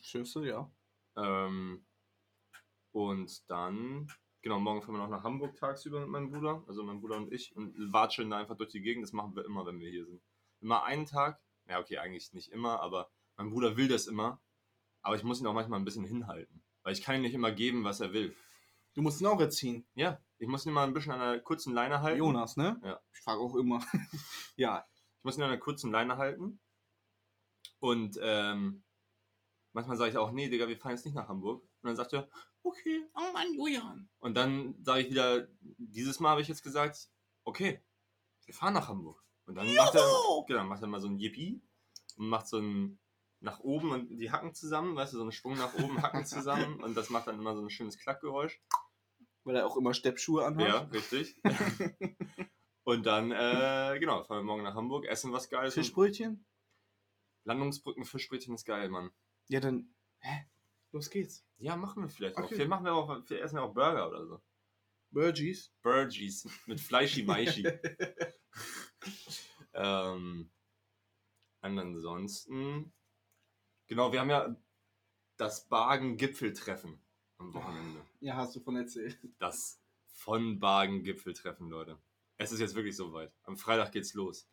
Schüsse, 0.00 0.46
ja. 0.46 0.70
Ähm, 1.16 1.84
und 2.92 3.50
dann, 3.50 4.10
genau, 4.42 4.60
morgen 4.60 4.82
fahren 4.82 4.94
wir 4.94 4.98
noch 4.98 5.08
nach 5.08 5.24
Hamburg 5.24 5.56
tagsüber 5.56 6.00
mit 6.00 6.08
meinem 6.08 6.30
Bruder, 6.30 6.62
also 6.66 6.82
mein 6.82 7.00
Bruder 7.00 7.16
und 7.16 7.32
ich, 7.32 7.54
und 7.56 7.74
watscheln 7.92 8.30
da 8.30 8.38
einfach 8.38 8.56
durch 8.56 8.70
die 8.70 8.82
Gegend. 8.82 9.04
Das 9.04 9.12
machen 9.12 9.34
wir 9.34 9.44
immer, 9.44 9.64
wenn 9.64 9.80
wir 9.80 9.90
hier 9.90 10.04
sind. 10.04 10.22
Immer 10.60 10.84
einen 10.84 11.06
Tag, 11.06 11.40
ja, 11.68 11.80
okay, 11.80 11.98
eigentlich 11.98 12.32
nicht 12.32 12.50
immer, 12.52 12.80
aber 12.80 13.10
mein 13.36 13.50
Bruder 13.50 13.76
will 13.76 13.88
das 13.88 14.06
immer. 14.06 14.40
Aber 15.00 15.16
ich 15.16 15.24
muss 15.24 15.40
ihn 15.40 15.46
auch 15.46 15.54
manchmal 15.54 15.80
ein 15.80 15.84
bisschen 15.84 16.04
hinhalten, 16.04 16.62
weil 16.82 16.92
ich 16.92 17.02
kann 17.02 17.16
ihm 17.16 17.22
nicht 17.22 17.34
immer 17.34 17.50
geben, 17.50 17.84
was 17.84 18.00
er 18.00 18.12
will. 18.12 18.36
Du 18.94 19.02
musst 19.02 19.20
ihn 19.20 19.26
auch 19.26 19.40
erziehen. 19.40 19.86
Ja, 19.94 20.20
ich 20.38 20.48
muss 20.48 20.66
ihn 20.66 20.72
mal 20.72 20.86
ein 20.86 20.92
bisschen 20.92 21.12
an 21.12 21.20
einer 21.20 21.40
kurzen 21.40 21.72
Leine 21.72 22.02
halten. 22.02 22.18
Jonas, 22.18 22.56
ne? 22.56 22.78
Ja. 22.84 23.00
Ich 23.12 23.20
frage 23.20 23.40
auch 23.40 23.56
immer. 23.56 23.82
ja. 24.56 24.84
Ich 25.18 25.24
muss 25.24 25.38
ihn 25.38 25.42
an 25.42 25.50
einer 25.50 25.58
kurzen 25.58 25.90
Leine 25.90 26.18
halten. 26.18 26.60
Und 27.78 28.18
ähm, 28.20 28.84
manchmal 29.72 29.96
sage 29.96 30.10
ich 30.10 30.18
auch, 30.18 30.30
nee, 30.30 30.48
Digga, 30.48 30.68
wir 30.68 30.76
fahren 30.76 30.92
jetzt 30.92 31.04
nicht 31.04 31.14
nach 31.14 31.28
Hamburg. 31.28 31.64
Und 31.82 31.88
dann 31.88 31.96
sagt 31.96 32.12
er, 32.12 32.28
okay. 32.62 33.06
Oh 33.14 33.32
Mann, 33.32 33.54
Julian. 33.54 34.08
Und 34.18 34.34
dann 34.36 34.74
sage 34.82 35.02
ich 35.02 35.10
wieder, 35.10 35.48
dieses 35.60 36.20
Mal 36.20 36.30
habe 36.30 36.42
ich 36.42 36.48
jetzt 36.48 36.62
gesagt, 36.62 37.10
okay, 37.44 37.82
wir 38.44 38.54
fahren 38.54 38.74
nach 38.74 38.88
Hamburg. 38.88 39.22
Und 39.46 39.56
dann 39.56 39.74
macht 39.74 39.94
er, 39.94 40.04
genau, 40.46 40.64
macht 40.64 40.82
er 40.82 40.88
mal 40.88 41.00
so 41.00 41.08
ein 41.08 41.18
Yippie 41.18 41.60
und 42.16 42.28
macht 42.28 42.46
so 42.46 42.58
ein 42.58 42.98
nach 43.42 43.58
oben 43.60 43.90
und 43.90 44.16
die 44.16 44.30
Hacken 44.30 44.54
zusammen, 44.54 44.94
weißt 44.94 45.12
du, 45.12 45.16
so 45.16 45.22
einen 45.22 45.32
Schwung 45.32 45.54
nach 45.54 45.74
oben, 45.74 46.00
Hacken 46.00 46.24
zusammen 46.24 46.80
und 46.82 46.96
das 46.96 47.10
macht 47.10 47.26
dann 47.26 47.38
immer 47.38 47.54
so 47.54 47.62
ein 47.62 47.70
schönes 47.70 47.98
Klackgeräusch. 47.98 48.62
Weil 49.44 49.56
er 49.56 49.66
auch 49.66 49.76
immer 49.76 49.92
Steppschuhe 49.92 50.44
anhat. 50.44 50.68
Ja, 50.68 50.78
richtig. 50.92 51.36
und 52.84 53.04
dann, 53.04 53.32
äh, 53.32 53.98
genau, 53.98 54.22
fahren 54.22 54.38
wir 54.38 54.44
morgen 54.44 54.62
nach 54.62 54.76
Hamburg, 54.76 55.06
essen 55.06 55.32
was 55.32 55.50
Geiles. 55.50 55.74
Fischbrötchen? 55.74 56.46
Landungsbrücken, 57.44 58.04
Fischbrötchen 58.04 58.54
ist 58.54 58.64
geil, 58.64 58.88
Mann. 58.88 59.10
Ja, 59.48 59.58
dann. 59.58 59.92
Hä? 60.20 60.46
Los 60.92 61.10
geht's. 61.10 61.44
Ja, 61.58 61.76
machen 61.76 62.02
wir 62.02 62.08
vielleicht 62.10 62.36
auch. 62.36 62.44
Okay. 62.44 62.54
Vielleicht 62.54 62.70
machen 62.70 62.84
wir 62.84 62.94
auch, 62.94 63.24
vielleicht 63.24 63.42
essen 63.44 63.56
wir 63.56 63.62
auch 63.62 63.74
Burger 63.74 64.08
oder 64.08 64.26
so. 64.26 64.42
Burgies. 65.10 65.72
Burgies 65.82 66.48
mit 66.66 66.80
Fleischi 66.80 67.22
Maischi. 67.24 67.66
ähm, 69.74 70.50
ansonsten, 71.60 72.92
genau, 73.86 74.12
wir 74.12 74.20
haben 74.20 74.30
ja 74.30 74.56
das 75.36 75.68
Bagen-Gipfeltreffen 75.68 77.00
am 77.38 77.54
Wochenende. 77.54 78.04
Ja, 78.20 78.36
hast 78.36 78.56
du 78.56 78.60
von 78.60 78.76
erzählt. 78.76 79.18
Das 79.38 79.80
von 80.14 80.58
Bagen-Gipfeltreffen, 80.58 81.68
Leute. 81.68 81.98
Es 82.38 82.52
ist 82.52 82.60
jetzt 82.60 82.74
wirklich 82.74 82.96
soweit. 82.96 83.32
Am 83.44 83.56
Freitag 83.56 83.92
geht's 83.92 84.14
los. 84.14 84.48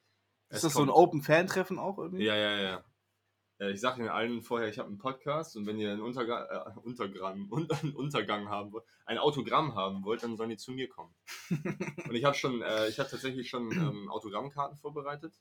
Ist 0.50 0.58
Es 0.58 0.62
das 0.64 0.74
so 0.74 0.80
ein 0.82 0.88
kommt- 0.88 0.98
Open-Fan-Treffen 0.98 1.80
auch 1.80 1.98
irgendwie? 2.00 2.26
Ja, 2.26 2.36
ja, 2.36 2.58
ja. 2.60 2.86
Äh, 3.60 3.72
Ich 3.72 3.82
sage 3.82 4.00
Ihnen 4.00 4.10
allen 4.10 4.42
vorher, 4.42 4.70
ich 4.70 4.80
habe 4.80 4.88
einen 4.90 4.98
Podcast 4.98 5.56
und 5.56 5.66
wenn 5.66 5.78
ihr 5.80 5.92
einen 5.92 6.02
Unterga 6.02 6.74
äh, 6.76 6.80
Untergramm, 6.80 7.48
un 7.52 7.70
einen 7.72 7.96
Untergang 7.96 8.50
haben 8.50 8.72
wollt, 8.72 8.86
ein 9.06 9.18
Autogramm 9.18 9.76
haben 9.76 10.04
wollt, 10.04 10.24
dann 10.24 10.38
sollen 10.38 10.50
die 10.50 10.58
zu 10.58 10.72
mir 10.72 10.90
kommen. 10.90 11.14
und 11.50 12.16
ich 12.16 12.24
habe 12.24 12.36
schon, 12.36 12.62
äh, 12.62 12.88
ich 12.90 13.00
habe 13.00 13.10
tatsächlich 13.10 13.50
schon 13.50 13.72
ähm, 13.72 14.10
Autogrammkarten 14.10 14.78
vorbereitet 14.78 15.38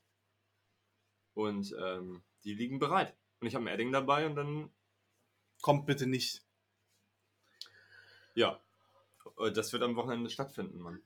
und 1.34 1.74
ähm, 1.80 2.22
die 2.44 2.54
liegen 2.54 2.78
bereit. 2.78 3.16
Und 3.40 3.46
ich 3.46 3.54
habe 3.54 3.64
ein 3.64 3.72
Edding 3.72 3.92
dabei 3.92 4.26
und 4.26 4.34
dann, 4.36 4.70
Kommt 5.60 5.86
bitte 5.86 6.06
nicht. 6.06 6.44
ja, 8.34 8.60
äh, 9.38 9.50
das 9.50 9.72
wird 9.72 9.82
am 9.82 9.96
Wochenende 9.96 10.30
stattfinden, 10.30 10.78
Mann. 10.80 11.02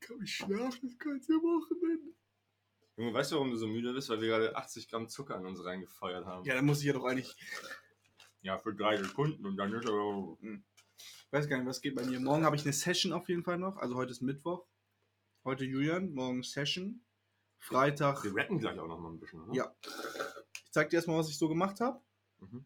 Kann 0.00 0.20
ich 0.22 0.34
schlafen 0.34 0.80
das 0.88 0.98
ganze 0.98 1.34
Wochenende? 1.34 2.14
Junge, 3.02 3.14
weißt 3.14 3.32
du, 3.32 3.34
warum 3.34 3.50
du 3.50 3.56
so 3.56 3.66
müde 3.66 3.92
bist? 3.92 4.08
Weil 4.10 4.20
wir 4.20 4.28
gerade 4.28 4.54
80 4.54 4.88
Gramm 4.88 5.08
Zucker 5.08 5.34
an 5.34 5.44
uns 5.44 5.64
reingefeuert 5.64 6.24
haben. 6.24 6.44
Ja, 6.44 6.54
dann 6.54 6.64
muss 6.64 6.78
ich 6.78 6.84
ja 6.84 6.92
doch 6.92 7.04
eigentlich. 7.04 7.34
Ja, 8.42 8.58
für 8.58 8.72
drei 8.72 8.96
Sekunden 8.96 9.44
und 9.44 9.56
dann 9.56 9.72
ist 9.72 9.88
er. 9.88 10.36
Ich 10.40 11.32
weiß 11.32 11.48
gar 11.48 11.56
nicht, 11.56 11.66
was 11.66 11.80
geht 11.80 11.96
bei 11.96 12.04
mir. 12.04 12.20
Morgen 12.20 12.44
habe 12.44 12.54
ich 12.54 12.62
eine 12.62 12.72
Session 12.72 13.12
auf 13.12 13.28
jeden 13.28 13.42
Fall 13.42 13.58
noch. 13.58 13.76
Also 13.78 13.96
heute 13.96 14.12
ist 14.12 14.22
Mittwoch. 14.22 14.68
Heute 15.44 15.64
Julian, 15.64 16.12
morgen 16.12 16.44
Session. 16.44 17.04
Freitag. 17.58 18.22
Wir 18.22 18.36
rappen 18.36 18.60
gleich 18.60 18.78
auch 18.78 18.86
noch 18.86 19.00
mal 19.00 19.10
ein 19.10 19.18
bisschen, 19.18 19.40
oder? 19.40 19.52
Ja. 19.52 19.74
Ich 20.64 20.70
zeig 20.70 20.90
dir 20.90 20.96
erstmal, 20.96 21.18
was 21.18 21.28
ich 21.28 21.38
so 21.38 21.48
gemacht 21.48 21.80
habe. 21.80 22.00
Mhm. 22.38 22.64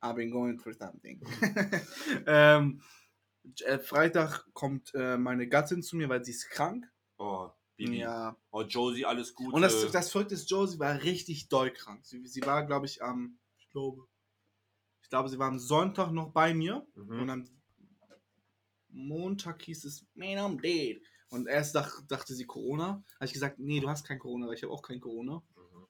I've 0.00 0.14
been 0.14 0.30
going 0.30 0.58
through 0.58 0.74
something. 0.74 1.20
ähm, 2.26 2.80
äh, 3.64 3.80
Freitag 3.80 4.46
kommt 4.52 4.94
äh, 4.94 5.16
meine 5.18 5.48
Gattin 5.48 5.82
zu 5.82 5.96
mir, 5.96 6.08
weil 6.08 6.24
sie 6.24 6.30
ist 6.30 6.50
krank. 6.50 6.86
Oh, 7.18 7.50
Bibi. 7.84 7.98
Ja. 7.98 8.36
Oh, 8.50 8.62
Josie, 8.62 9.04
alles 9.04 9.34
Gute. 9.34 9.54
Und 9.54 9.62
das, 9.62 9.90
das 9.90 10.10
Verrückte 10.10 10.34
ist, 10.34 10.50
Josie 10.50 10.78
war 10.78 11.02
richtig 11.02 11.48
doll 11.48 11.70
krank. 11.70 12.04
Sie, 12.04 12.26
sie 12.26 12.42
war, 12.42 12.66
glaube 12.66 12.86
ich, 12.86 13.02
am, 13.02 13.38
ich 13.58 13.68
glaube, 13.70 14.06
ich 15.02 15.08
glaube, 15.08 15.28
sie 15.28 15.38
war 15.38 15.48
am 15.48 15.58
Sonntag 15.58 16.12
noch 16.12 16.32
bei 16.32 16.54
mir. 16.54 16.86
Mhm. 16.94 17.20
Und 17.20 17.30
am 17.30 17.48
Montag 18.88 19.62
hieß 19.62 19.84
es, 19.84 20.06
man, 20.14 20.38
I'm 20.38 20.60
dead. 20.60 21.02
Und 21.28 21.46
erst 21.46 21.74
dach, 21.74 22.00
dachte 22.08 22.34
sie 22.34 22.44
Corona. 22.44 23.02
Habe 23.16 23.24
ich 23.24 23.32
gesagt, 23.32 23.58
nee, 23.58 23.80
du 23.80 23.88
hast 23.88 24.06
kein 24.06 24.18
Corona, 24.18 24.46
weil 24.46 24.54
ich 24.54 24.62
habe 24.62 24.72
auch 24.72 24.82
kein 24.82 25.00
Corona. 25.00 25.42
Mhm. 25.56 25.86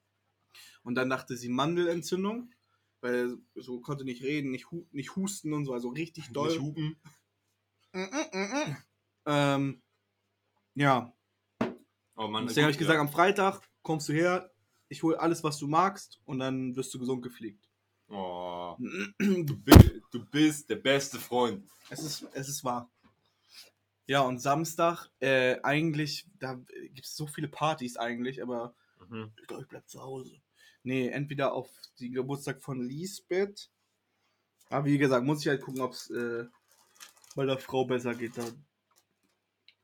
Und 0.84 0.94
dann 0.94 1.10
dachte 1.10 1.36
sie 1.36 1.48
Mandelentzündung, 1.48 2.52
weil 3.00 3.36
so 3.54 3.80
konnte 3.80 4.04
nicht 4.04 4.22
reden, 4.22 4.50
nicht, 4.50 4.70
hu 4.70 4.86
nicht 4.92 5.16
husten 5.16 5.52
und 5.52 5.64
so, 5.64 5.72
also 5.72 5.88
richtig 5.88 6.30
doll. 6.30 6.48
Nicht 6.48 6.60
hupen. 6.60 6.96
Mm, 7.92 7.98
mm, 7.98 8.38
mm. 8.38 8.76
Ähm, 9.26 9.82
ja, 10.74 11.12
Oh 12.22 12.28
Mann, 12.28 12.46
deswegen 12.46 12.64
habe 12.64 12.72
ich 12.72 12.78
gesagt, 12.78 12.98
am 13.00 13.08
Freitag 13.08 13.60
kommst 13.82 14.08
du 14.08 14.12
her, 14.12 14.50
ich 14.88 15.02
hole 15.02 15.18
alles, 15.18 15.42
was 15.42 15.58
du 15.58 15.66
magst 15.66 16.20
und 16.24 16.38
dann 16.38 16.76
wirst 16.76 16.94
du 16.94 16.98
gesund 16.98 17.22
gepflegt. 17.22 17.68
ja. 18.08 18.16
Oh, 18.16 18.76
du, 19.18 19.56
bist, 19.56 19.90
du 20.12 20.24
bist 20.26 20.70
der 20.70 20.76
beste 20.76 21.18
Freund. 21.18 21.68
Es 21.90 22.00
ist, 22.02 22.26
es 22.34 22.48
ist 22.48 22.62
wahr. 22.64 22.90
Ja, 24.06 24.20
und 24.20 24.38
Samstag, 24.40 25.08
äh, 25.20 25.58
eigentlich, 25.62 26.26
da 26.38 26.54
gibt 26.92 27.06
es 27.06 27.16
so 27.16 27.26
viele 27.26 27.48
Partys 27.48 27.96
eigentlich, 27.96 28.42
aber 28.42 28.74
Mhm. 29.08 29.32
ich 29.40 29.46
glaube, 29.48 29.62
ich 29.62 29.68
bleib 29.68 29.88
zu 29.88 30.00
Hause. 30.00 30.40
Nee, 30.84 31.08
entweder 31.08 31.52
auf 31.54 31.68
den 31.98 32.12
Geburtstag 32.12 32.62
von 32.62 32.80
Lisbeth. 32.80 33.68
Aber 34.68 34.84
wie 34.86 34.96
gesagt, 34.98 35.24
muss 35.26 35.40
ich 35.40 35.48
halt 35.48 35.60
gucken, 35.60 35.80
ob 35.80 35.92
es 35.92 36.08
äh, 36.10 36.44
bei 37.34 37.44
der 37.46 37.58
Frau 37.58 37.84
besser 37.84 38.14
geht 38.14 38.38
dann. 38.38 38.64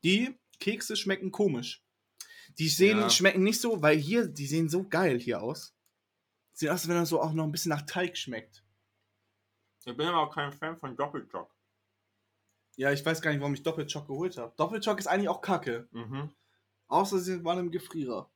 Die 0.05 0.37
Kekse 0.61 0.95
schmecken 0.97 1.33
komisch. 1.33 1.83
Die 2.59 2.69
sehen, 2.69 2.99
Ja. 2.99 3.11
schmecken 3.11 3.43
nicht 3.45 3.61
so, 3.61 3.83
weil 3.83 3.97
hier, 3.97 4.27
die 4.27 4.47
sehen 4.47 4.69
so 4.69 4.89
geil 4.89 5.19
hier 5.19 5.43
aus. 5.43 5.75
Sieht 6.53 6.69
aus, 6.71 6.81
als 6.81 6.89
wenn 6.89 6.97
das 6.97 7.09
so 7.09 7.21
auch 7.21 7.33
noch 7.33 7.45
ein 7.45 7.53
bisschen 7.53 7.71
nach 7.71 7.83
Teig 7.83 8.17
schmeckt. 8.17 8.65
Ich 9.85 9.97
bin 9.97 10.07
aber 10.09 10.21
auch 10.23 10.35
kein 10.35 10.53
Fan 10.53 10.77
von 10.77 10.97
Doppelchock. 10.97 11.55
Ja, 12.77 12.93
ich 12.93 13.05
weiß 13.05 13.23
gar 13.23 13.31
nicht, 13.31 13.41
warum 13.41 13.55
ich 13.55 13.63
Doppelchock 13.63 14.07
geholt 14.07 14.37
habe. 14.37 14.53
Doppelchock 14.57 14.99
ist 14.99 15.07
eigentlich 15.07 15.29
auch 15.29 15.41
kacke. 15.41 15.89
Mhm. 15.93 16.31
Außer 16.89 17.19
sie 17.21 17.45
waren 17.45 17.59
im 17.59 17.71
Gefrierer. 17.71 18.31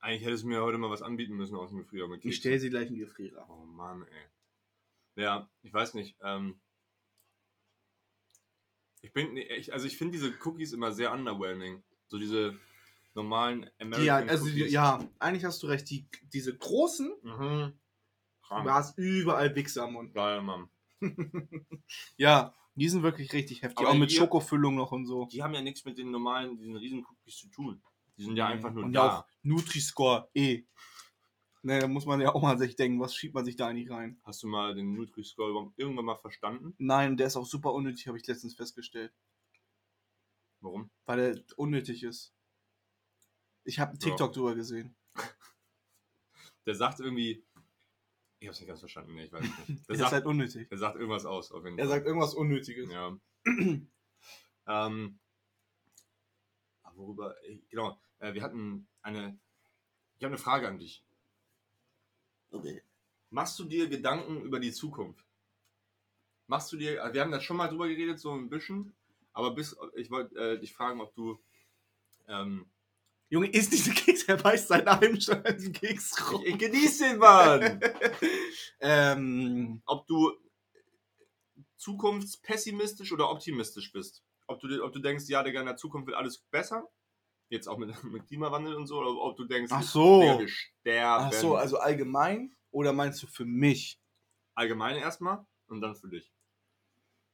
Eigentlich 0.00 0.24
hättest 0.24 0.42
du 0.42 0.48
mir 0.48 0.60
heute 0.62 0.78
mal 0.78 0.90
was 0.90 1.02
anbieten 1.02 1.34
müssen 1.34 1.54
aus 1.56 1.70
dem 1.70 1.78
Gefrierer 1.78 2.08
mit 2.08 2.24
Ich 2.24 2.36
stelle 2.36 2.58
sie 2.58 2.70
gleich 2.70 2.88
in 2.88 2.94
den 2.94 3.04
Gefrierer. 3.06 3.48
Oh 3.48 3.64
Mann, 3.64 4.06
ey. 4.08 5.22
Ja, 5.22 5.48
ich 5.62 5.72
weiß 5.72 5.94
nicht. 5.94 6.16
Ähm, 6.20 6.60
ich 9.02 9.12
bin, 9.12 9.38
also 9.70 9.86
ich 9.86 9.96
finde 9.96 10.12
diese 10.12 10.32
Cookies 10.44 10.72
immer 10.72 10.92
sehr 10.92 11.12
underwhelming. 11.12 11.82
So 12.08 12.18
diese 12.18 12.58
normalen 13.14 13.68
American 13.80 14.04
Ja, 14.04 14.16
also 14.16 14.46
die, 14.48 14.64
ja, 14.64 15.04
eigentlich 15.18 15.44
hast 15.44 15.62
du 15.62 15.66
recht. 15.66 15.88
Die, 15.90 16.06
diese 16.32 16.56
großen, 16.56 17.12
Mhm. 17.22 17.72
Du 18.50 18.70
hast 18.70 18.98
überall 18.98 19.54
Wichse 19.56 19.82
am 19.82 19.94
Mund. 19.94 20.12
Geil, 20.12 20.42
Mann. 20.42 20.68
Ja, 22.18 22.54
die 22.74 22.88
sind 22.88 23.02
wirklich 23.02 23.32
richtig 23.32 23.62
heftig. 23.62 23.78
Aber 23.78 23.90
auch 23.90 23.94
mit 23.98 24.10
hier- 24.10 24.18
Schokofüllung 24.20 24.74
noch 24.76 24.92
und 24.92 25.06
so. 25.06 25.26
Die 25.32 25.42
haben 25.42 25.54
ja 25.54 25.62
nichts 25.62 25.84
mit 25.86 25.96
den 25.96 26.10
normalen, 26.10 26.58
diesen 26.58 26.76
riesen 26.76 27.02
Cookies 27.04 27.36
zu 27.38 27.48
tun. 27.48 27.82
Die 28.18 28.24
sind 28.24 28.36
ja 28.36 28.48
einfach 28.48 28.70
nur 28.72 28.84
und 28.84 28.92
da. 28.92 29.06
ja 29.06 29.18
auch 29.20 29.26
Nutri-Score 29.42 30.28
E. 30.34 30.64
Ne, 31.62 31.78
da 31.78 31.88
muss 31.88 32.04
man 32.04 32.20
ja 32.20 32.34
auch 32.34 32.42
mal 32.42 32.58
sich 32.58 32.76
denken, 32.76 33.00
was 33.00 33.14
schiebt 33.14 33.34
man 33.34 33.44
sich 33.46 33.56
da 33.56 33.68
eigentlich 33.68 33.88
rein? 33.90 34.20
Hast 34.24 34.42
du 34.42 34.48
mal 34.48 34.74
den 34.74 34.92
Nutri-Score 34.94 35.72
irgendwann 35.76 36.04
mal 36.04 36.16
verstanden? 36.18 36.74
Nein, 36.76 37.16
der 37.16 37.28
ist 37.28 37.36
auch 37.36 37.46
super 37.46 37.72
unnötig, 37.72 38.06
habe 38.08 38.18
ich 38.18 38.26
letztens 38.26 38.54
festgestellt. 38.54 39.12
Warum? 40.60 40.90
Weil 41.06 41.34
der 41.34 41.42
unnötig 41.56 42.02
ist. 42.02 42.34
Ich 43.64 43.78
habe 43.78 43.90
einen 43.92 44.00
Ja. 44.00 44.08
TikTok 44.08 44.32
drüber 44.32 44.54
gesehen. 44.54 44.94
Der 46.66 46.74
sagt 46.74 47.00
irgendwie. 47.00 47.44
Ich 48.38 48.48
hab's 48.48 48.58
nicht 48.58 48.68
ganz 48.68 48.80
verstanden, 48.80 49.14
nee, 49.14 49.24
ich 49.24 49.32
weiß 49.32 49.42
nicht. 49.42 49.58
Der, 49.58 49.66
Der 49.66 49.74
ist 49.94 49.98
sagt, 50.00 50.12
halt 50.12 50.26
unnötig. 50.26 50.68
der 50.68 50.78
sagt 50.78 50.96
irgendwas 50.96 51.24
aus, 51.26 51.52
auf 51.52 51.64
jeden 51.64 51.78
Er 51.78 51.84
Fall. 51.86 51.94
sagt 51.96 52.06
irgendwas 52.06 52.34
Unnötiges. 52.34 52.90
Ja. 52.90 53.16
ähm, 54.66 55.18
aber 56.82 56.96
worüber, 56.96 57.36
äh, 57.44 57.58
genau, 57.68 58.00
äh, 58.18 58.34
wir 58.34 58.42
hatten 58.42 58.88
eine 59.02 59.38
Ich 60.16 60.24
habe 60.24 60.34
eine 60.34 60.38
Frage 60.42 60.66
an 60.68 60.78
dich. 60.78 61.04
Okay. 62.50 62.82
Machst 63.30 63.58
du 63.60 63.64
dir 63.64 63.88
Gedanken 63.88 64.42
über 64.42 64.58
die 64.60 64.72
Zukunft? 64.72 65.24
Machst 66.48 66.70
du 66.72 66.76
dir, 66.76 67.00
wir 67.12 67.20
haben 67.22 67.30
da 67.30 67.40
schon 67.40 67.56
mal 67.56 67.68
drüber 67.68 67.88
geredet, 67.88 68.18
so 68.18 68.32
ein 68.32 68.50
bisschen, 68.50 68.92
aber 69.32 69.54
bis, 69.54 69.76
ich 69.94 70.10
wollte 70.10 70.34
äh, 70.36 70.58
dich 70.58 70.74
fragen, 70.74 71.00
ob 71.00 71.14
du, 71.14 71.40
ähm, 72.26 72.70
Junge, 73.32 73.46
isst 73.46 73.72
diese 73.72 73.94
Keks, 73.94 74.24
er 74.24 74.36
beißt 74.36 74.68
seinen 74.68 74.88
einem 74.88 75.18
schon 75.18 75.42
einen 75.42 75.72
Keks 75.72 76.30
rum. 76.30 76.42
ich, 76.44 76.58
genieße 76.58 77.04
den 77.04 77.18
Mann! 77.18 77.80
ähm, 78.80 79.82
ob 79.86 80.06
du 80.06 80.32
zukunftspessimistisch 81.78 83.10
oder 83.10 83.30
optimistisch 83.30 83.90
bist. 83.90 84.22
Ob 84.48 84.60
du, 84.60 84.84
ob 84.84 84.92
du 84.92 84.98
denkst, 84.98 85.24
ja, 85.28 85.42
Digga, 85.42 85.60
in 85.60 85.66
der 85.66 85.76
Zukunft 85.78 86.08
wird 86.08 86.18
alles 86.18 86.40
besser, 86.50 86.86
jetzt 87.48 87.68
auch 87.68 87.78
mit, 87.78 87.90
mit 88.04 88.26
Klimawandel 88.26 88.74
und 88.74 88.86
so, 88.86 88.98
oder 88.98 89.16
ob 89.18 89.34
du 89.38 89.44
denkst, 89.44 89.72
Ach 89.74 89.82
so. 89.82 90.20
Digga, 90.20 90.38
wir 90.38 90.48
sterben. 90.48 91.24
ach 91.24 91.32
so, 91.32 91.56
also 91.56 91.78
allgemein 91.78 92.54
oder 92.70 92.92
meinst 92.92 93.22
du 93.22 93.26
für 93.26 93.46
mich? 93.46 93.98
Allgemein 94.54 94.96
erstmal 94.96 95.46
und 95.68 95.80
dann 95.80 95.96
für 95.96 96.10
dich. 96.10 96.30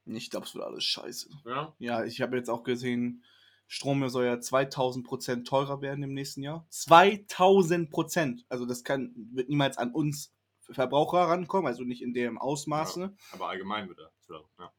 Ich 0.04 0.30
glaube, 0.30 0.46
es 0.46 0.54
wird 0.54 0.64
alles 0.64 0.84
scheiße. 0.84 1.28
Ja? 1.44 1.74
Ja, 1.80 2.04
ich 2.04 2.20
habe 2.20 2.36
jetzt 2.36 2.50
auch 2.50 2.62
gesehen, 2.62 3.24
Strom 3.70 4.08
soll 4.08 4.24
ja 4.24 4.40
2000 4.40 5.06
Prozent 5.06 5.46
teurer 5.46 5.82
werden 5.82 6.02
im 6.02 6.14
nächsten 6.14 6.42
Jahr. 6.42 6.66
2000 6.70 7.90
Prozent. 7.90 8.46
Also 8.48 8.64
das 8.64 8.82
kann, 8.82 9.12
wird 9.14 9.50
niemals 9.50 9.76
an 9.76 9.92
uns 9.92 10.34
Verbraucher 10.70 11.18
rankommen, 11.18 11.66
also 11.66 11.84
nicht 11.84 12.02
in 12.02 12.14
dem 12.14 12.38
Ausmaße. 12.38 13.14
Aber 13.32 13.48
allgemein 13.48 13.88
wird 13.88 14.00
er. 14.00 14.10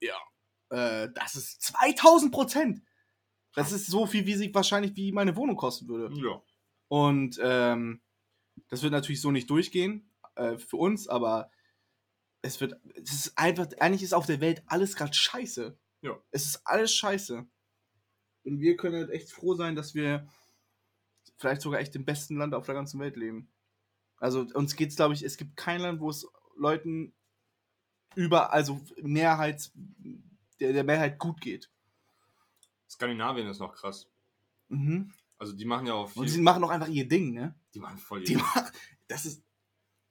Ja. 0.02 1.04
Äh, 1.04 1.10
das 1.14 1.36
ist 1.36 1.62
2000 1.62 2.32
Prozent. 2.32 2.82
Das 3.54 3.72
ist 3.72 3.88
so 3.88 4.06
viel, 4.06 4.26
wie 4.26 4.36
sie 4.36 4.54
wahrscheinlich 4.54 4.96
wie 4.96 5.12
meine 5.12 5.36
Wohnung 5.36 5.56
kosten 5.56 5.88
würde. 5.88 6.14
ja. 6.20 6.42
Und 6.88 7.40
ähm, 7.44 8.02
das 8.70 8.82
wird 8.82 8.92
natürlich 8.92 9.22
so 9.22 9.30
nicht 9.30 9.50
durchgehen 9.50 10.12
äh, 10.36 10.58
für 10.58 10.78
uns, 10.78 11.08
aber 11.08 11.52
es 12.42 12.60
wird, 12.60 12.80
es 12.96 13.12
ist 13.12 13.38
einfach, 13.38 13.68
eigentlich 13.80 14.02
ist 14.02 14.14
auf 14.14 14.26
der 14.26 14.42
Welt 14.42 14.64
alles 14.66 14.96
gerade 14.96 15.14
scheiße. 15.14 15.78
Ja. 16.02 16.20
Es 16.32 16.46
ist 16.46 16.62
alles 16.66 16.92
scheiße. 16.94 17.48
Und 18.44 18.60
wir 18.60 18.78
können 18.78 18.96
halt 18.96 19.10
echt 19.10 19.32
froh 19.32 19.54
sein, 19.56 19.76
dass 19.76 19.94
wir 19.96 20.28
vielleicht 21.38 21.62
sogar 21.62 21.80
echt 21.80 21.96
im 21.96 22.06
besten 22.06 22.38
Land 22.38 22.54
auf 22.54 22.66
der 22.66 22.76
ganzen 22.76 23.00
Welt 23.00 23.16
leben. 23.16 23.48
Also 24.18 24.42
uns 24.54 24.76
geht's, 24.76 24.96
glaube 24.96 25.14
ich, 25.14 25.24
es 25.24 25.38
gibt 25.38 25.56
kein 25.56 25.82
Land, 25.82 26.00
wo 26.02 26.10
es 26.10 26.28
Leuten 26.58 27.14
über, 28.16 28.52
also 28.52 28.82
Mehrheits, 29.02 29.72
der, 30.60 30.74
der 30.74 30.84
Mehrheit 30.84 31.20
gut 31.20 31.40
geht. 31.40 31.70
Skandinavien 32.90 33.48
ist 33.48 33.60
noch 33.60 33.74
krass. 33.76 34.08
Mhm. 34.70 35.14
Also 35.38 35.54
die 35.54 35.66
machen 35.66 35.88
ja 35.88 35.94
auch 35.94 36.10
viel. 36.10 36.24
Und 36.24 36.34
die 36.34 36.42
machen 36.42 36.64
auch 36.64 36.70
einfach 36.70 36.88
ihr 36.90 37.08
Ding, 37.08 37.34
ne? 37.34 37.56
die 37.74 37.80
machen 37.80 37.98
voll 37.98 38.24
Die 38.24 38.34
ihr- 38.34 38.40
machen, 38.40 38.66
das 39.08 39.26
ist 39.26 39.44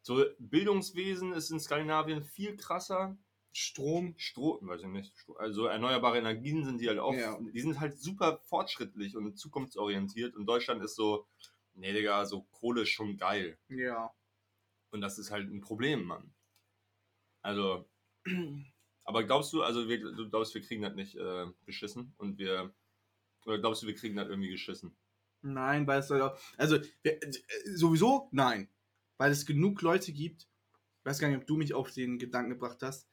So, 0.03 0.25
Bildungswesen 0.39 1.33
ist 1.35 1.51
in 1.51 1.61
Skandinavien 1.61 2.23
viel 2.23 2.57
krasser. 2.57 3.17
Strom. 3.59 4.15
Strom, 4.19 4.67
weiß 4.69 4.83
ich 4.83 4.87
nicht. 4.89 5.13
Also 5.39 5.67
erneuerbare 5.67 6.19
Energien 6.19 6.65
sind 6.65 6.81
die 6.81 6.89
halt 6.89 6.99
auch. 7.01 7.15
Ja. 7.15 7.39
Die 7.41 7.61
sind 7.61 7.81
halt 7.81 7.99
super 7.99 8.39
fortschrittlich 8.45 9.17
und 9.17 9.37
zukunftsorientiert. 9.37 10.37
Und 10.37 10.47
Deutschland 10.47 10.83
ist 10.83 10.95
so, 10.95 11.27
nee, 11.75 11.93
Digga, 11.93 12.25
so 12.25 12.43
Kohle 12.53 12.83
ist 12.83 12.91
schon 12.91 13.17
geil. 13.17 13.59
Ja. 13.69 14.15
Und 14.91 15.01
das 15.01 15.19
ist 15.19 15.31
halt 15.31 15.51
ein 15.51 15.61
Problem, 15.61 16.05
Mann. 16.05 16.33
Also, 17.43 17.89
aber 19.05 19.25
glaubst 19.25 19.53
du, 19.53 19.63
also 19.63 19.89
wir, 19.89 19.99
du 20.01 20.29
glaubst, 20.31 20.55
wir 20.55 20.63
kriegen 20.63 20.83
das 20.83 20.95
nicht 20.95 21.17
äh, 21.17 21.47
geschissen 21.65 22.15
und 22.19 22.39
wir, 22.39 22.73
oder 23.45 23.59
glaubst 23.59 23.83
du, 23.83 23.87
wir 23.87 23.95
kriegen 23.95 24.17
das 24.17 24.29
irgendwie 24.29 24.51
geschissen? 24.51 24.97
Nein, 25.43 25.87
weil 25.87 26.01
es 26.01 26.11
halt 26.11 26.23
auch- 26.23 26.39
also 26.57 26.79
wir, 27.03 27.23
äh, 27.23 27.31
sowieso 27.75 28.29
nein, 28.33 28.69
weil 29.19 29.31
es 29.31 29.47
genug 29.47 29.83
Leute 29.83 30.13
gibt. 30.13 30.43
Ich 31.01 31.05
weiß 31.05 31.19
gar 31.21 31.29
nicht, 31.29 31.39
ob 31.39 31.47
du 31.47 31.57
mich 31.57 31.75
auf 31.75 31.91
den 31.93 32.19
Gedanken 32.19 32.51
gebracht 32.51 32.83
hast. 32.83 33.09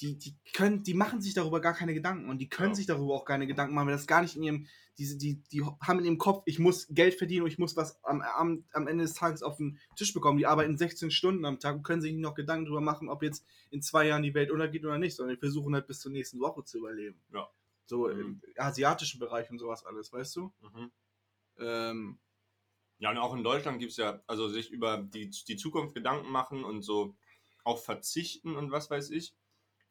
Die, 0.00 0.18
die 0.18 0.36
können, 0.52 0.82
die 0.82 0.92
machen 0.94 1.22
sich 1.22 1.32
darüber 1.32 1.60
gar 1.60 1.72
keine 1.72 1.94
Gedanken 1.94 2.28
und 2.28 2.38
die 2.38 2.48
können 2.50 2.70
Ja. 2.70 2.74
sich 2.74 2.86
darüber 2.86 3.14
auch 3.14 3.24
keine 3.24 3.46
Gedanken 3.46 3.74
machen, 3.74 3.86
weil 3.86 3.94
das 3.94 4.06
gar 4.06 4.20
nicht 4.20 4.36
in 4.36 4.42
ihrem, 4.42 4.66
diese, 4.98 5.16
die, 5.16 5.42
die 5.52 5.62
haben 5.62 5.98
in 6.00 6.04
ihrem 6.04 6.18
Kopf, 6.18 6.42
ich 6.44 6.58
muss 6.58 6.86
Geld 6.90 7.14
verdienen 7.14 7.42
und 7.44 7.50
ich 7.50 7.58
muss 7.58 7.76
was 7.76 8.02
am, 8.04 8.20
am, 8.20 8.64
am 8.72 8.88
Ende 8.88 9.04
des 9.04 9.14
Tages 9.14 9.42
auf 9.42 9.56
den 9.56 9.78
Tisch 9.96 10.12
bekommen. 10.12 10.38
Die 10.38 10.46
arbeiten 10.46 10.76
16 10.76 11.10
Stunden 11.10 11.44
am 11.46 11.60
Tag 11.60 11.76
und 11.76 11.82
können 11.82 12.02
sich 12.02 12.12
nicht 12.12 12.20
noch 12.22 12.34
Gedanken 12.34 12.66
darüber 12.66 12.82
machen, 12.82 13.08
ob 13.08 13.22
jetzt 13.22 13.46
in 13.70 13.80
zwei 13.80 14.06
Jahren 14.06 14.22
die 14.22 14.34
Welt 14.34 14.50
untergeht 14.50 14.84
oder 14.84 14.98
nicht, 14.98 15.16
sondern 15.16 15.36
die 15.36 15.40
versuchen 15.40 15.74
halt 15.74 15.86
bis 15.86 16.00
zur 16.00 16.12
nächsten 16.12 16.40
Woche 16.40 16.62
zu 16.64 16.78
überleben. 16.78 17.18
Ja. 17.32 17.48
So 17.86 18.08
Mhm. 18.08 18.20
im 18.20 18.42
asiatischen 18.56 19.18
Bereich 19.20 19.50
und 19.50 19.58
sowas 19.58 19.84
alles, 19.86 20.12
weißt 20.12 20.36
du? 20.36 20.52
Mhm. 20.60 20.90
Ähm, 21.58 22.18
Ja, 22.98 23.10
und 23.10 23.18
auch 23.18 23.34
in 23.34 23.44
Deutschland 23.44 23.78
gibt 23.78 23.92
es 23.92 23.98
ja, 23.98 24.22
also 24.26 24.48
sich 24.48 24.70
über 24.70 24.98
die, 24.98 25.28
die 25.30 25.56
Zukunft 25.56 25.94
Gedanken 25.94 26.30
machen 26.30 26.64
und 26.64 26.82
so 26.82 27.14
auch 27.64 27.78
verzichten 27.78 28.56
und 28.56 28.70
was 28.70 28.90
weiß 28.90 29.10
ich. 29.10 29.34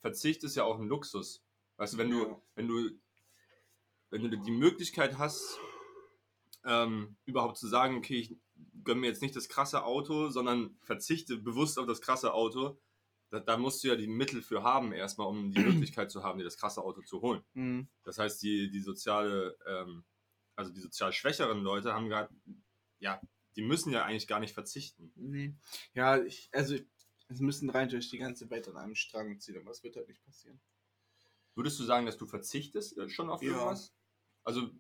Verzicht 0.06 0.44
ist 0.44 0.56
ja 0.56 0.64
auch 0.64 0.78
ein 0.78 0.88
Luxus. 0.88 1.44
Weißt 1.78 1.96
du, 1.96 1.98
wenn 1.98 2.12
du, 2.12 2.40
wenn 2.54 2.68
du, 2.68 2.92
wenn 4.12 4.22
du 4.22 4.38
die 4.38 4.52
Möglichkeit 4.52 5.18
hast, 5.18 5.58
ähm, 6.64 7.18
überhaupt 7.26 7.58
zu 7.58 7.68
sagen, 7.68 7.98
okay, 7.98 8.20
ich 8.20 8.38
gönne 8.84 9.02
mir 9.02 9.08
jetzt 9.08 9.24
nicht 9.24 9.36
das 9.36 9.50
krasse 9.50 9.84
Auto, 9.84 10.30
sondern 10.30 10.78
verzichte 10.84 11.38
bewusst 11.38 11.80
auf 11.80 11.88
das 11.88 12.02
krasse 12.02 12.36
Auto, 12.36 12.80
da, 13.32 13.40
da 13.40 13.58
musst 13.58 13.84
du 13.84 13.88
ja 13.88 13.96
die 13.96 14.06
Mittel 14.06 14.44
für 14.44 14.62
haben, 14.62 14.92
erstmal, 14.92 15.26
um 15.26 15.52
die 15.52 15.60
Möglichkeit 15.74 16.12
zu 16.12 16.22
haben, 16.24 16.38
dir 16.38 16.44
das 16.44 16.58
krasse 16.58 16.84
Auto 16.84 17.02
zu 17.02 17.24
holen. 17.24 17.44
mhm. 17.56 17.88
Das 18.04 18.20
heißt, 18.20 18.44
die, 18.44 18.70
die 18.70 18.82
soziale, 18.82 19.58
ähm, 19.66 20.04
also 20.56 20.72
die 20.72 20.82
sozial 20.82 21.14
schwächeren 21.14 21.64
Leute 21.64 21.96
haben 21.96 22.10
gerade, 22.10 22.30
ja, 23.00 23.20
die 23.56 23.64
müssen 23.64 23.92
ja 23.92 24.06
eigentlich 24.06 24.28
gar 24.28 24.40
nicht 24.40 24.54
verzichten. 24.54 25.12
Nee. 25.16 25.56
Ja, 25.96 26.22
ich, 26.22 26.50
also 26.52 26.76
es 27.28 27.40
müssen 27.40 27.70
rein 27.70 27.90
durch 27.90 28.10
die 28.10 28.18
ganze 28.18 28.50
Welt 28.50 28.68
an 28.68 28.78
einem 28.78 28.96
Strang 28.96 29.40
ziehen, 29.40 29.58
aber 29.58 29.70
das 29.70 29.84
wird 29.84 29.96
halt 29.96 30.08
nicht 30.08 30.24
passieren. 30.24 30.60
Würdest 31.56 31.80
du 31.80 31.84
sagen, 31.84 32.06
dass 32.06 32.18
du 32.18 32.26
verzichtest 32.28 32.98
äh, 32.98 33.10
schon 33.10 33.30
auf 33.30 33.42
Ja. 33.42 33.50
irgendwas? 33.50 33.94
Also, 34.44 34.72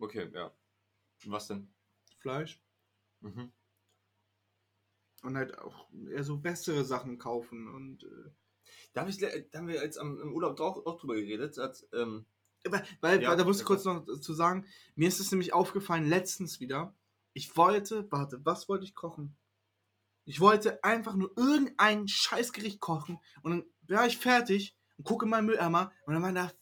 okay, 0.00 0.30
ja. 0.32 0.52
Was 1.26 1.46
denn? 1.48 1.72
Fleisch 2.20 2.62
Mhm. 3.20 3.50
und 5.22 5.36
halt 5.36 5.58
auch 5.58 5.88
eher 6.10 6.24
so 6.24 6.38
bessere 6.38 6.84
Sachen 6.84 7.18
kaufen 7.18 7.68
und 7.68 8.04
äh, 8.04 8.30
Da, 8.94 9.02
hab 9.02 9.08
ich, 9.08 9.18
da 9.18 9.28
haben 9.58 9.68
wir 9.68 9.82
jetzt 9.82 9.98
am, 9.98 10.20
im 10.20 10.34
Urlaub 10.34 10.60
auch, 10.60 10.86
auch 10.86 11.00
drüber 11.00 11.16
geredet. 11.16 11.58
Als, 11.58 11.88
ähm, 11.94 12.26
weil, 12.64 12.84
weil, 13.00 13.22
Ja, 13.22 13.36
da 13.36 13.44
muss 13.44 13.58
ich 13.58 13.62
ja, 13.62 13.66
kurz 13.66 13.84
noch 13.84 14.06
zu 14.20 14.34
sagen, 14.34 14.66
mir 14.96 15.08
ist 15.08 15.20
es 15.20 15.30
nämlich 15.32 15.52
aufgefallen 15.54 16.06
letztens 16.08 16.60
wieder. 16.60 16.94
Ich 17.34 17.56
wollte, 17.56 18.10
warte, 18.12 18.44
was 18.44 18.68
wollte 18.68 18.84
ich 18.84 18.94
kochen? 18.96 19.36
Ich 20.28 20.40
wollte 20.40 20.84
einfach 20.84 21.14
nur 21.14 21.32
irgendein 21.38 22.06
Scheißgericht 22.06 22.80
kochen 22.80 23.18
und 23.42 23.50
dann 23.50 23.64
war 23.96 24.06
ich 24.06 24.18
fertig 24.18 24.76
und 24.98 25.04
gucke 25.04 25.24
in 25.24 25.30
meinen 25.30 25.46
Mülleimer 25.46 25.90
und 26.04 26.12
dann 26.12 26.22
waren 26.22 26.34
da 26.34 26.52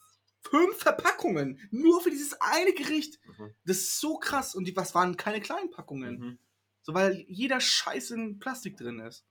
fünf 0.49 0.79
Verpackungen 0.79 1.61
nur 1.73 2.01
für 2.01 2.11
dieses 2.11 2.41
eine 2.41 2.73
Gericht. 2.73 3.19
mhm. 3.25 3.57
Das 3.65 3.79
ist 3.79 3.99
so 3.99 4.19
krass 4.19 4.55
und 4.55 4.67
die, 4.67 4.77
was 4.77 4.95
waren 4.95 5.17
keine 5.17 5.41
kleinen 5.41 5.73
Packungen. 5.73 6.19
Mhm. 6.19 6.39
So, 6.83 6.95
weil 6.95 7.25
jeder 7.27 7.59
Scheiß 7.59 8.13
in 8.13 8.39
Plastik 8.39 8.77
drin 8.77 9.01
ist. 9.01 9.27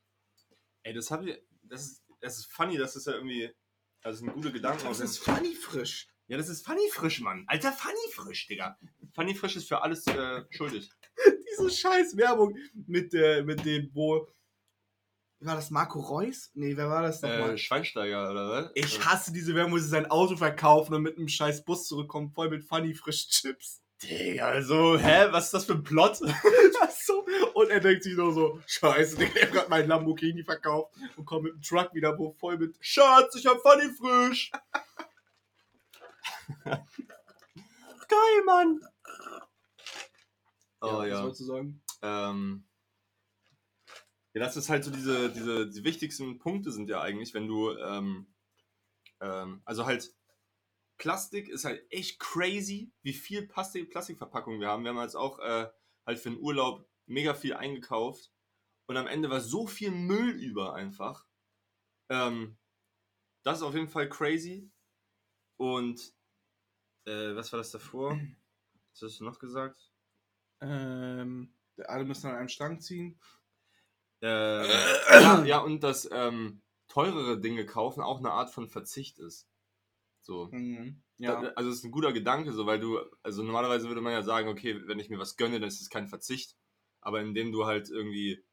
Ey, 0.84 0.94
das 0.94 1.12
habe 1.12 1.30
ich, 1.30 1.42
das 1.64 1.86
ist, 1.86 2.04
das 2.20 2.38
ist 2.40 2.52
funny, 2.52 2.76
das 2.76 2.98
ist 2.98 3.08
ja 3.08 3.14
irgendwie, 3.14 3.46
also 4.02 4.18
das 4.18 4.20
sind 4.20 4.34
gute 4.34 4.52
Gedanken. 4.52 4.86
Das 4.86 5.00
ist 5.00 5.18
funny 5.18 5.56
frisch. 5.56 6.10
ja, 6.28 6.36
das 6.36 6.50
ist 6.50 6.66
funny 6.66 6.90
frisch, 6.92 7.22
Mann. 7.22 7.46
Alter, 7.48 7.72
funny 7.72 8.12
frisch, 8.12 8.48
Digga. 8.48 8.78
Funny 9.14 9.34
frisch 9.34 9.56
ist 9.56 9.70
für 9.70 9.82
alles 9.82 10.06
äh, 10.08 10.44
schuldig. 10.50 10.92
Diese 11.58 11.70
scheiß 11.70 12.18
Werbung 12.18 12.56
mit, 12.88 13.14
äh, 13.14 13.44
mit 13.44 13.66
dem, 13.66 13.90
wo. 13.94 14.28
War 15.42 15.56
das 15.56 15.70
Marco 15.70 16.00
Reus? 16.00 16.50
Nee, 16.54 16.76
wer 16.78 16.90
war 16.90 17.02
das 17.04 17.22
nochmal? 17.22 17.54
Äh, 17.54 17.58
Schweinsteiger, 17.58 18.32
oder 18.32 18.50
was? 18.50 18.72
ich 18.74 19.06
hasse 19.06 19.34
diese 19.34 19.54
Werbung, 19.54 19.74
wo 19.74 19.78
sie 19.78 19.90
sein 19.90 20.10
Auto 20.10 20.38
verkaufen 20.38 20.96
und 20.96 21.04
mit 21.04 21.18
einem 21.18 21.28
scheiß 21.28 21.66
Bus 21.66 21.88
zurückkommen, 21.88 22.32
voll 22.32 22.50
mit 22.50 22.64
funny 22.64 22.96
frisch 22.96 23.28
Chips. 23.28 23.82
Digga, 24.02 24.48
also, 24.48 24.98
hä, 24.98 25.28
was 25.32 25.46
ist 25.46 25.54
das 25.54 25.66
für 25.66 25.74
ein 25.74 25.84
Plot? 25.84 26.18
so. 27.06 27.26
Und 27.54 27.70
er 27.70 27.80
denkt 27.80 28.04
sich 28.04 28.16
nur 28.16 28.34
so, 28.34 28.60
scheiße, 28.66 29.18
Digga, 29.18 29.32
ich 29.36 29.44
hab 29.44 29.52
grad 29.52 29.70
meinen 29.70 29.90
Lamborghini 29.90 30.44
verkauft 30.44 30.94
und 31.16 31.26
komm 31.26 31.44
mit 31.44 31.54
dem 31.54 31.62
Truck 31.62 31.94
wieder, 31.94 32.18
wo 32.18 32.32
voll 32.32 32.58
mit 32.58 32.76
Schatz, 32.80 33.36
ich 33.36 33.46
hab 33.46 33.60
funny 33.62 33.90
frisch. 33.94 34.52
Geil, 38.08 38.44
Mann. 38.46 38.80
Oh 40.86 41.00
was 41.00 41.08
ja. 41.08 41.24
wolltest 41.24 41.42
du 41.42 41.46
sagen? 41.46 41.82
Ähm, 42.02 42.68
ja, 44.34 44.42
das 44.42 44.58
ist 44.58 44.70
halt 44.70 44.84
so 44.84 44.92
diese, 44.92 45.32
diese, 45.32 45.70
die 45.70 45.84
wichtigsten 45.84 46.40
Punkte 46.40 46.72
sind 46.72 46.90
ja 46.90 47.02
eigentlich, 47.02 47.34
wenn 47.34 47.48
du, 47.48 47.72
ähm, 47.72 48.28
ähm, 49.22 49.62
also 49.66 49.86
halt, 49.86 50.14
Plastik 50.98 51.50
ist 51.50 51.66
halt 51.66 51.86
echt 51.90 52.20
crazy, 52.20 52.92
wie 53.02 53.14
viel 53.14 53.48
Plastik, 53.48 53.90
Plastikverpackungen 53.90 54.62
wir 54.62 54.70
haben. 54.70 54.84
Wir 54.84 54.92
haben 54.92 55.02
jetzt 55.02 55.16
auch 55.16 55.40
äh, 55.40 55.70
halt 56.06 56.20
für 56.20 56.30
den 56.30 56.40
Urlaub 56.40 56.88
mega 57.06 57.34
viel 57.34 57.54
eingekauft 57.54 58.32
und 58.88 58.98
am 58.98 59.08
Ende 59.08 59.30
war 59.30 59.42
so 59.42 59.68
viel 59.68 59.92
Müll 59.92 60.32
über 60.32 60.74
einfach. 60.74 61.26
Ähm, 62.10 62.58
das 63.44 63.58
ist 63.58 63.64
auf 63.64 63.74
jeden 63.74 63.90
Fall 63.90 64.10
crazy. 64.10 64.72
Und 65.58 66.14
äh, 67.06 67.36
was 67.36 67.52
war 67.52 67.58
das 67.58 67.72
davor? 67.72 68.20
Was 68.92 69.02
hast 69.02 69.20
du 69.20 69.26
noch 69.26 69.40
gesagt? 69.40 69.92
Ähm, 70.66 71.54
Alle 71.86 72.06
müssen 72.06 72.28
an 72.28 72.36
einem 72.36 72.50
Strang 72.50 72.80
ziehen. 72.80 73.20
Äh, 74.22 74.68
ja, 74.68 75.44
ja, 75.44 75.58
und 75.60 75.84
dass 75.84 76.10
ähm, 76.12 76.62
teurere 76.88 77.40
Dinge 77.40 77.66
kaufen 77.66 78.02
auch 78.02 78.20
eine 78.20 78.32
Art 78.32 78.52
von 78.52 78.68
Verzicht 78.68 79.20
ist. 79.20 79.48
So. 80.22 80.50
Mhm. 80.52 81.02
Ja. 81.18 81.42
Da, 81.42 81.48
also 81.50 81.70
es 81.70 81.78
ist 81.78 81.84
ein 81.84 81.92
guter 81.92 82.12
Gedanke, 82.12 82.52
so 82.52 82.66
weil 82.66 82.80
du, 82.80 83.00
also 83.24 83.44
normalerweise 83.44 83.88
würde 83.88 84.02
man 84.02 84.14
ja 84.14 84.24
sagen, 84.24 84.50
okay, 84.50 84.82
wenn 84.88 85.00
ich 85.00 85.10
mir 85.10 85.20
was 85.20 85.38
gönne, 85.38 85.60
dann 85.60 85.68
ist 85.68 85.82
es 85.82 85.90
kein 85.90 86.08
Verzicht. 86.08 86.56
Aber 87.02 87.22
indem 87.22 87.52
du 87.52 87.66
halt 87.66 87.90
irgendwie 87.90 88.44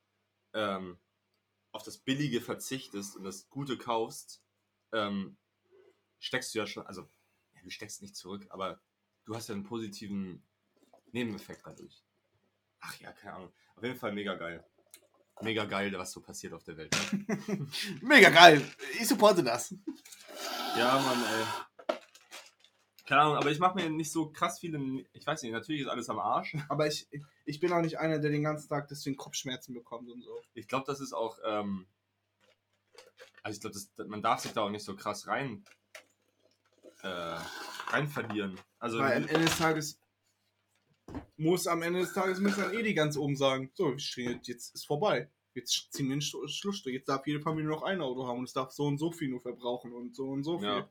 ähm, 0.53 0.99
auf 1.73 1.83
das 1.83 1.99
Billige 1.99 2.41
verzichtest 2.41 3.17
und 3.17 3.25
das 3.25 3.49
Gute 3.49 3.79
kaufst, 3.79 4.43
ähm, 4.93 5.39
steckst 6.19 6.55
du 6.55 6.59
ja 6.59 6.67
schon, 6.67 6.87
also 6.87 7.09
ja, 7.55 7.63
du 7.63 7.71
steckst 7.71 8.03
nicht 8.03 8.15
zurück, 8.15 8.47
aber 8.51 8.81
du 9.25 9.35
hast 9.35 9.49
ja 9.49 9.55
einen 9.55 9.65
positiven 9.65 10.45
Nebeneffekt 11.13 11.63
dadurch. 11.65 12.03
Ach 12.81 12.99
ja, 13.01 13.13
keine 13.13 13.35
Ahnung. 13.35 13.53
Auf 13.77 13.83
jeden 13.83 13.99
Fall 13.99 14.13
mega 14.13 14.35
geil. 14.35 14.65
Mega 15.41 15.65
geil, 15.65 15.93
was 15.97 16.13
so 16.13 16.21
passiert 16.21 16.53
auf 16.53 16.63
der 16.65 16.77
Welt. 16.77 16.95
Ne? 16.95 17.67
Mega 18.03 18.31
geil. 18.31 18.63
Ich 19.01 19.09
supporte 19.09 19.43
das. 19.43 19.75
Ja, 20.77 21.01
Mann, 21.01 21.19
ey. 21.25 21.97
Keine 23.07 23.23
Ahnung, 23.23 23.37
aber 23.37 23.51
ich 23.51 23.59
mache 23.59 23.75
mir 23.75 23.91
nicht 23.91 24.13
so 24.13 24.31
krass 24.31 24.61
viele. 24.61 24.79
Ich 25.13 25.27
weiß 25.27 25.43
nicht, 25.43 25.53
natürlich 25.53 25.83
ist 25.83 25.89
alles 25.89 26.09
am 26.09 26.19
Arsch. 26.19 26.55
Aber 26.69 26.87
ich, 26.87 27.09
ich 27.45 27.61
bin 27.61 27.73
auch 27.73 27.83
nicht 27.83 27.99
einer, 27.99 28.21
der 28.21 28.31
den 28.31 28.45
ganzen 28.45 28.69
Tag 28.69 28.89
deswegen 28.89 29.17
Kopfschmerzen 29.17 29.75
bekommt 29.75 30.09
und 30.09 30.23
so. 30.23 30.41
Ich 30.55 30.69
glaube, 30.69 30.85
das 30.87 31.01
ist 31.01 31.13
auch. 31.13 31.39
Ähm, 31.45 31.87
also, 33.43 33.57
ich 33.57 33.61
glaube, 33.61 34.09
man 34.09 34.23
darf 34.23 34.41
sich 34.41 34.53
da 34.53 34.63
auch 34.63 34.71
nicht 34.71 34.85
so 34.85 34.95
krass 34.95 35.27
rein. 35.27 35.65
Äh, 37.03 37.39
rein 37.89 38.07
verlieren. 38.07 38.59
Also, 38.79 39.01
Weil 39.01 39.25
am 39.25 39.29
Ende 39.29 39.47
des 39.47 39.59
Tages 39.59 39.99
muss 41.37 41.67
am 41.67 41.83
Ende 41.83 42.01
des 42.01 42.13
Tages 42.13 42.39
müssen 42.41 42.61
dann 42.61 42.75
eh 42.75 42.83
die 42.83 42.95
ganz 42.95 43.17
oben 43.17 43.37
sagen, 43.37 43.71
so, 43.75 43.95
jetzt, 43.95 44.75
ist 44.75 44.87
vorbei. 44.87 45.31
Jetzt 45.55 45.93
ziehen 45.93 46.09
wir 46.09 46.17
den 46.17 46.23
Schlu- 46.23 46.49
Schlussstrich. 46.49 46.95
Jetzt 46.95 47.09
darf 47.09 47.27
jede 47.27 47.41
Familie 47.41 47.69
noch 47.69 47.83
ein 47.83 48.01
Auto 48.01 48.27
haben 48.27 48.39
und 48.39 48.45
es 48.45 48.53
darf 48.53 48.71
so 48.73 48.85
und 48.85 48.99
so 48.99 49.13
viel 49.13 49.29
nur 49.29 49.41
verbrauchen 49.41 49.93
und 49.93 50.15
so 50.15 50.29
und 50.29 50.45
so 50.45 50.59
viel. 50.59 50.69
Ja. 50.69 50.91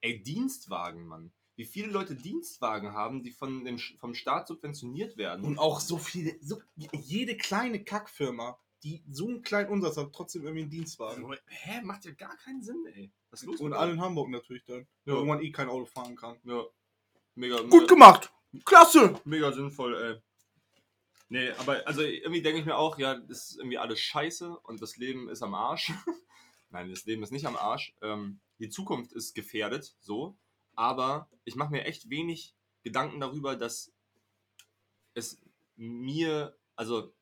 ey, 0.00 0.22
Dienstwagen, 0.22 1.06
Mann. 1.06 1.32
Wie 1.56 1.66
viele 1.66 1.88
Leute 1.88 2.14
Dienstwagen 2.14 2.92
haben, 2.94 3.22
die 3.22 3.32
von 3.32 3.64
dem, 3.66 3.78
vom 3.78 4.14
Staat 4.14 4.48
subventioniert 4.48 5.18
werden. 5.18 5.44
Und 5.44 5.58
auch 5.58 5.80
so 5.80 5.98
viele, 5.98 6.38
so, 6.40 6.56
jede 6.76 7.36
kleine 7.36 7.84
Kackfirma, 7.84 8.58
die 8.82 9.04
so 9.10 9.28
einen 9.28 9.42
kleinen 9.42 9.68
Umsatz 9.68 9.98
hat, 9.98 10.10
trotzdem 10.14 10.42
irgendwie 10.44 10.62
einen 10.62 10.70
Dienstwagen. 10.70 11.30
Hä? 11.48 11.82
Macht 11.82 12.06
ja 12.06 12.12
gar 12.12 12.34
keinen 12.38 12.62
Sinn, 12.62 12.86
ey. 12.94 13.12
Was 13.30 13.42
ist 13.42 13.46
los 13.46 13.60
Und 13.60 13.74
alle 13.74 13.92
in 13.92 14.00
Hamburg 14.00 14.30
natürlich 14.30 14.64
dann. 14.64 14.86
Ja. 15.04 15.12
Ja. 15.12 15.14
Irgendwann 15.14 15.42
eh 15.42 15.50
kein 15.52 15.68
Auto 15.68 15.84
fahren 15.84 16.16
kann. 16.16 16.38
Ja. 16.44 16.64
Mega, 17.34 17.60
Gut 17.60 17.88
gemacht! 17.88 18.32
Klasse! 18.64 19.20
mega 19.24 19.52
sinnvoll, 19.52 19.94
ey. 19.96 20.20
Nee, 21.28 21.52
aber 21.52 21.86
also 21.86 22.02
irgendwie 22.02 22.42
denke 22.42 22.58
ich 22.58 22.66
mir 22.66 22.76
auch, 22.76 22.98
ja, 22.98 23.14
das 23.14 23.50
ist 23.50 23.58
irgendwie 23.58 23.78
alles 23.78 24.00
scheiße 24.00 24.58
und 24.58 24.82
das 24.82 24.96
Leben 24.96 25.28
ist 25.28 25.42
am 25.42 25.54
Arsch. 25.54 25.92
Nein, 26.70 26.90
das 26.90 27.04
Leben 27.06 27.22
ist 27.22 27.30
nicht 27.30 27.46
am 27.46 27.56
Arsch. 27.56 27.94
Ähm, 28.02 28.40
die 28.58 28.68
Zukunft 28.68 29.12
ist 29.12 29.34
gefährdet, 29.34 29.94
so. 30.00 30.36
Aber 30.74 31.28
ich 31.44 31.54
mache 31.54 31.70
mir 31.70 31.84
echt 31.84 32.10
wenig 32.10 32.54
Gedanken 32.82 33.20
darüber, 33.20 33.54
dass 33.54 33.92
es 35.14 35.38
mir, 35.76 36.56
also, 36.74 37.14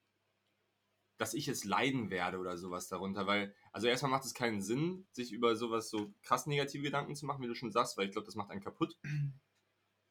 dass 1.19 1.35
ich 1.35 1.45
jetzt 1.45 1.65
leiden 1.65 2.09
werde 2.09 2.39
oder 2.39 2.57
sowas 2.57 2.89
darunter, 2.89 3.27
weil, 3.27 3.55
also 3.73 3.89
erstmal 3.89 4.11
macht 4.11 4.25
es 4.25 4.35
keinen 4.35 4.63
Sinn, 4.63 5.07
sich 5.13 5.33
über 5.33 5.55
sowas 5.55 5.91
so 5.91 6.15
krass 6.23 6.47
negative 6.47 6.83
Gedanken 6.83 7.15
zu 7.15 7.27
machen, 7.27 7.43
wie 7.43 7.49
du 7.49 7.55
schon 7.55 7.73
sagst, 7.73 7.99
weil 7.99 8.07
ich 8.07 8.13
glaube, 8.13 8.27
das 8.27 8.37
macht 8.37 8.51
einen 8.51 8.63
kaputt. 8.63 8.97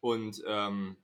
Und 0.01 0.43
ähm, 0.45 0.97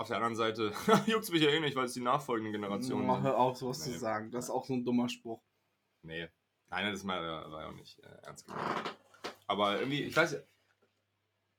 auf 0.00 0.08
der 0.08 0.16
anderen 0.16 0.34
Seite 0.34 0.72
juckt 1.06 1.30
mich 1.30 1.42
ja 1.42 1.50
eh 1.50 1.60
nicht, 1.60 1.76
weil 1.76 1.84
es 1.84 1.92
die 1.92 2.00
nachfolgenden 2.00 2.52
Generationen 2.52 3.08
Oh, 3.08 3.14
sind. 3.16 3.22
hör 3.22 3.36
auf, 3.38 3.58
sowas 3.58 3.86
Nee. 3.86 3.92
zu 3.92 3.98
sagen. 3.98 4.30
Das 4.30 4.46
ist 4.46 4.50
auch 4.50 4.64
so 4.64 4.72
ein 4.72 4.82
dummer 4.84 5.10
Spruch. 5.10 5.42
Nee. 6.02 6.28
Nein, 6.70 6.90
das 6.90 7.06
war, 7.06 7.22
ja 7.22 7.68
auch 7.68 7.74
nicht 7.74 7.98
äh, 7.98 8.08
ernst 8.22 8.46
gemeint. 8.46 8.96
Aber 9.46 9.78
irgendwie, 9.78 10.02
ich 10.04 10.16
weiß 10.16 10.32
ja. 10.32 10.38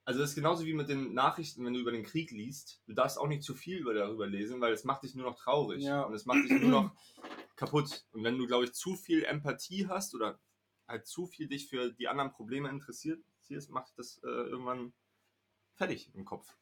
Also, 0.06 0.20
das 0.22 0.32
ist 0.32 0.36
genauso 0.36 0.66
wie 0.66 0.74
mit 0.74 0.90
den 0.90 1.14
Nachrichten, 1.14 1.64
wenn 1.64 1.74
du 1.76 1.80
über 1.80 1.92
den 1.92 2.04
Krieg 2.04 2.32
liest. 2.32 2.82
Du 2.88 2.94
darfst 2.94 3.20
auch 3.20 3.28
nicht 3.28 3.44
zu 3.44 3.54
viel 3.54 3.78
über 3.78 3.94
darüber 3.94 4.26
lesen, 4.26 4.60
weil 4.60 4.74
es 4.74 4.84
macht 4.86 5.04
dich 5.04 5.14
nur 5.14 5.30
noch 5.30 5.38
traurig. 5.38 5.84
Ja. 5.84 6.02
Und 6.02 6.16
es 6.16 6.26
macht 6.26 6.44
dich 6.50 6.60
nur 6.60 6.72
noch 6.72 6.92
kaputt. 7.56 8.06
Und 8.12 8.24
wenn 8.24 8.40
du, 8.40 8.48
glaube 8.48 8.64
ich, 8.66 8.74
zu 8.74 8.96
viel 8.96 9.24
Empathie 9.24 9.88
hast 9.88 10.16
oder 10.16 10.40
halt 10.88 11.06
zu 11.06 11.28
viel 11.28 11.48
dich 11.48 11.68
für 11.70 11.92
die 11.94 12.08
anderen 12.08 12.32
Probleme 12.32 12.70
interessiert, 12.70 13.24
siehst, 13.42 13.70
macht 13.70 13.92
das 14.00 14.18
äh, 14.24 14.28
irgendwann 14.28 14.94
fertig 15.76 16.10
im 16.16 16.26
Kopf. 16.26 16.58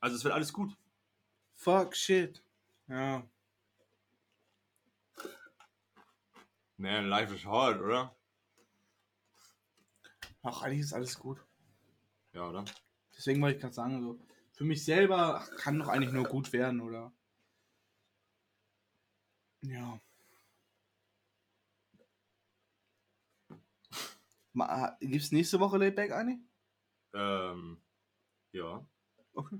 Also, 0.00 0.16
es 0.16 0.24
wird 0.24 0.34
alles 0.34 0.52
gut. 0.52 0.76
Fuck 1.54 1.96
shit. 1.96 2.42
Ja. 2.86 3.28
Man, 6.76 7.08
life 7.08 7.34
is 7.34 7.44
hard, 7.44 7.80
oder? 7.80 8.14
Ach, 10.42 10.62
eigentlich 10.62 10.80
ist 10.80 10.92
alles 10.92 11.18
gut. 11.18 11.38
Ja, 12.32 12.48
oder? 12.48 12.64
Deswegen 13.16 13.42
wollte 13.42 13.56
ich 13.56 13.60
gerade 13.62 13.74
sagen, 13.74 14.00
so, 14.00 14.20
für 14.52 14.64
mich 14.64 14.84
selber 14.84 15.40
ach, 15.40 15.50
kann 15.56 15.78
doch 15.78 15.88
eigentlich 15.88 16.12
nur 16.12 16.24
gut 16.24 16.52
werden, 16.52 16.80
oder? 16.80 17.12
Ja. 19.62 20.00
Ma- 24.52 24.96
Gibt's 25.00 25.32
nächste 25.32 25.58
Woche 25.58 25.78
Layback 25.78 26.12
eigentlich? 26.12 26.38
Ähm, 27.12 27.82
ja. 28.52 28.86
Okay. 29.32 29.58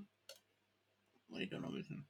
Wollte 1.38 1.44
ich 1.44 1.52
ja 1.52 1.60
noch 1.60 1.72
wissen. 1.72 2.04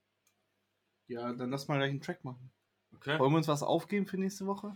Ja, 1.07 1.31
dann 1.35 1.51
lass 1.51 1.69
mal 1.69 1.77
gleich 1.77 1.91
einen 1.91 2.01
Track 2.01 2.25
machen. 2.25 2.51
Okay. 2.95 3.19
Wollen 3.19 3.33
wir 3.33 3.37
uns 3.37 3.49
was 3.49 3.63
aufgeben 3.63 4.07
für 4.07 4.17
nächste 4.17 4.47
Woche? 4.47 4.73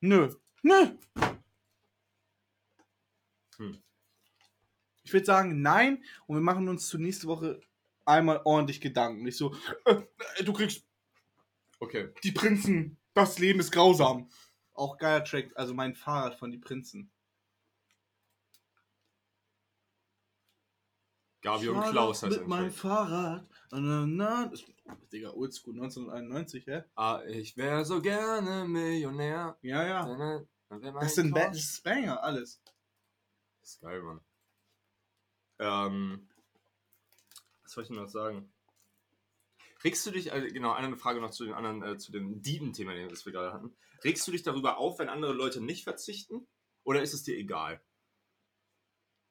Nö. 0.00 0.34
Nö. 0.62 0.96
Hm. 3.58 3.82
Ich 5.02 5.12
würde 5.12 5.26
sagen, 5.26 5.60
nein. 5.60 6.02
Und 6.26 6.36
wir 6.36 6.42
machen 6.42 6.70
uns 6.70 6.88
zur 6.88 7.00
nächste 7.00 7.26
Woche 7.26 7.60
einmal 8.06 8.40
ordentlich 8.44 8.80
Gedanken. 8.80 9.24
Nicht 9.24 9.36
so, 9.36 9.54
äh, 9.84 10.02
äh, 10.38 10.44
du 10.44 10.54
kriegst 10.54 10.86
Okay. 11.80 12.14
die 12.24 12.32
Prinzen, 12.32 12.96
das 13.12 13.38
Leben 13.38 13.60
ist 13.60 13.72
grausam. 13.72 14.30
Auch 14.72 14.96
geiler 14.96 15.22
Track, 15.22 15.52
also 15.54 15.74
mein 15.74 15.94
Fahrrad 15.94 16.36
von 16.36 16.50
die 16.50 16.56
Prinzen. 16.56 17.12
Gabi 21.42 21.68
und 21.68 21.82
Klaus 21.90 22.22
heißt 22.22 22.32
mit 22.32 22.42
ein 22.44 22.48
meinem. 22.48 22.70
Fahrrad. 22.70 23.46
Na, 23.70 24.06
na, 24.06 24.46
das, 24.46 24.64
Digga, 25.12 25.30
oldschool, 25.30 25.74
1991, 25.74 26.66
hä? 26.66 26.84
Ah, 26.94 27.22
ich 27.26 27.56
wäre 27.56 27.84
so 27.84 28.00
gerne 28.00 28.64
Millionär. 28.66 29.58
Ja, 29.62 29.84
ja. 29.86 30.42
Das 31.00 31.14
sind 31.16 31.32
ba 31.34 31.40
Tor- 31.40 31.48
das 31.50 31.58
ist 31.58 31.82
Banger, 31.84 32.22
alles. 32.22 32.62
Das 33.60 33.70
ist 33.70 33.80
geil, 33.80 34.02
Mann. 34.02 34.20
Ähm, 35.58 36.28
was 37.62 37.72
soll 37.72 37.82
ich 37.82 37.88
denn 37.88 37.96
noch 37.98 38.08
sagen? 38.08 38.52
Regst 39.84 40.06
du 40.06 40.10
dich, 40.12 40.32
also 40.32 40.46
genau, 40.46 40.72
eine 40.72 40.96
Frage 40.96 41.20
noch 41.20 41.30
zu 41.30 41.44
den 41.44 41.54
anderen, 41.54 41.82
äh, 41.82 41.98
zu 41.98 42.12
dem 42.12 42.40
Dieben-Thema, 42.40 42.94
das 43.08 43.26
wir 43.26 43.32
gerade 43.32 43.52
hatten. 43.52 43.74
Regst 44.04 44.26
du 44.26 44.32
dich 44.32 44.42
darüber 44.42 44.78
auf, 44.78 44.98
wenn 44.98 45.08
andere 45.08 45.32
Leute 45.32 45.60
nicht 45.60 45.84
verzichten? 45.84 46.46
Oder 46.84 47.02
ist 47.02 47.14
es 47.14 47.22
dir 47.24 47.36
egal? 47.36 47.80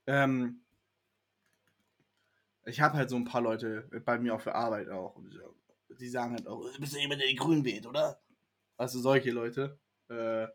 Ähm, 0.08 0.62
ich 2.66 2.80
habe 2.82 2.96
halt 2.98 3.10
so 3.10 3.16
ein 3.16 3.26
paar 3.26 3.42
Leute 3.42 3.88
bei 4.06 4.18
mir 4.20 4.36
auf 4.36 4.44
der 4.44 4.56
Arbeit 4.56 4.90
auch. 4.90 5.16
Und 5.16 5.40
die- 6.00 6.10
sagen 6.10 6.34
halt 6.34 6.48
auch, 6.48 6.62
du 6.74 6.80
bist 6.80 6.94
ja 6.94 7.00
jemand, 7.00 7.22
der 7.22 7.28
die 7.28 7.36
Grün 7.36 7.64
wählt, 7.66 7.86
oder? 7.86 8.22
Also 8.78 9.00
solche 9.00 9.32
Leute. 9.32 9.80
Äh, 10.10 10.48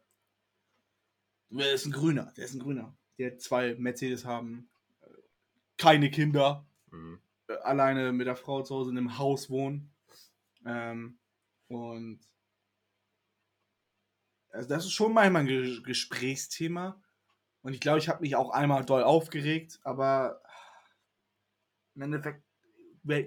der 1.50 1.72
ist 1.72 1.86
ein 1.86 1.92
Grüner, 1.92 2.32
der 2.36 2.44
ist 2.44 2.54
ein 2.54 2.60
Grüner. 2.60 2.96
Der 3.18 3.30
hat 3.32 3.40
zwei 3.40 3.74
Mercedes 3.76 4.24
haben, 4.24 4.68
äh, 5.02 5.06
keine 5.76 6.10
Kinder, 6.10 6.66
Mhm. 6.90 7.20
äh, 7.48 7.54
alleine 7.58 8.12
mit 8.12 8.26
der 8.26 8.36
Frau 8.36 8.62
zu 8.62 8.74
Hause 8.74 8.90
in 8.90 8.98
einem 8.98 9.18
Haus 9.18 9.48
wohnen. 9.50 9.94
Ähm, 10.64 11.18
und 11.68 12.20
also 14.50 14.68
das 14.68 14.84
ist 14.84 14.92
schon 14.92 15.12
manchmal 15.12 15.42
ein 15.42 15.46
Ge 15.48 15.82
Gesprächsthema. 15.82 17.00
Und 17.62 17.74
ich 17.74 17.80
glaube, 17.80 17.98
ich 17.98 18.08
habe 18.08 18.22
mich 18.22 18.36
auch 18.36 18.50
einmal 18.50 18.84
doll 18.84 19.02
aufgeregt, 19.02 19.80
aber 19.82 20.40
im 21.96 22.02
Endeffekt 22.02 22.44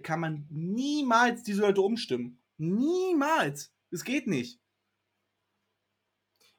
kann 0.03 0.19
man 0.19 0.45
niemals 0.49 1.43
diese 1.43 1.61
Leute 1.61 1.81
umstimmen. 1.81 2.41
Niemals. 2.57 3.73
Es 3.91 4.03
geht 4.03 4.27
nicht. 4.27 4.59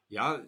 Ja, 0.09 0.45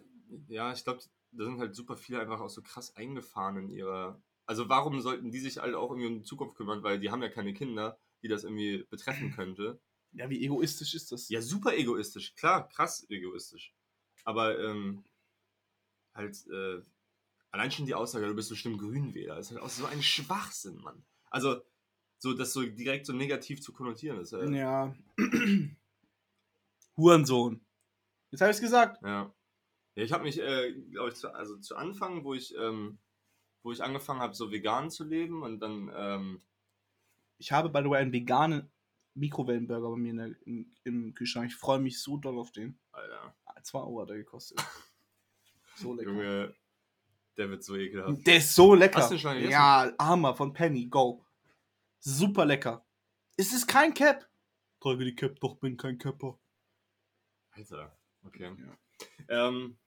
ja, 0.48 0.72
ich 0.72 0.84
glaube, 0.84 1.00
da 1.32 1.44
sind 1.44 1.58
halt 1.58 1.74
super 1.74 1.96
viele 1.96 2.20
einfach 2.20 2.40
auch 2.40 2.50
so 2.50 2.62
krass 2.62 2.94
eingefahren 2.96 3.56
in 3.56 3.70
ihrer. 3.70 4.22
Also 4.46 4.68
warum 4.68 5.00
sollten 5.00 5.30
die 5.30 5.40
sich 5.40 5.58
halt 5.58 5.74
auch 5.74 5.90
irgendwie 5.90 6.08
um 6.08 6.18
die 6.18 6.24
Zukunft 6.24 6.56
kümmern, 6.56 6.82
weil 6.82 7.00
die 7.00 7.10
haben 7.10 7.22
ja 7.22 7.30
keine 7.30 7.54
Kinder, 7.54 7.98
die 8.22 8.28
das 8.28 8.44
irgendwie 8.44 8.84
betreffen 8.90 9.32
könnte. 9.34 9.80
Ja, 10.12 10.28
wie 10.28 10.44
egoistisch 10.44 10.94
ist 10.94 11.12
das? 11.12 11.28
Ja, 11.28 11.40
super 11.40 11.74
egoistisch, 11.74 12.34
klar, 12.34 12.68
krass 12.68 13.06
egoistisch. 13.08 13.74
Aber 14.24 14.58
ähm, 14.58 15.04
halt, 16.14 16.46
äh, 16.48 16.82
allein 17.50 17.70
schon 17.70 17.86
die 17.86 17.94
Aussage, 17.94 18.26
du 18.26 18.34
bist 18.34 18.50
bestimmt 18.50 18.78
Grünwähler, 18.78 19.38
ist 19.38 19.50
halt 19.50 19.60
auch 19.60 19.70
so 19.70 19.86
ein 19.86 20.02
Schwachsinn, 20.02 20.76
Mann. 20.76 21.04
Also, 21.34 21.62
so 22.18 22.32
das 22.32 22.52
so 22.52 22.62
direkt 22.62 23.06
so 23.06 23.12
negativ 23.12 23.60
zu 23.60 23.72
konnotieren 23.72 24.20
ist. 24.20 24.30
Ja. 24.30 24.44
Ja. 24.44 24.94
Hurensohn. 26.96 27.60
Jetzt 28.30 28.40
habe 28.40 28.52
ich 28.52 28.58
es 28.58 28.62
gesagt. 28.62 29.02
Ja, 29.02 29.34
ja 29.96 30.04
ich 30.04 30.12
habe 30.12 30.22
mich, 30.22 30.40
äh, 30.40 30.72
glaube 30.92 31.08
ich, 31.08 31.16
zu, 31.16 31.34
also 31.34 31.56
zu 31.56 31.74
Anfang, 31.74 32.22
wo 32.22 32.34
ich, 32.34 32.54
ähm, 32.56 32.98
wo 33.64 33.72
ich 33.72 33.82
angefangen 33.82 34.20
habe, 34.20 34.34
so 34.34 34.52
vegan 34.52 34.92
zu 34.92 35.02
leben 35.02 35.42
und 35.42 35.58
dann, 35.58 35.90
ähm, 35.92 36.42
Ich 37.38 37.50
habe, 37.50 37.68
by 37.68 37.80
the 37.82 37.90
way, 37.90 37.98
einen 37.98 38.12
veganen 38.12 38.70
Mikrowellenburger 39.14 39.90
bei 39.90 39.96
mir 39.96 40.10
in 40.10 40.16
der, 40.16 40.46
im, 40.46 40.72
im 40.84 41.14
Kühlschrank. 41.14 41.48
Ich 41.48 41.56
freue 41.56 41.80
mich 41.80 42.00
so 42.00 42.16
doll 42.16 42.38
auf 42.38 42.52
den. 42.52 42.78
Alter, 42.92 43.34
2 43.60 43.78
Euro 43.80 44.02
hat 44.02 44.10
er 44.10 44.18
gekostet. 44.18 44.58
So 45.76 45.92
lecker. 45.94 46.10
Junge, 46.12 46.54
der 47.36 47.50
wird 47.50 47.64
so 47.64 47.74
ekelhaft. 47.74 48.24
Der 48.24 48.36
ist 48.36 48.54
so 48.54 48.74
lecker. 48.74 49.00
Hast 49.00 49.10
du 49.10 49.18
schon 49.18 49.34
gegessen? 49.34 49.50
Ja, 49.50 49.92
Hammer 49.98 50.36
von 50.36 50.52
Penny, 50.52 50.86
go. 50.86 51.23
Super 52.06 52.44
lecker. 52.44 52.84
Es 53.38 53.54
ist 53.54 53.66
kein 53.66 53.94
Cap. 53.94 54.28
Trage 54.78 55.06
die 55.06 55.14
Cap, 55.14 55.40
doch 55.40 55.56
bin 55.56 55.78
kein 55.78 55.96
Capper. 55.96 56.38
Alter, 57.52 57.96
okay. 58.26 58.54
Ähm, 59.28 59.78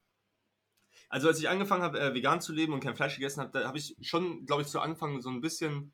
also 1.09 1.27
als 1.27 1.39
ich 1.39 1.47
angefangen 1.47 1.83
habe, 1.83 1.99
äh, 1.99 2.15
vegan 2.15 2.41
zu 2.41 2.53
leben 2.53 2.73
und 2.73 2.79
kein 2.79 2.95
Fleisch 2.95 3.15
gegessen 3.15 3.41
habe, 3.41 3.51
da 3.51 3.67
habe 3.67 3.77
ich 3.77 3.95
schon, 4.01 4.47
glaube 4.47 4.63
ich, 4.63 4.67
zu 4.67 4.79
Anfang 4.79 5.21
so 5.21 5.29
ein 5.29 5.41
bisschen 5.41 5.93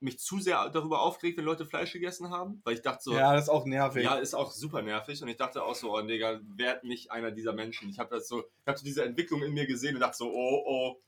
mich 0.00 0.18
zu 0.18 0.38
sehr 0.38 0.68
darüber 0.68 1.00
aufgeregt, 1.00 1.38
wenn 1.38 1.46
Leute 1.46 1.64
Fleisch 1.64 1.94
gegessen 1.94 2.28
haben, 2.28 2.60
weil 2.64 2.74
ich 2.74 2.82
dachte 2.82 3.02
so, 3.02 3.14
Ja, 3.14 3.32
das 3.32 3.44
ist 3.44 3.48
auch 3.48 3.64
nervig. 3.64 4.04
Ja, 4.04 4.16
ist 4.16 4.34
auch 4.34 4.52
super 4.52 4.82
nervig. 4.82 5.22
Und 5.22 5.28
ich 5.28 5.36
dachte 5.36 5.62
auch 5.62 5.74
so, 5.74 5.96
oh 5.96 6.02
Digga, 6.02 6.40
werd 6.44 6.84
nicht 6.84 7.10
einer 7.10 7.30
dieser 7.30 7.54
Menschen. 7.54 7.88
Ich 7.88 7.98
habe 7.98 8.14
das 8.14 8.28
so, 8.28 8.40
ich 8.40 8.66
habe 8.66 8.78
so 8.78 8.84
diese 8.84 9.02
Entwicklung 9.02 9.42
in 9.42 9.54
mir 9.54 9.66
gesehen 9.66 9.94
und 9.94 10.02
dachte 10.02 10.18
so, 10.18 10.30
oh, 10.30 10.62
oh, 10.66 11.02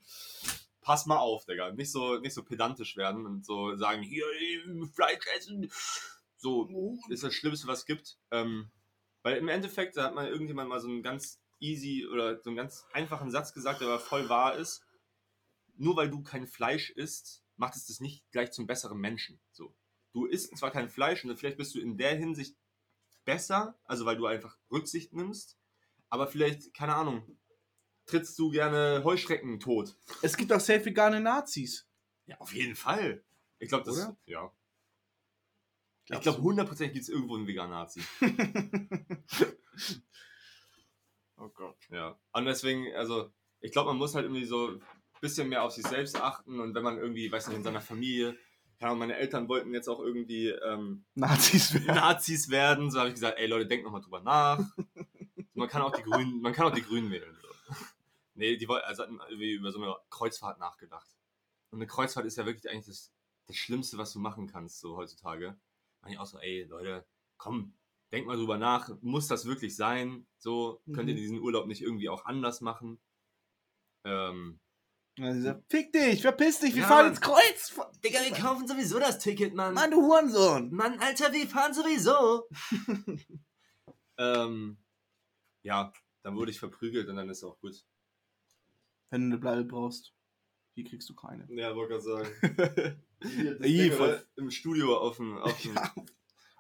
pass 0.87 1.05
mal 1.05 1.19
auf, 1.19 1.45
Digga. 1.47 1.73
Nicht 1.73 1.91
so, 1.91 2.19
nicht 2.19 2.33
so 2.33 2.45
pedantisch 2.45 2.97
werden 2.97 3.27
und 3.27 3.45
so 3.45 3.75
sagen, 3.77 4.03
hier, 4.03 4.25
Fleisch 4.95 5.27
essen. 5.37 5.69
So 6.37 6.97
ist 7.09 7.25
das 7.25 7.35
Schlimmste, 7.35 7.67
was 7.67 7.81
es 7.81 7.87
gibt. 7.87 8.19
Ähm, 8.31 8.71
weil 9.23 9.37
im 9.39 9.49
Endeffekt, 9.49 9.97
da 9.97 10.05
hat 10.05 10.15
mal 10.15 10.29
irgendjemand 10.29 10.69
mal 10.69 10.79
so 10.79 10.87
einen 10.87 11.03
ganz 11.03 11.43
easy 11.59 12.07
oder 12.07 12.41
so 12.41 12.51
einen 12.51 12.57
ganz 12.57 12.87
einfachen 12.93 13.33
Satz 13.33 13.53
gesagt, 13.53 13.81
der 13.81 13.89
aber 13.89 13.99
voll 13.99 14.29
wahr 14.29 14.55
ist. 14.55 14.85
Nur 15.77 15.97
weil 15.97 16.09
du 16.09 16.23
kein 16.23 16.47
Fleisch 16.47 16.91
isst, 16.91 17.43
macht 17.57 17.75
es 17.75 17.87
das 17.87 17.99
nicht 17.99 18.31
gleich 18.31 18.53
zum 18.53 18.69
besseren 18.69 18.99
Menschen. 18.99 19.41
So. 19.51 19.75
Du 20.13 20.25
isst 20.25 20.57
zwar 20.57 20.71
kein 20.71 20.89
Fleisch 20.89 21.25
und 21.25 21.37
vielleicht 21.37 21.59
bist 21.59 21.75
du 21.75 21.81
in 21.81 21.99
der 21.99 22.15
Hinsicht 22.15 22.57
besser, 23.25 23.77
also 23.87 24.07
weil 24.07 24.17
du 24.17 24.27
einfach 24.27 24.57
Rücksicht 24.71 25.13
nimmst, 25.13 25.59
aber 26.11 26.29
vielleicht, 26.29 26.73
keine 26.75 26.95
Ahnung, 26.95 27.37
trittst 28.07 28.39
du 28.39 28.51
gerne 28.51 29.03
Heuschrecken 29.05 29.61
tot. 29.61 29.97
Es 30.23 30.37
gibt 30.37 30.53
auch 30.53 30.61
safe 30.61 30.85
vegane 30.85 31.21
Nazis. 31.21 31.87
Ja, 32.27 32.39
auf 32.39 32.55
jeden 32.55 32.77
Fall. 32.77 33.23
Ich 33.59 33.69
glaube, 33.69 33.85
das. 33.85 33.97
Oder? 33.97 34.17
Ja. 34.27 34.53
Ich 36.05 36.11
Glaubst 36.11 36.23
glaube, 36.23 36.39
du? 36.39 36.45
hundertprozentig 36.45 36.95
gibt 36.95 37.03
es 37.03 37.09
irgendwo 37.09 37.37
einen 37.37 37.49
veganen 37.49 37.73
Nazi. 37.73 38.01
oh 41.37 41.49
Gott. 41.49 41.79
Ja. 41.91 42.17
Und 42.33 42.45
deswegen, 42.45 42.95
also, 42.95 43.33
ich 43.61 43.73
glaube, 43.73 43.91
man 43.91 43.99
muss 43.99 44.15
halt 44.15 44.25
irgendwie 44.25 44.45
so 44.45 44.69
ein 44.69 44.83
bisschen 45.21 45.49
mehr 45.49 45.65
auf 45.65 45.73
sich 45.73 45.85
selbst 45.85 46.15
achten 46.21 46.61
und 46.61 46.77
wenn 46.77 46.85
man 46.85 46.99
irgendwie, 46.99 47.31
weiß 47.33 47.49
nicht, 47.49 47.57
in 47.57 47.65
seiner 47.65 47.81
Familie, 47.81 48.37
Ahnung, 48.79 48.99
meine 48.99 49.17
Eltern 49.17 49.49
wollten 49.49 49.73
jetzt 49.73 49.89
auch 49.89 50.01
irgendwie 50.01 50.49
ähm, 50.49 51.05
Nazis 51.15 51.75
werden. 51.75 51.95
Nazis 51.95 52.51
werden, 52.51 52.91
so 52.91 52.99
habe 52.99 53.09
ich 53.09 53.15
gesagt, 53.15 53.39
ey 53.39 53.47
Leute, 53.47 53.67
denkt 53.67 53.85
nochmal 53.85 54.03
drüber 54.03 54.21
nach. 54.21 54.61
Man 55.55 55.69
kann 55.69 55.83
auch 55.83 55.97
die 55.97 56.03
Grünen, 56.03 56.43
man 56.43 56.53
kann 56.53 56.67
auch 56.67 56.75
die 56.75 56.83
Grünen 56.83 57.11
wählen. 57.11 57.35
So. 57.41 57.75
Nee, 58.37 58.57
die 58.57 58.69
wollten, 58.69 58.87
also 58.87 59.03
hatten 59.03 59.19
irgendwie 59.29 59.53
über 59.53 59.73
so 59.73 59.81
eine 59.83 59.97
Kreuzfahrt 60.11 60.59
nachgedacht. 60.59 61.11
Und 61.71 61.79
eine 61.79 61.87
Kreuzfahrt 61.87 62.27
ist 62.27 62.37
ja 62.37 62.47
wirklich 62.47 62.71
eigentlich 62.71 62.87
das, 62.87 63.13
das 63.47 63.57
Schlimmste, 63.57 63.99
was 63.99 64.13
du 64.13 64.19
machen 64.21 64.47
kannst, 64.47 64.81
so 64.81 64.97
heutzutage. 64.97 65.59
Meine 66.03 66.15
ich 66.15 66.21
auch 66.21 66.27
so, 66.27 66.39
ey 66.39 66.65
Leute, 66.65 67.07
komm, 67.39 67.75
denkt 68.13 68.27
mal 68.29 68.37
drüber 68.37 68.59
nach, 68.59 68.91
muss 69.01 69.27
das 69.29 69.47
wirklich 69.47 69.75
sein? 69.77 70.27
So, 70.39 70.83
könnt 70.93 71.09
ihr 71.09 71.15
Mhm. 71.15 71.19
diesen 71.19 71.41
Urlaub 71.41 71.67
nicht 71.67 71.83
irgendwie 71.83 72.09
auch 72.09 72.25
anders 72.27 72.61
machen? 72.61 73.01
Ähm, 74.05 74.61
Also, 75.19 75.35
dieser, 75.39 75.63
Fick 75.71 75.93
dich, 75.93 76.21
verpiss 76.21 76.59
dich, 76.61 76.75
wir 76.75 76.83
Ja, 76.83 76.89
fahren 76.89 77.07
ins 77.09 77.21
Kreuz. 77.23 77.75
Digga, 78.05 78.21
wir 78.23 78.33
kaufen 78.33 78.69
sowieso 78.69 78.99
das 78.99 79.19
Ticket, 79.19 79.55
Mann. 79.55 79.73
Mann, 79.73 79.91
du 79.91 80.03
Hurensohn. 80.03 80.71
Mann, 80.75 80.99
Alter, 81.01 81.33
wir 81.33 81.49
fahren 81.49 81.73
sowieso. 81.73 82.47
ähm, 84.19 84.77
ja, 85.63 85.93
dann 86.23 86.37
wurde 86.37 86.51
ich 86.51 86.59
verprügelt 86.59 87.09
und 87.09 87.17
dann 87.17 87.31
ist 87.31 87.45
auch 87.45 87.59
gut. 87.61 87.85
Wenn 89.11 89.23
du 89.23 89.27
eine 89.27 89.39
Bleibe 89.39 89.65
brauchst, 89.65 90.15
hier 90.75 90.85
kriegst 90.85 91.09
du 91.09 91.15
keine. 91.15 91.47
Ja, 91.51 91.75
wollte 91.75 91.95
gerade 91.95 92.03
sagen. 92.03 93.03
Ih, 93.63 93.89
Ding, 93.89 93.93
voll-? 93.93 94.27
Im 94.37 94.51
Studio 94.51 94.97
auf 94.99 95.17
dem. 95.17 95.39
Auf 95.39 95.61
dem 95.63 95.75
Ja, 95.75 95.95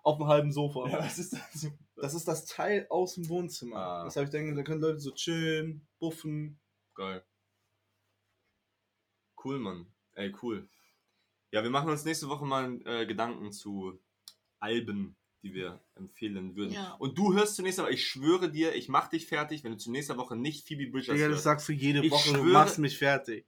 auf 0.02 0.18
dem 0.18 0.26
halben 0.28 0.52
Sofa. 0.52 0.88
Ja, 0.88 0.98
was 1.00 1.18
ist 1.18 1.32
das? 1.32 1.68
Das 1.96 2.14
ist 2.14 2.28
das 2.28 2.46
Teil 2.46 2.86
aus 2.90 3.14
dem 3.14 3.28
Wohnzimmer. 3.28 3.76
Ah. 3.76 4.04
Das 4.04 4.16
habe 4.16 4.24
ich 4.24 4.30
denke, 4.30 4.54
da 4.54 4.62
können 4.62 4.80
Leute 4.80 5.00
so 5.00 5.10
chillen, 5.12 5.88
buffen. 5.98 6.60
Geil. 6.94 7.24
Cool, 9.42 9.58
Mann. 9.58 9.92
Ey, 10.12 10.32
cool. 10.42 10.68
Ja, 11.50 11.62
wir 11.62 11.70
machen 11.70 11.90
uns 11.90 12.04
nächste 12.04 12.28
Woche 12.28 12.44
mal 12.44 12.80
äh, 12.84 13.06
Gedanken 13.06 13.52
zu 13.52 13.98
Alben, 14.60 15.16
die 15.48 15.54
wir 15.54 15.80
empfehlen 15.94 16.56
würden. 16.56 16.72
Ja. 16.72 16.92
Und 16.98 17.16
du 17.18 17.34
hörst 17.34 17.56
zunächst 17.56 17.78
aber, 17.78 17.90
ich 17.90 18.06
schwöre 18.06 18.50
dir, 18.50 18.74
ich 18.74 18.88
mach 18.88 19.08
dich 19.08 19.26
fertig, 19.26 19.62
wenn 19.64 19.72
du 19.72 19.78
zur 19.78 19.92
nächsten 19.92 20.16
Woche 20.16 20.36
nicht 20.36 20.66
Phoebe 20.66 20.86
Bridgers 20.90 21.14
Digga, 21.14 21.26
das 21.28 21.34
hörst. 21.36 21.44
sagst 21.44 21.68
du 21.68 21.72
jede 21.72 22.04
Ich 22.04 22.10
Woche, 22.10 22.32
du 22.32 22.38
schwöre- 22.40 22.52
machst 22.52 22.78
mich 22.78 22.98
fertig. 22.98 23.46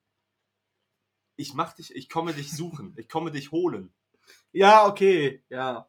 Ich 1.36 1.54
mach 1.54 1.72
dich, 1.74 1.94
ich 1.94 2.08
komme 2.08 2.32
dich 2.34 2.50
suchen, 2.52 2.94
ich 2.96 3.08
komme 3.08 3.30
dich 3.30 3.52
holen. 3.52 3.92
Ja, 4.52 4.86
okay, 4.86 5.44
ja. 5.48 5.88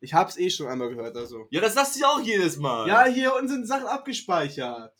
Ich 0.00 0.14
hab's 0.14 0.36
eh 0.36 0.50
schon 0.50 0.66
einmal 0.66 0.88
gehört, 0.88 1.16
also. 1.16 1.46
Ja, 1.50 1.60
das 1.60 1.74
sagst 1.74 1.94
du 1.96 2.00
ja 2.00 2.08
auch 2.08 2.20
jedes 2.20 2.56
Mal. 2.56 2.88
Ja, 2.88 3.04
hier 3.06 3.34
unten 3.34 3.48
sind 3.48 3.66
Sachen 3.66 3.86
abgespeichert. 3.86 4.96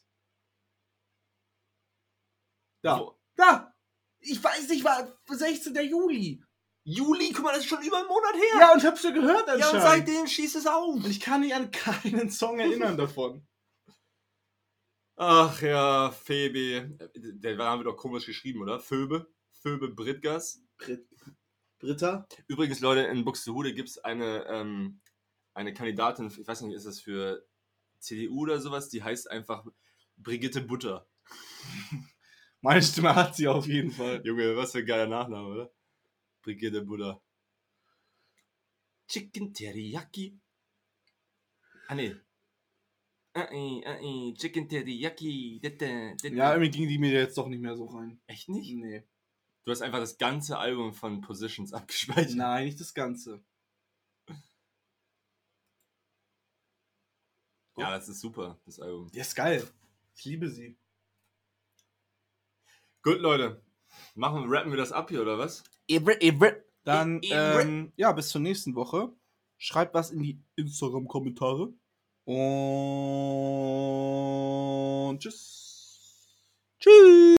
Da. 2.83 2.99
Wo- 3.01 3.19
Da! 3.37 3.75
Ich 4.21 4.43
weiß 4.43 4.69
nicht, 4.69 4.85
war 4.85 5.19
16. 5.29 5.75
Juli. 5.89 6.43
Juli, 6.85 7.33
guck 7.33 7.45
mal, 7.45 7.53
das 7.53 7.61
ist 7.61 7.69
schon 7.69 7.83
über 7.83 7.99
einen 7.99 8.09
Monat 8.09 8.35
her. 8.35 8.61
Ja, 8.61 8.73
und 8.73 8.79
ich 8.79 8.85
hab's 8.87 9.03
ja 9.03 9.11
gehört 9.11 9.47
Ja, 9.47 9.55
und 9.55 9.63
anscheinend. 9.63 9.83
seitdem 10.07 10.27
schießt 10.27 10.57
es 10.57 10.67
auf. 10.67 10.95
und 10.97 11.07
ich 11.07 11.21
kann 11.21 11.41
mich 11.41 11.55
an 11.55 11.71
keinen 11.71 12.31
Song 12.31 12.59
erinnern 12.59 12.97
davon. 12.97 13.47
Ach 15.17 15.61
ja, 15.63 16.11
Phoebe. 16.11 16.99
Der 17.15 17.57
Name 17.57 17.85
wird 17.85 17.95
doch 17.95 17.97
komisch 18.01 18.27
geschrieben, 18.27 18.63
oder? 18.63 18.81
Phoebe. 18.81 19.33
Phoebe 19.53 19.89
Britgas. 19.89 20.61
Brit 20.79 21.07
Britta? 21.79 22.27
Übrigens, 22.49 22.81
Leute, 22.81 23.03
in 23.03 23.25
Buxtehude 23.25 23.75
gibt 23.75 23.89
es 23.91 23.99
eine, 23.99 24.47
ähm, 24.49 25.01
eine 25.55 25.75
Kandidatin, 25.75 26.29
ich 26.29 26.47
weiß 26.47 26.63
nicht, 26.63 26.75
ist 26.77 26.87
das 26.87 27.01
für 27.01 27.45
CDU 27.99 28.43
oder 28.43 28.61
sowas, 28.61 28.89
die 28.89 29.03
heißt 29.03 29.31
einfach 29.31 29.65
Brigitte 30.17 30.61
Butter. 30.61 31.07
Meine 32.61 32.83
Stimme 32.83 33.15
hat 33.15 33.35
sie 33.37 33.49
auf 33.49 33.67
jeden 33.67 33.91
Fall. 33.91 34.23
Junge, 34.25 34.57
was 34.57 34.73
für 34.73 34.79
ein 34.79 34.87
geiler 34.87 35.09
Nachname, 35.09 35.49
oder? 35.49 35.73
Brigitte 36.43 36.83
Butter. 36.83 37.21
Chicken 39.09 39.53
Teriyaki. 39.53 40.39
Ah, 41.89 41.95
nee. 41.95 42.17
Ah, 43.35 43.49
eh, 43.51 43.83
ah, 43.87 43.99
eh, 44.01 44.35
Chicken 44.35 44.69
Teriyaki. 44.69 45.61
Dette. 45.63 46.17
Ja, 46.23 46.53
irgendwie 46.53 46.71
ging 46.71 46.89
die 46.89 46.99
mir 46.99 47.13
jetzt 47.13 47.37
doch 47.39 47.49
nicht 47.49 47.61
mehr 47.61 47.77
so 47.77 47.87
rein. 47.87 48.21
Echt 48.27 48.49
nicht? 48.49 48.75
Nee. 48.75 49.05
Du 49.65 49.71
hast 49.71 49.83
einfach 49.83 50.01
das 50.01 50.19
ganze 50.19 50.59
Album 50.59 50.93
von 50.93 51.21
Positions 51.21 51.73
abgespeichert. 51.73 52.35
Nein, 52.35 52.67
nicht 52.67 52.81
das 52.81 52.95
Ganze. 52.95 53.45
Ja, 57.77 57.91
das 57.91 58.09
ist 58.09 58.21
super, 58.21 58.61
das 58.67 58.81
Album. 58.81 59.11
Die 59.11 59.19
ist 59.19 59.35
geil. 59.35 59.67
Ich 60.15 60.25
liebe 60.25 60.49
sie. 60.49 60.77
Gut, 63.03 63.19
Leute. 63.19 63.63
Machen, 64.15 64.45
rappen 64.47 64.71
wir 64.71 64.77
das 64.77 64.93
ab 64.93 65.09
hier, 65.11 65.23
oder 65.23 65.39
was? 65.39 65.65
Dann, 66.85 67.21
ähm, 67.23 67.93
ja, 67.97 68.13
bis 68.13 68.29
zur 68.29 68.41
nächsten 68.41 68.75
Woche. 68.75 69.13
Schreibt 69.59 69.95
was 69.95 70.11
in 70.11 70.23
die 70.23 70.41
Instagram-Kommentare. 70.57 71.73
Und 72.25 72.39
tschüss. 75.21 75.63
Tschüss. 76.81 77.23